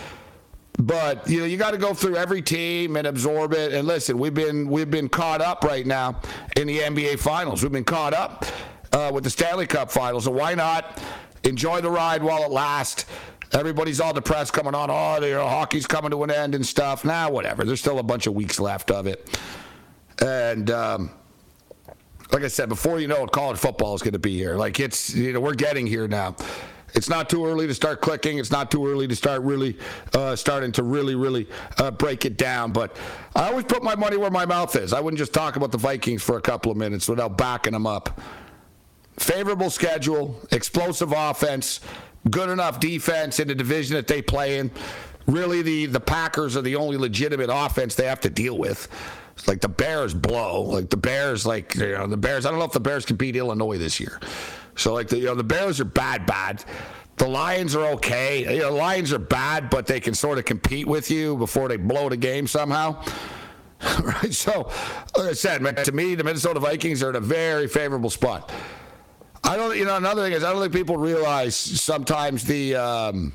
But 0.78 1.28
you 1.28 1.38
know, 1.38 1.44
you 1.46 1.56
got 1.56 1.70
to 1.70 1.78
go 1.78 1.94
through 1.94 2.16
every 2.16 2.42
team 2.42 2.96
and 2.96 3.06
absorb 3.06 3.52
it. 3.52 3.72
And 3.72 3.86
listen, 3.86 4.18
we've 4.18 4.34
been 4.34 4.68
we've 4.68 4.90
been 4.90 5.08
caught 5.08 5.40
up 5.40 5.62
right 5.64 5.86
now 5.86 6.20
in 6.56 6.66
the 6.66 6.80
NBA 6.80 7.18
Finals. 7.20 7.62
We've 7.62 7.72
been 7.72 7.84
caught 7.84 8.12
up 8.12 8.44
uh, 8.92 9.10
with 9.14 9.24
the 9.24 9.30
Stanley 9.30 9.66
Cup 9.66 9.90
Finals. 9.90 10.24
So 10.24 10.32
why 10.32 10.54
not 10.54 11.00
enjoy 11.44 11.80
the 11.80 11.90
ride 11.90 12.22
while 12.22 12.42
it 12.44 12.50
lasts? 12.50 13.06
Everybody's 13.54 14.00
all 14.00 14.12
depressed 14.12 14.52
coming 14.52 14.74
on. 14.74 14.90
Oh, 14.90 15.24
you 15.24 15.34
know, 15.34 15.46
hockey's 15.46 15.86
coming 15.86 16.10
to 16.10 16.24
an 16.24 16.30
end 16.30 16.54
and 16.54 16.66
stuff. 16.66 17.04
Now, 17.04 17.28
nah, 17.28 17.34
whatever. 17.34 17.64
There's 17.64 17.80
still 17.80 18.00
a 18.00 18.02
bunch 18.02 18.26
of 18.26 18.34
weeks 18.34 18.58
left 18.58 18.90
of 18.90 19.06
it. 19.06 19.38
And 20.20 20.70
um, 20.70 21.10
like 22.32 22.42
I 22.42 22.48
said, 22.48 22.68
before 22.68 22.98
you 22.98 23.06
know 23.06 23.22
it, 23.24 23.30
college 23.30 23.58
football 23.58 23.94
is 23.94 24.02
going 24.02 24.12
to 24.12 24.18
be 24.18 24.36
here. 24.36 24.56
Like 24.56 24.80
it's, 24.80 25.14
you 25.14 25.32
know, 25.32 25.40
we're 25.40 25.54
getting 25.54 25.86
here 25.86 26.08
now. 26.08 26.34
It's 26.94 27.08
not 27.08 27.28
too 27.28 27.44
early 27.44 27.66
to 27.66 27.74
start 27.74 28.00
clicking. 28.00 28.38
It's 28.38 28.52
not 28.52 28.70
too 28.70 28.86
early 28.86 29.08
to 29.08 29.16
start 29.16 29.42
really 29.42 29.78
uh, 30.14 30.36
starting 30.36 30.70
to 30.72 30.82
really, 30.82 31.14
really 31.14 31.48
uh, 31.78 31.90
break 31.90 32.24
it 32.24 32.36
down. 32.36 32.72
But 32.72 32.96
I 33.34 33.48
always 33.48 33.64
put 33.64 33.82
my 33.82 33.96
money 33.96 34.16
where 34.16 34.30
my 34.30 34.46
mouth 34.46 34.74
is. 34.76 34.92
I 34.92 35.00
wouldn't 35.00 35.18
just 35.18 35.32
talk 35.32 35.56
about 35.56 35.72
the 35.72 35.78
Vikings 35.78 36.22
for 36.22 36.36
a 36.36 36.40
couple 36.40 36.70
of 36.70 36.78
minutes 36.78 37.08
without 37.08 37.36
backing 37.36 37.72
them 37.72 37.86
up. 37.86 38.20
Favorable 39.18 39.70
schedule, 39.70 40.40
explosive 40.50 41.12
offense, 41.12 41.80
good 42.30 42.50
enough 42.50 42.80
defense 42.80 43.40
in 43.40 43.48
the 43.48 43.54
division 43.54 43.96
that 43.96 44.06
they 44.06 44.22
play 44.22 44.58
in. 44.58 44.70
Really, 45.26 45.62
the 45.62 45.86
the 45.86 46.00
Packers 46.00 46.56
are 46.56 46.62
the 46.62 46.76
only 46.76 46.96
legitimate 46.96 47.50
offense 47.52 47.94
they 47.94 48.06
have 48.06 48.20
to 48.20 48.30
deal 48.30 48.58
with. 48.58 48.88
It's 49.36 49.48
like 49.48 49.60
the 49.60 49.68
Bears 49.68 50.14
blow. 50.14 50.62
Like 50.62 50.90
the 50.90 50.96
Bears, 50.96 51.46
like 51.46 51.74
you 51.76 51.92
know, 51.92 52.06
the 52.06 52.16
Bears. 52.16 52.46
I 52.46 52.50
don't 52.50 52.58
know 52.58 52.66
if 52.66 52.72
the 52.72 52.80
Bears 52.80 53.04
can 53.06 53.16
beat 53.16 53.36
Illinois 53.36 53.78
this 53.78 53.98
year. 53.98 54.20
So 54.76 54.92
like 54.92 55.08
the 55.08 55.18
you 55.18 55.26
know 55.26 55.34
the 55.34 55.44
Bears 55.44 55.80
are 55.80 55.86
bad, 55.86 56.26
bad. 56.26 56.64
The 57.16 57.28
Lions 57.28 57.76
are 57.76 57.84
okay. 57.94 58.54
You 58.54 58.62
know, 58.62 58.72
the 58.72 58.76
Lions 58.76 59.12
are 59.12 59.18
bad, 59.18 59.70
but 59.70 59.86
they 59.86 60.00
can 60.00 60.14
sort 60.14 60.38
of 60.38 60.44
compete 60.44 60.86
with 60.86 61.10
you 61.10 61.36
before 61.36 61.68
they 61.68 61.76
blow 61.76 62.08
the 62.08 62.16
game 62.16 62.46
somehow. 62.46 63.02
right. 64.02 64.32
So, 64.34 64.70
like 65.16 65.30
I 65.30 65.32
said, 65.32 65.62
man, 65.62 65.76
to 65.76 65.92
me, 65.92 66.14
the 66.14 66.24
Minnesota 66.24 66.58
Vikings 66.58 67.02
are 67.02 67.10
in 67.10 67.16
a 67.16 67.20
very 67.20 67.68
favorable 67.68 68.10
spot. 68.10 68.50
I 69.44 69.56
don't, 69.56 69.76
you 69.76 69.84
know, 69.84 69.96
another 69.96 70.22
thing 70.22 70.32
is 70.32 70.42
I 70.42 70.52
don't 70.52 70.60
think 70.62 70.72
people 70.72 70.96
realize 70.96 71.54
sometimes 71.54 72.44
the 72.44 72.74
um, 72.76 73.34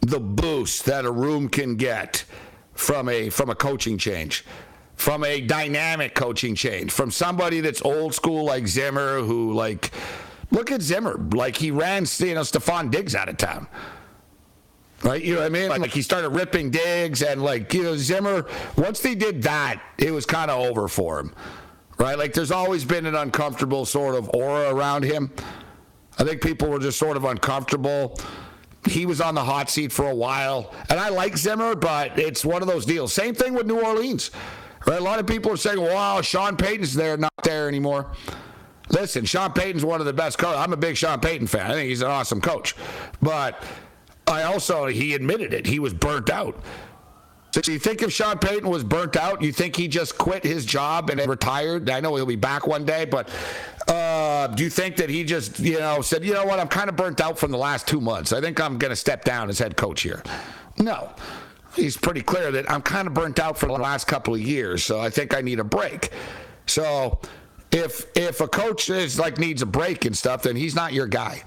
the 0.00 0.20
boost 0.20 0.84
that 0.86 1.04
a 1.04 1.10
room 1.10 1.48
can 1.48 1.76
get 1.76 2.24
from 2.74 3.08
a 3.08 3.28
from 3.28 3.50
a 3.50 3.54
coaching 3.54 3.98
change 3.98 4.44
from 4.96 5.24
a 5.24 5.40
dynamic 5.40 6.14
coaching 6.14 6.54
change, 6.54 6.90
from 6.92 7.10
somebody 7.10 7.60
that's 7.60 7.82
old 7.82 8.14
school 8.14 8.44
like 8.44 8.66
Zimmer, 8.66 9.20
who 9.20 9.52
like, 9.52 9.90
look 10.50 10.70
at 10.70 10.82
Zimmer, 10.82 11.18
like 11.32 11.56
he 11.56 11.70
ran, 11.70 12.06
you 12.18 12.34
know, 12.34 12.42
Stefon 12.42 12.90
Diggs 12.90 13.14
out 13.14 13.28
of 13.28 13.36
town. 13.36 13.66
Right, 15.02 15.22
you 15.22 15.34
know 15.34 15.40
what 15.40 15.46
I 15.46 15.48
mean? 15.50 15.68
Like 15.68 15.90
he 15.90 16.00
started 16.00 16.30
ripping 16.30 16.70
Diggs, 16.70 17.22
and 17.22 17.42
like 17.42 17.74
you 17.74 17.82
know 17.82 17.94
Zimmer. 17.94 18.46
Once 18.78 19.00
they 19.00 19.14
did 19.14 19.42
that, 19.42 19.82
it 19.98 20.10
was 20.12 20.24
kind 20.24 20.50
of 20.50 20.64
over 20.64 20.88
for 20.88 21.20
him, 21.20 21.34
right? 21.98 22.18
Like 22.18 22.32
there's 22.32 22.50
always 22.50 22.84
been 22.84 23.06
an 23.06 23.14
uncomfortable 23.14 23.84
sort 23.84 24.14
of 24.14 24.30
aura 24.34 24.74
around 24.74 25.04
him. 25.04 25.30
I 26.18 26.24
think 26.24 26.42
people 26.42 26.68
were 26.68 26.78
just 26.78 26.98
sort 26.98 27.16
of 27.16 27.24
uncomfortable. 27.24 28.18
He 28.88 29.06
was 29.06 29.20
on 29.20 29.34
the 29.34 29.44
hot 29.44 29.70
seat 29.70 29.92
for 29.92 30.06
a 30.06 30.14
while, 30.14 30.74
and 30.90 31.00
I 31.00 31.08
like 31.08 31.36
Zimmer, 31.36 31.74
but 31.74 32.18
it's 32.18 32.44
one 32.44 32.62
of 32.62 32.68
those 32.68 32.84
deals. 32.84 33.12
Same 33.12 33.34
thing 33.34 33.54
with 33.54 33.66
New 33.66 33.80
Orleans. 33.80 34.30
Right? 34.86 35.00
A 35.00 35.02
lot 35.02 35.18
of 35.18 35.26
people 35.26 35.50
are 35.50 35.56
saying, 35.56 35.80
wow, 35.80 36.20
Sean 36.20 36.56
Payton's 36.56 36.94
there, 36.94 37.16
not 37.16 37.32
there 37.42 37.68
anymore. 37.68 38.12
Listen, 38.90 39.24
Sean 39.24 39.52
Payton's 39.52 39.84
one 39.84 40.00
of 40.00 40.06
the 40.06 40.12
best 40.12 40.36
coaches. 40.36 40.58
I'm 40.58 40.74
a 40.74 40.76
big 40.76 40.96
Sean 40.96 41.20
Payton 41.20 41.46
fan. 41.46 41.70
I 41.70 41.74
think 41.74 41.88
he's 41.88 42.02
an 42.02 42.10
awesome 42.10 42.40
coach. 42.40 42.76
But 43.22 43.62
I 44.26 44.42
also, 44.42 44.86
he 44.86 45.14
admitted 45.14 45.54
it. 45.54 45.66
He 45.66 45.78
was 45.78 45.94
burnt 45.94 46.28
out. 46.28 46.62
So 47.62 47.72
you 47.72 47.78
think 47.78 48.02
if 48.02 48.12
Sean 48.12 48.38
Payton 48.38 48.68
was 48.68 48.82
burnt 48.82 49.16
out, 49.16 49.40
you 49.40 49.52
think 49.52 49.76
he 49.76 49.86
just 49.86 50.18
quit 50.18 50.42
his 50.42 50.64
job 50.64 51.10
and 51.10 51.24
retired? 51.28 51.88
I 51.88 52.00
know 52.00 52.16
he'll 52.16 52.26
be 52.26 52.34
back 52.34 52.66
one 52.66 52.84
day, 52.84 53.04
but 53.04 53.28
uh, 53.86 54.48
do 54.48 54.64
you 54.64 54.70
think 54.70 54.96
that 54.96 55.08
he 55.08 55.22
just, 55.22 55.60
you 55.60 55.78
know, 55.78 56.02
said, 56.02 56.24
you 56.24 56.32
know 56.32 56.44
what, 56.44 56.58
I'm 56.58 56.66
kind 56.66 56.88
of 56.88 56.96
burnt 56.96 57.20
out 57.20 57.38
from 57.38 57.52
the 57.52 57.58
last 57.58 57.86
two 57.86 58.00
months. 58.00 58.32
I 58.32 58.40
think 58.40 58.60
I'm 58.60 58.76
going 58.76 58.90
to 58.90 58.96
step 58.96 59.24
down 59.24 59.50
as 59.50 59.58
head 59.58 59.76
coach 59.76 60.02
here. 60.02 60.22
No 60.78 61.10
he's 61.76 61.96
pretty 61.96 62.22
clear 62.22 62.52
that 62.52 62.70
I'm 62.70 62.82
kind 62.82 63.08
of 63.08 63.14
burnt 63.14 63.38
out 63.40 63.58
for 63.58 63.66
the 63.66 63.72
last 63.72 64.06
couple 64.06 64.34
of 64.34 64.40
years, 64.40 64.84
so 64.84 65.00
I 65.00 65.10
think 65.10 65.34
I 65.34 65.40
need 65.40 65.58
a 65.58 65.64
break. 65.64 66.10
So 66.66 67.18
if 67.72 68.06
if 68.16 68.40
a 68.40 68.48
coach 68.48 68.90
is 68.90 69.18
like 69.18 69.38
needs 69.38 69.62
a 69.62 69.66
break 69.66 70.04
and 70.04 70.16
stuff, 70.16 70.42
then 70.42 70.56
he's 70.56 70.74
not 70.74 70.92
your 70.92 71.06
guy. 71.06 71.42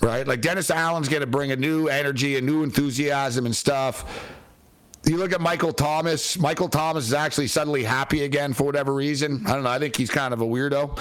Right? 0.00 0.26
Like 0.26 0.40
Dennis 0.40 0.70
Allen's 0.70 1.08
going 1.08 1.20
to 1.20 1.26
bring 1.26 1.52
a 1.52 1.56
new 1.56 1.88
energy, 1.88 2.36
a 2.36 2.40
new 2.40 2.64
enthusiasm 2.64 3.46
and 3.46 3.54
stuff. 3.54 4.04
You 5.04 5.16
look 5.16 5.32
at 5.32 5.40
Michael 5.40 5.72
Thomas. 5.72 6.38
Michael 6.38 6.68
Thomas 6.68 7.06
is 7.06 7.14
actually 7.14 7.48
suddenly 7.48 7.82
happy 7.82 8.24
again 8.24 8.52
for 8.52 8.64
whatever 8.64 8.94
reason. 8.94 9.46
I 9.46 9.54
don't 9.54 9.64
know. 9.64 9.70
I 9.70 9.78
think 9.78 9.96
he's 9.96 10.10
kind 10.10 10.34
of 10.34 10.40
a 10.40 10.46
weirdo. 10.46 10.98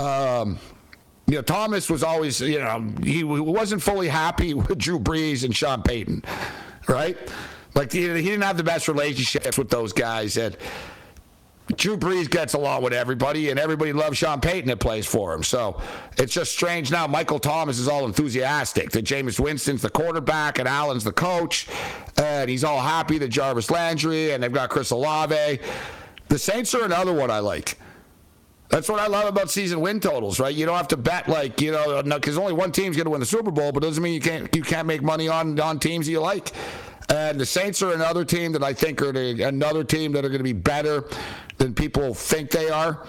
Um, 0.00 0.58
you 1.26 1.36
know, 1.36 1.42
Thomas 1.42 1.90
was 1.90 2.02
always, 2.02 2.40
you 2.40 2.58
know, 2.60 2.92
he 3.02 3.24
wasn't 3.24 3.82
fully 3.82 4.08
happy 4.08 4.54
with 4.54 4.78
Drew 4.78 4.98
Brees 4.98 5.44
and 5.44 5.54
Sean 5.54 5.82
Payton 5.82 6.22
right? 6.88 7.16
Like 7.74 7.92
he, 7.92 8.06
didn't 8.06 8.42
have 8.42 8.56
the 8.56 8.64
best 8.64 8.88
relationships 8.88 9.58
with 9.58 9.68
those 9.68 9.92
guys. 9.92 10.36
And 10.36 10.56
Drew 11.76 11.96
Brees 11.96 12.28
gets 12.28 12.52
along 12.52 12.82
with 12.82 12.92
everybody, 12.92 13.48
and 13.50 13.58
everybody 13.58 13.92
loves 13.92 14.18
Sean 14.18 14.40
Payton 14.40 14.68
that 14.68 14.80
plays 14.80 15.06
for 15.06 15.32
him. 15.32 15.42
So 15.42 15.80
it's 16.18 16.32
just 16.32 16.52
strange 16.52 16.90
now. 16.90 17.06
Michael 17.06 17.38
Thomas 17.38 17.78
is 17.78 17.88
all 17.88 18.04
enthusiastic 18.04 18.90
that 18.90 19.04
Jameis 19.04 19.40
Winston's 19.40 19.80
the 19.80 19.88
quarterback 19.88 20.58
and 20.58 20.68
Allen's 20.68 21.04
the 21.04 21.12
coach, 21.12 21.66
and 22.18 22.50
he's 22.50 22.64
all 22.64 22.80
happy 22.80 23.16
that 23.18 23.28
Jarvis 23.28 23.70
Landry 23.70 24.32
and 24.32 24.42
they've 24.42 24.52
got 24.52 24.68
Chris 24.68 24.90
Olave. 24.90 25.58
The 26.28 26.38
Saints 26.38 26.74
are 26.74 26.84
another 26.84 27.14
one 27.14 27.30
I 27.30 27.38
like. 27.38 27.78
That's 28.68 28.88
what 28.88 28.98
I 28.98 29.06
love 29.06 29.26
about 29.28 29.50
season 29.50 29.80
win 29.80 30.00
totals, 30.00 30.40
right? 30.40 30.54
You 30.54 30.66
don't 30.66 30.76
have 30.76 30.88
to 30.88 30.96
bet 30.96 31.28
like 31.28 31.60
you 31.60 31.72
know 31.72 32.02
because 32.02 32.38
only 32.38 32.52
one 32.52 32.72
team's 32.72 32.96
going 32.96 33.04
to 33.04 33.10
win 33.10 33.20
the 33.20 33.26
Super 33.26 33.50
Bowl, 33.50 33.72
but 33.72 33.82
doesn't 33.82 34.02
mean 34.02 34.14
you 34.14 34.20
can't 34.20 34.54
you 34.54 34.62
can't 34.62 34.86
make 34.86 35.02
money 35.02 35.28
on 35.28 35.58
on 35.60 35.78
teams 35.78 36.08
you 36.08 36.20
like. 36.20 36.52
And 37.10 37.38
the 37.38 37.46
Saints 37.46 37.82
are 37.82 37.92
another 37.92 38.24
team 38.24 38.52
that 38.52 38.62
I 38.62 38.72
think 38.72 39.02
are 39.02 39.12
the, 39.12 39.42
another 39.42 39.84
team 39.84 40.12
that 40.12 40.24
are 40.24 40.28
going 40.28 40.38
to 40.38 40.44
be 40.44 40.54
better 40.54 41.04
than 41.58 41.74
people 41.74 42.14
think 42.14 42.50
they 42.50 42.70
are. 42.70 43.06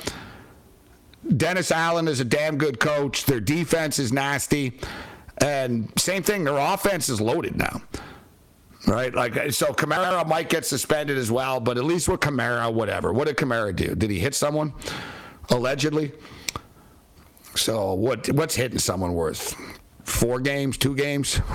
Dennis 1.38 1.72
Allen 1.72 2.10
is 2.10 2.20
a 2.20 2.26
damn 2.26 2.58
good 2.58 2.80
coach. 2.80 3.26
Their 3.26 3.40
defense 3.40 3.98
is 3.98 4.12
nasty, 4.12 4.80
and 5.40 5.92
same 5.98 6.24
thing. 6.24 6.44
Their 6.44 6.58
offense 6.58 7.10
is 7.10 7.22
loaded 7.22 7.56
now 7.56 7.82
right? 8.88 9.14
Like, 9.14 9.52
so 9.52 9.74
Kamara 9.74 10.28
might 10.28 10.50
get 10.50 10.66
suspended 10.66 11.18
as 11.18 11.32
well, 11.32 11.60
but 11.60 11.78
at 11.78 11.86
least 11.86 12.08
with 12.08 12.20
Kamara, 12.20 12.72
whatever. 12.72 13.12
What 13.14 13.28
did 13.28 13.38
Kamara 13.38 13.76
do? 13.76 13.96
Did 13.96 14.10
he 14.10 14.20
hit 14.20 14.36
someone? 14.36 14.74
Allegedly. 15.50 16.12
So 17.56 17.94
what 17.94 18.30
what's 18.32 18.56
hitting 18.56 18.80
someone 18.80 19.14
worth? 19.14 19.56
Four 20.04 20.40
games, 20.40 20.78
two 20.78 20.96
games? 20.96 21.42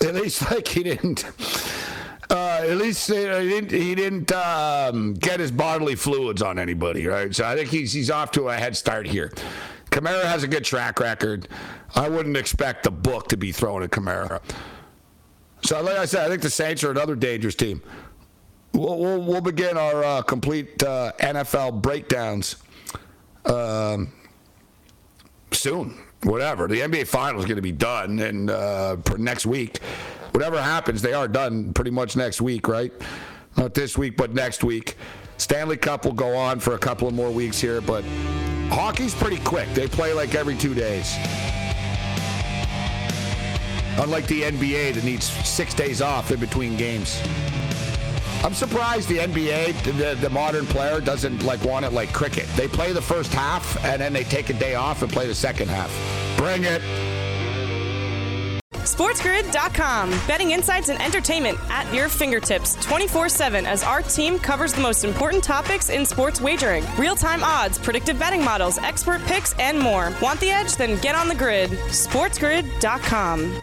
at 0.00 0.14
least 0.14 0.50
like 0.50 0.68
he 0.68 0.82
didn't. 0.82 1.24
Uh, 2.30 2.60
at 2.62 2.76
least 2.76 3.10
uh, 3.10 3.40
he 3.40 3.48
didn't, 3.48 3.72
he 3.72 3.94
didn't 3.96 4.30
um, 4.30 5.14
get 5.14 5.40
his 5.40 5.50
bodily 5.50 5.96
fluids 5.96 6.42
on 6.42 6.60
anybody, 6.60 7.06
right? 7.06 7.34
So 7.34 7.44
I 7.44 7.56
think 7.56 7.70
he's 7.70 7.92
he's 7.92 8.10
off 8.10 8.30
to 8.32 8.48
a 8.48 8.54
head 8.54 8.76
start 8.76 9.06
here. 9.06 9.32
Kamara 9.90 10.22
has 10.22 10.44
a 10.44 10.48
good 10.48 10.64
track 10.64 11.00
record. 11.00 11.48
I 11.96 12.08
wouldn't 12.08 12.36
expect 12.36 12.84
the 12.84 12.92
book 12.92 13.28
to 13.28 13.36
be 13.36 13.50
thrown 13.50 13.82
at 13.82 13.90
Kamara. 13.90 14.40
So, 15.62 15.82
like 15.82 15.96
I 15.96 16.04
said, 16.04 16.24
I 16.24 16.28
think 16.28 16.42
the 16.42 16.50
Saints 16.50 16.84
are 16.84 16.90
another 16.92 17.16
dangerous 17.16 17.56
team. 17.56 17.82
We'll, 18.72 18.98
we'll, 18.98 19.20
we'll 19.20 19.40
begin 19.40 19.76
our 19.76 20.04
uh, 20.04 20.22
complete 20.22 20.80
uh, 20.82 21.12
NFL 21.18 21.82
breakdowns 21.82 22.56
um, 23.46 24.12
soon. 25.52 25.98
Whatever. 26.22 26.68
The 26.68 26.80
NBA 26.80 27.06
Finals 27.06 27.44
is 27.44 27.46
going 27.46 27.56
to 27.56 27.62
be 27.62 27.72
done 27.72 28.18
and 28.18 28.50
uh, 28.50 28.96
next 29.16 29.46
week. 29.46 29.78
Whatever 30.32 30.60
happens, 30.60 31.00
they 31.02 31.14
are 31.14 31.26
done 31.26 31.72
pretty 31.72 31.90
much 31.90 32.14
next 32.14 32.40
week, 32.40 32.68
right? 32.68 32.92
Not 33.56 33.74
this 33.74 33.96
week, 33.96 34.16
but 34.16 34.34
next 34.34 34.62
week. 34.62 34.96
Stanley 35.38 35.78
Cup 35.78 36.04
will 36.04 36.12
go 36.12 36.36
on 36.36 36.60
for 36.60 36.74
a 36.74 36.78
couple 36.78 37.08
of 37.08 37.14
more 37.14 37.30
weeks 37.30 37.58
here, 37.58 37.80
but 37.80 38.04
hockey's 38.68 39.14
pretty 39.14 39.38
quick. 39.38 39.72
They 39.72 39.88
play 39.88 40.12
like 40.12 40.34
every 40.34 40.56
two 40.56 40.74
days. 40.74 41.16
Unlike 43.98 44.26
the 44.28 44.42
NBA 44.42 44.94
that 44.94 45.04
needs 45.04 45.24
six 45.24 45.74
days 45.74 46.00
off 46.00 46.30
in 46.30 46.38
between 46.38 46.76
games. 46.76 47.20
I'm 48.42 48.54
surprised 48.54 49.08
the 49.08 49.18
NBA, 49.18 49.82
the, 49.98 50.14
the, 50.14 50.30
modern 50.30 50.64
player, 50.66 51.00
doesn't 51.00 51.42
like 51.42 51.62
want 51.62 51.84
it 51.84 51.92
like 51.92 52.12
cricket. 52.12 52.46
They 52.56 52.68
play 52.68 52.92
the 52.92 53.02
first 53.02 53.34
half 53.34 53.82
and 53.84 54.00
then 54.00 54.14
they 54.14 54.24
take 54.24 54.48
a 54.48 54.54
day 54.54 54.76
off 54.76 55.02
and 55.02 55.12
play 55.12 55.26
the 55.26 55.34
second 55.34 55.68
half. 55.68 55.90
Bring 56.38 56.64
it. 56.64 56.80
SportsGrid.com. 58.72 60.10
Betting 60.26 60.52
insights 60.52 60.88
and 60.88 61.00
entertainment 61.02 61.58
at 61.68 61.92
your 61.94 62.08
fingertips 62.08 62.76
24 62.82 63.28
7 63.28 63.66
as 63.66 63.82
our 63.82 64.00
team 64.00 64.38
covers 64.38 64.72
the 64.72 64.80
most 64.80 65.04
important 65.04 65.44
topics 65.44 65.90
in 65.90 66.06
sports 66.06 66.40
wagering 66.40 66.84
real 66.98 67.14
time 67.14 67.44
odds, 67.44 67.78
predictive 67.78 68.18
betting 68.18 68.42
models, 68.42 68.78
expert 68.78 69.22
picks, 69.26 69.52
and 69.58 69.78
more. 69.78 70.12
Want 70.22 70.40
the 70.40 70.50
edge? 70.50 70.76
Then 70.76 70.98
get 71.00 71.14
on 71.14 71.28
the 71.28 71.34
grid. 71.34 71.70
SportsGrid.com. 71.70 73.62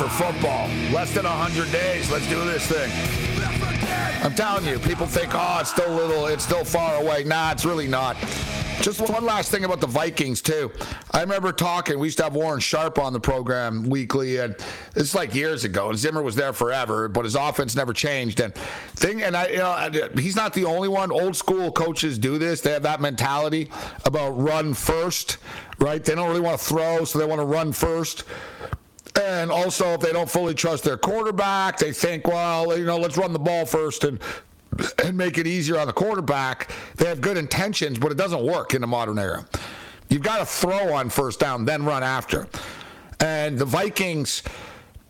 For 0.00 0.08
football. 0.08 0.66
Less 0.92 1.12
than 1.12 1.24
100 1.24 1.70
days. 1.70 2.10
Let's 2.10 2.26
do 2.26 2.42
this 2.46 2.66
thing. 2.66 2.90
I'm 4.24 4.34
telling 4.34 4.64
you, 4.64 4.78
people 4.78 5.06
think, 5.06 5.32
oh, 5.34 5.58
it's 5.60 5.70
still 5.70 5.90
little, 5.90 6.26
it's 6.26 6.44
still 6.44 6.64
far 6.64 7.02
away. 7.02 7.24
Nah, 7.24 7.52
it's 7.52 7.66
really 7.66 7.86
not. 7.86 8.16
Just 8.80 8.98
one 9.10 9.26
last 9.26 9.50
thing 9.50 9.64
about 9.64 9.82
the 9.82 9.86
Vikings, 9.86 10.40
too. 10.40 10.72
I 11.10 11.20
remember 11.20 11.52
talking, 11.52 11.98
we 11.98 12.06
used 12.06 12.16
to 12.16 12.24
have 12.24 12.34
Warren 12.34 12.60
Sharp 12.60 12.98
on 12.98 13.12
the 13.12 13.20
program 13.20 13.90
weekly, 13.90 14.38
and 14.38 14.56
it's 14.96 15.14
like 15.14 15.34
years 15.34 15.64
ago, 15.64 15.90
and 15.90 15.98
Zimmer 15.98 16.22
was 16.22 16.34
there 16.34 16.54
forever, 16.54 17.06
but 17.06 17.26
his 17.26 17.34
offense 17.34 17.76
never 17.76 17.92
changed. 17.92 18.40
And 18.40 18.54
thing, 18.54 19.20
and 19.22 19.36
I, 19.36 19.48
you 19.48 19.58
know, 19.58 20.08
he's 20.16 20.36
not 20.36 20.54
the 20.54 20.64
only 20.64 20.88
one. 20.88 21.12
Old 21.12 21.36
school 21.36 21.70
coaches 21.70 22.18
do 22.18 22.38
this. 22.38 22.62
They 22.62 22.72
have 22.72 22.84
that 22.84 23.02
mentality 23.02 23.70
about 24.06 24.30
run 24.30 24.72
first, 24.72 25.36
right? 25.78 26.02
They 26.02 26.14
don't 26.14 26.28
really 26.28 26.40
want 26.40 26.58
to 26.58 26.64
throw, 26.64 27.04
so 27.04 27.18
they 27.18 27.26
want 27.26 27.42
to 27.42 27.46
run 27.46 27.72
first. 27.72 28.24
And 29.16 29.50
also, 29.50 29.94
if 29.94 30.00
they 30.00 30.12
don't 30.12 30.30
fully 30.30 30.54
trust 30.54 30.84
their 30.84 30.96
quarterback, 30.96 31.78
they 31.78 31.92
think, 31.92 32.26
well, 32.26 32.78
you 32.78 32.84
know, 32.84 32.98
let's 32.98 33.16
run 33.16 33.32
the 33.32 33.38
ball 33.38 33.66
first 33.66 34.04
and 34.04 34.20
and 35.02 35.16
make 35.16 35.36
it 35.36 35.46
easier 35.46 35.78
on 35.78 35.86
the 35.86 35.92
quarterback. 35.92 36.70
They 36.96 37.06
have 37.06 37.20
good 37.20 37.36
intentions, 37.36 37.98
but 37.98 38.12
it 38.12 38.16
doesn't 38.16 38.42
work 38.42 38.72
in 38.72 38.80
the 38.80 38.86
modern 38.86 39.18
era. 39.18 39.44
You've 40.08 40.22
got 40.22 40.38
to 40.38 40.46
throw 40.46 40.94
on 40.94 41.10
first 41.10 41.40
down, 41.40 41.64
then 41.64 41.84
run 41.84 42.02
after. 42.02 42.46
And 43.18 43.58
the 43.58 43.64
Vikings, 43.64 44.42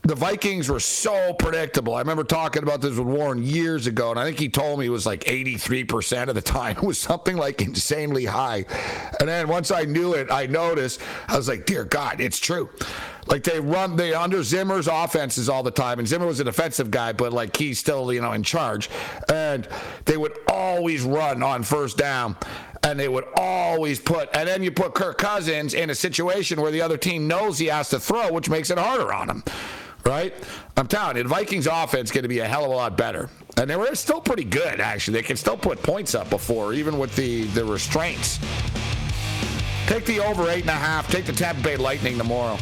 the 0.02 0.14
Vikings 0.14 0.70
were 0.70 0.80
so 0.80 1.34
predictable. 1.34 1.94
I 1.94 1.98
remember 1.98 2.24
talking 2.24 2.62
about 2.62 2.80
this 2.80 2.96
with 2.96 3.06
Warren 3.06 3.42
years 3.42 3.86
ago, 3.86 4.10
and 4.10 4.18
I 4.18 4.24
think 4.24 4.38
he 4.38 4.48
told 4.48 4.78
me 4.78 4.86
it 4.86 4.90
was 4.90 5.04
like 5.04 5.24
83% 5.24 6.28
of 6.28 6.34
the 6.34 6.40
time. 6.40 6.78
It 6.78 6.82
was 6.82 6.98
something 6.98 7.36
like 7.36 7.60
insanely 7.60 8.24
high. 8.24 8.64
And 9.20 9.28
then 9.28 9.48
once 9.48 9.70
I 9.70 9.82
knew 9.82 10.14
it, 10.14 10.30
I 10.30 10.46
noticed, 10.46 11.00
I 11.28 11.36
was 11.36 11.48
like, 11.48 11.66
dear 11.66 11.84
God, 11.84 12.20
it's 12.20 12.38
true. 12.38 12.70
Like 13.26 13.44
they 13.44 13.60
run, 13.60 13.94
they 13.96 14.14
under 14.14 14.42
Zimmer's 14.42 14.88
offenses 14.88 15.50
all 15.50 15.62
the 15.62 15.70
time, 15.70 15.98
and 15.98 16.08
Zimmer 16.08 16.26
was 16.26 16.40
a 16.40 16.44
defensive 16.44 16.90
guy, 16.90 17.12
but 17.12 17.32
like 17.32 17.54
he's 17.54 17.78
still, 17.78 18.10
you 18.12 18.22
know, 18.22 18.32
in 18.32 18.42
charge. 18.42 18.88
And 19.28 19.68
they 20.06 20.16
would 20.16 20.36
always 20.48 21.02
run 21.02 21.42
on 21.42 21.62
first 21.62 21.98
down 21.98 22.36
and 22.82 22.98
they 22.98 23.08
would 23.08 23.26
always 23.36 24.00
put 24.00 24.34
and 24.34 24.48
then 24.48 24.62
you 24.62 24.70
put 24.70 24.94
Kirk 24.94 25.18
Cousins 25.18 25.74
in 25.74 25.90
a 25.90 25.94
situation 25.94 26.60
where 26.62 26.72
the 26.72 26.80
other 26.80 26.96
team 26.96 27.28
knows 27.28 27.58
he 27.58 27.66
has 27.66 27.90
to 27.90 28.00
throw, 28.00 28.32
which 28.32 28.48
makes 28.48 28.70
it 28.70 28.78
harder 28.78 29.12
on 29.12 29.28
him. 29.28 29.44
Right? 30.04 30.34
I'm 30.76 30.86
telling 30.86 31.16
you, 31.16 31.22
the 31.24 31.28
Vikings 31.28 31.66
offense 31.66 32.10
going 32.10 32.22
to 32.22 32.28
be 32.28 32.38
a 32.38 32.46
hell 32.46 32.64
of 32.64 32.70
a 32.70 32.74
lot 32.74 32.96
better. 32.96 33.28
And 33.56 33.68
they 33.68 33.76
were 33.76 33.94
still 33.94 34.20
pretty 34.20 34.44
good, 34.44 34.80
actually. 34.80 35.14
They 35.14 35.22
can 35.22 35.36
still 35.36 35.56
put 35.56 35.82
points 35.82 36.14
up 36.14 36.30
before, 36.30 36.72
even 36.72 36.98
with 36.98 37.14
the, 37.16 37.44
the 37.48 37.64
restraints. 37.64 38.38
Take 39.86 40.06
the 40.06 40.20
over 40.20 40.48
eight 40.48 40.62
and 40.62 40.70
a 40.70 40.72
half. 40.72 41.10
Take 41.10 41.26
the 41.26 41.32
Tampa 41.32 41.62
Bay 41.62 41.76
Lightning 41.76 42.16
tomorrow. 42.16 42.58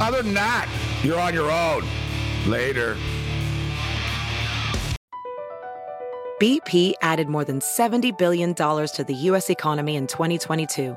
Other 0.00 0.22
than 0.22 0.34
that, 0.34 0.68
you're 1.02 1.20
on 1.20 1.34
your 1.34 1.50
own. 1.50 1.84
Later. 2.46 2.96
BP 6.40 6.94
added 7.02 7.28
more 7.28 7.44
than 7.44 7.58
$70 7.58 8.16
billion 8.16 8.54
to 8.54 9.04
the 9.06 9.14
U.S. 9.14 9.50
economy 9.50 9.96
in 9.96 10.06
2022 10.06 10.96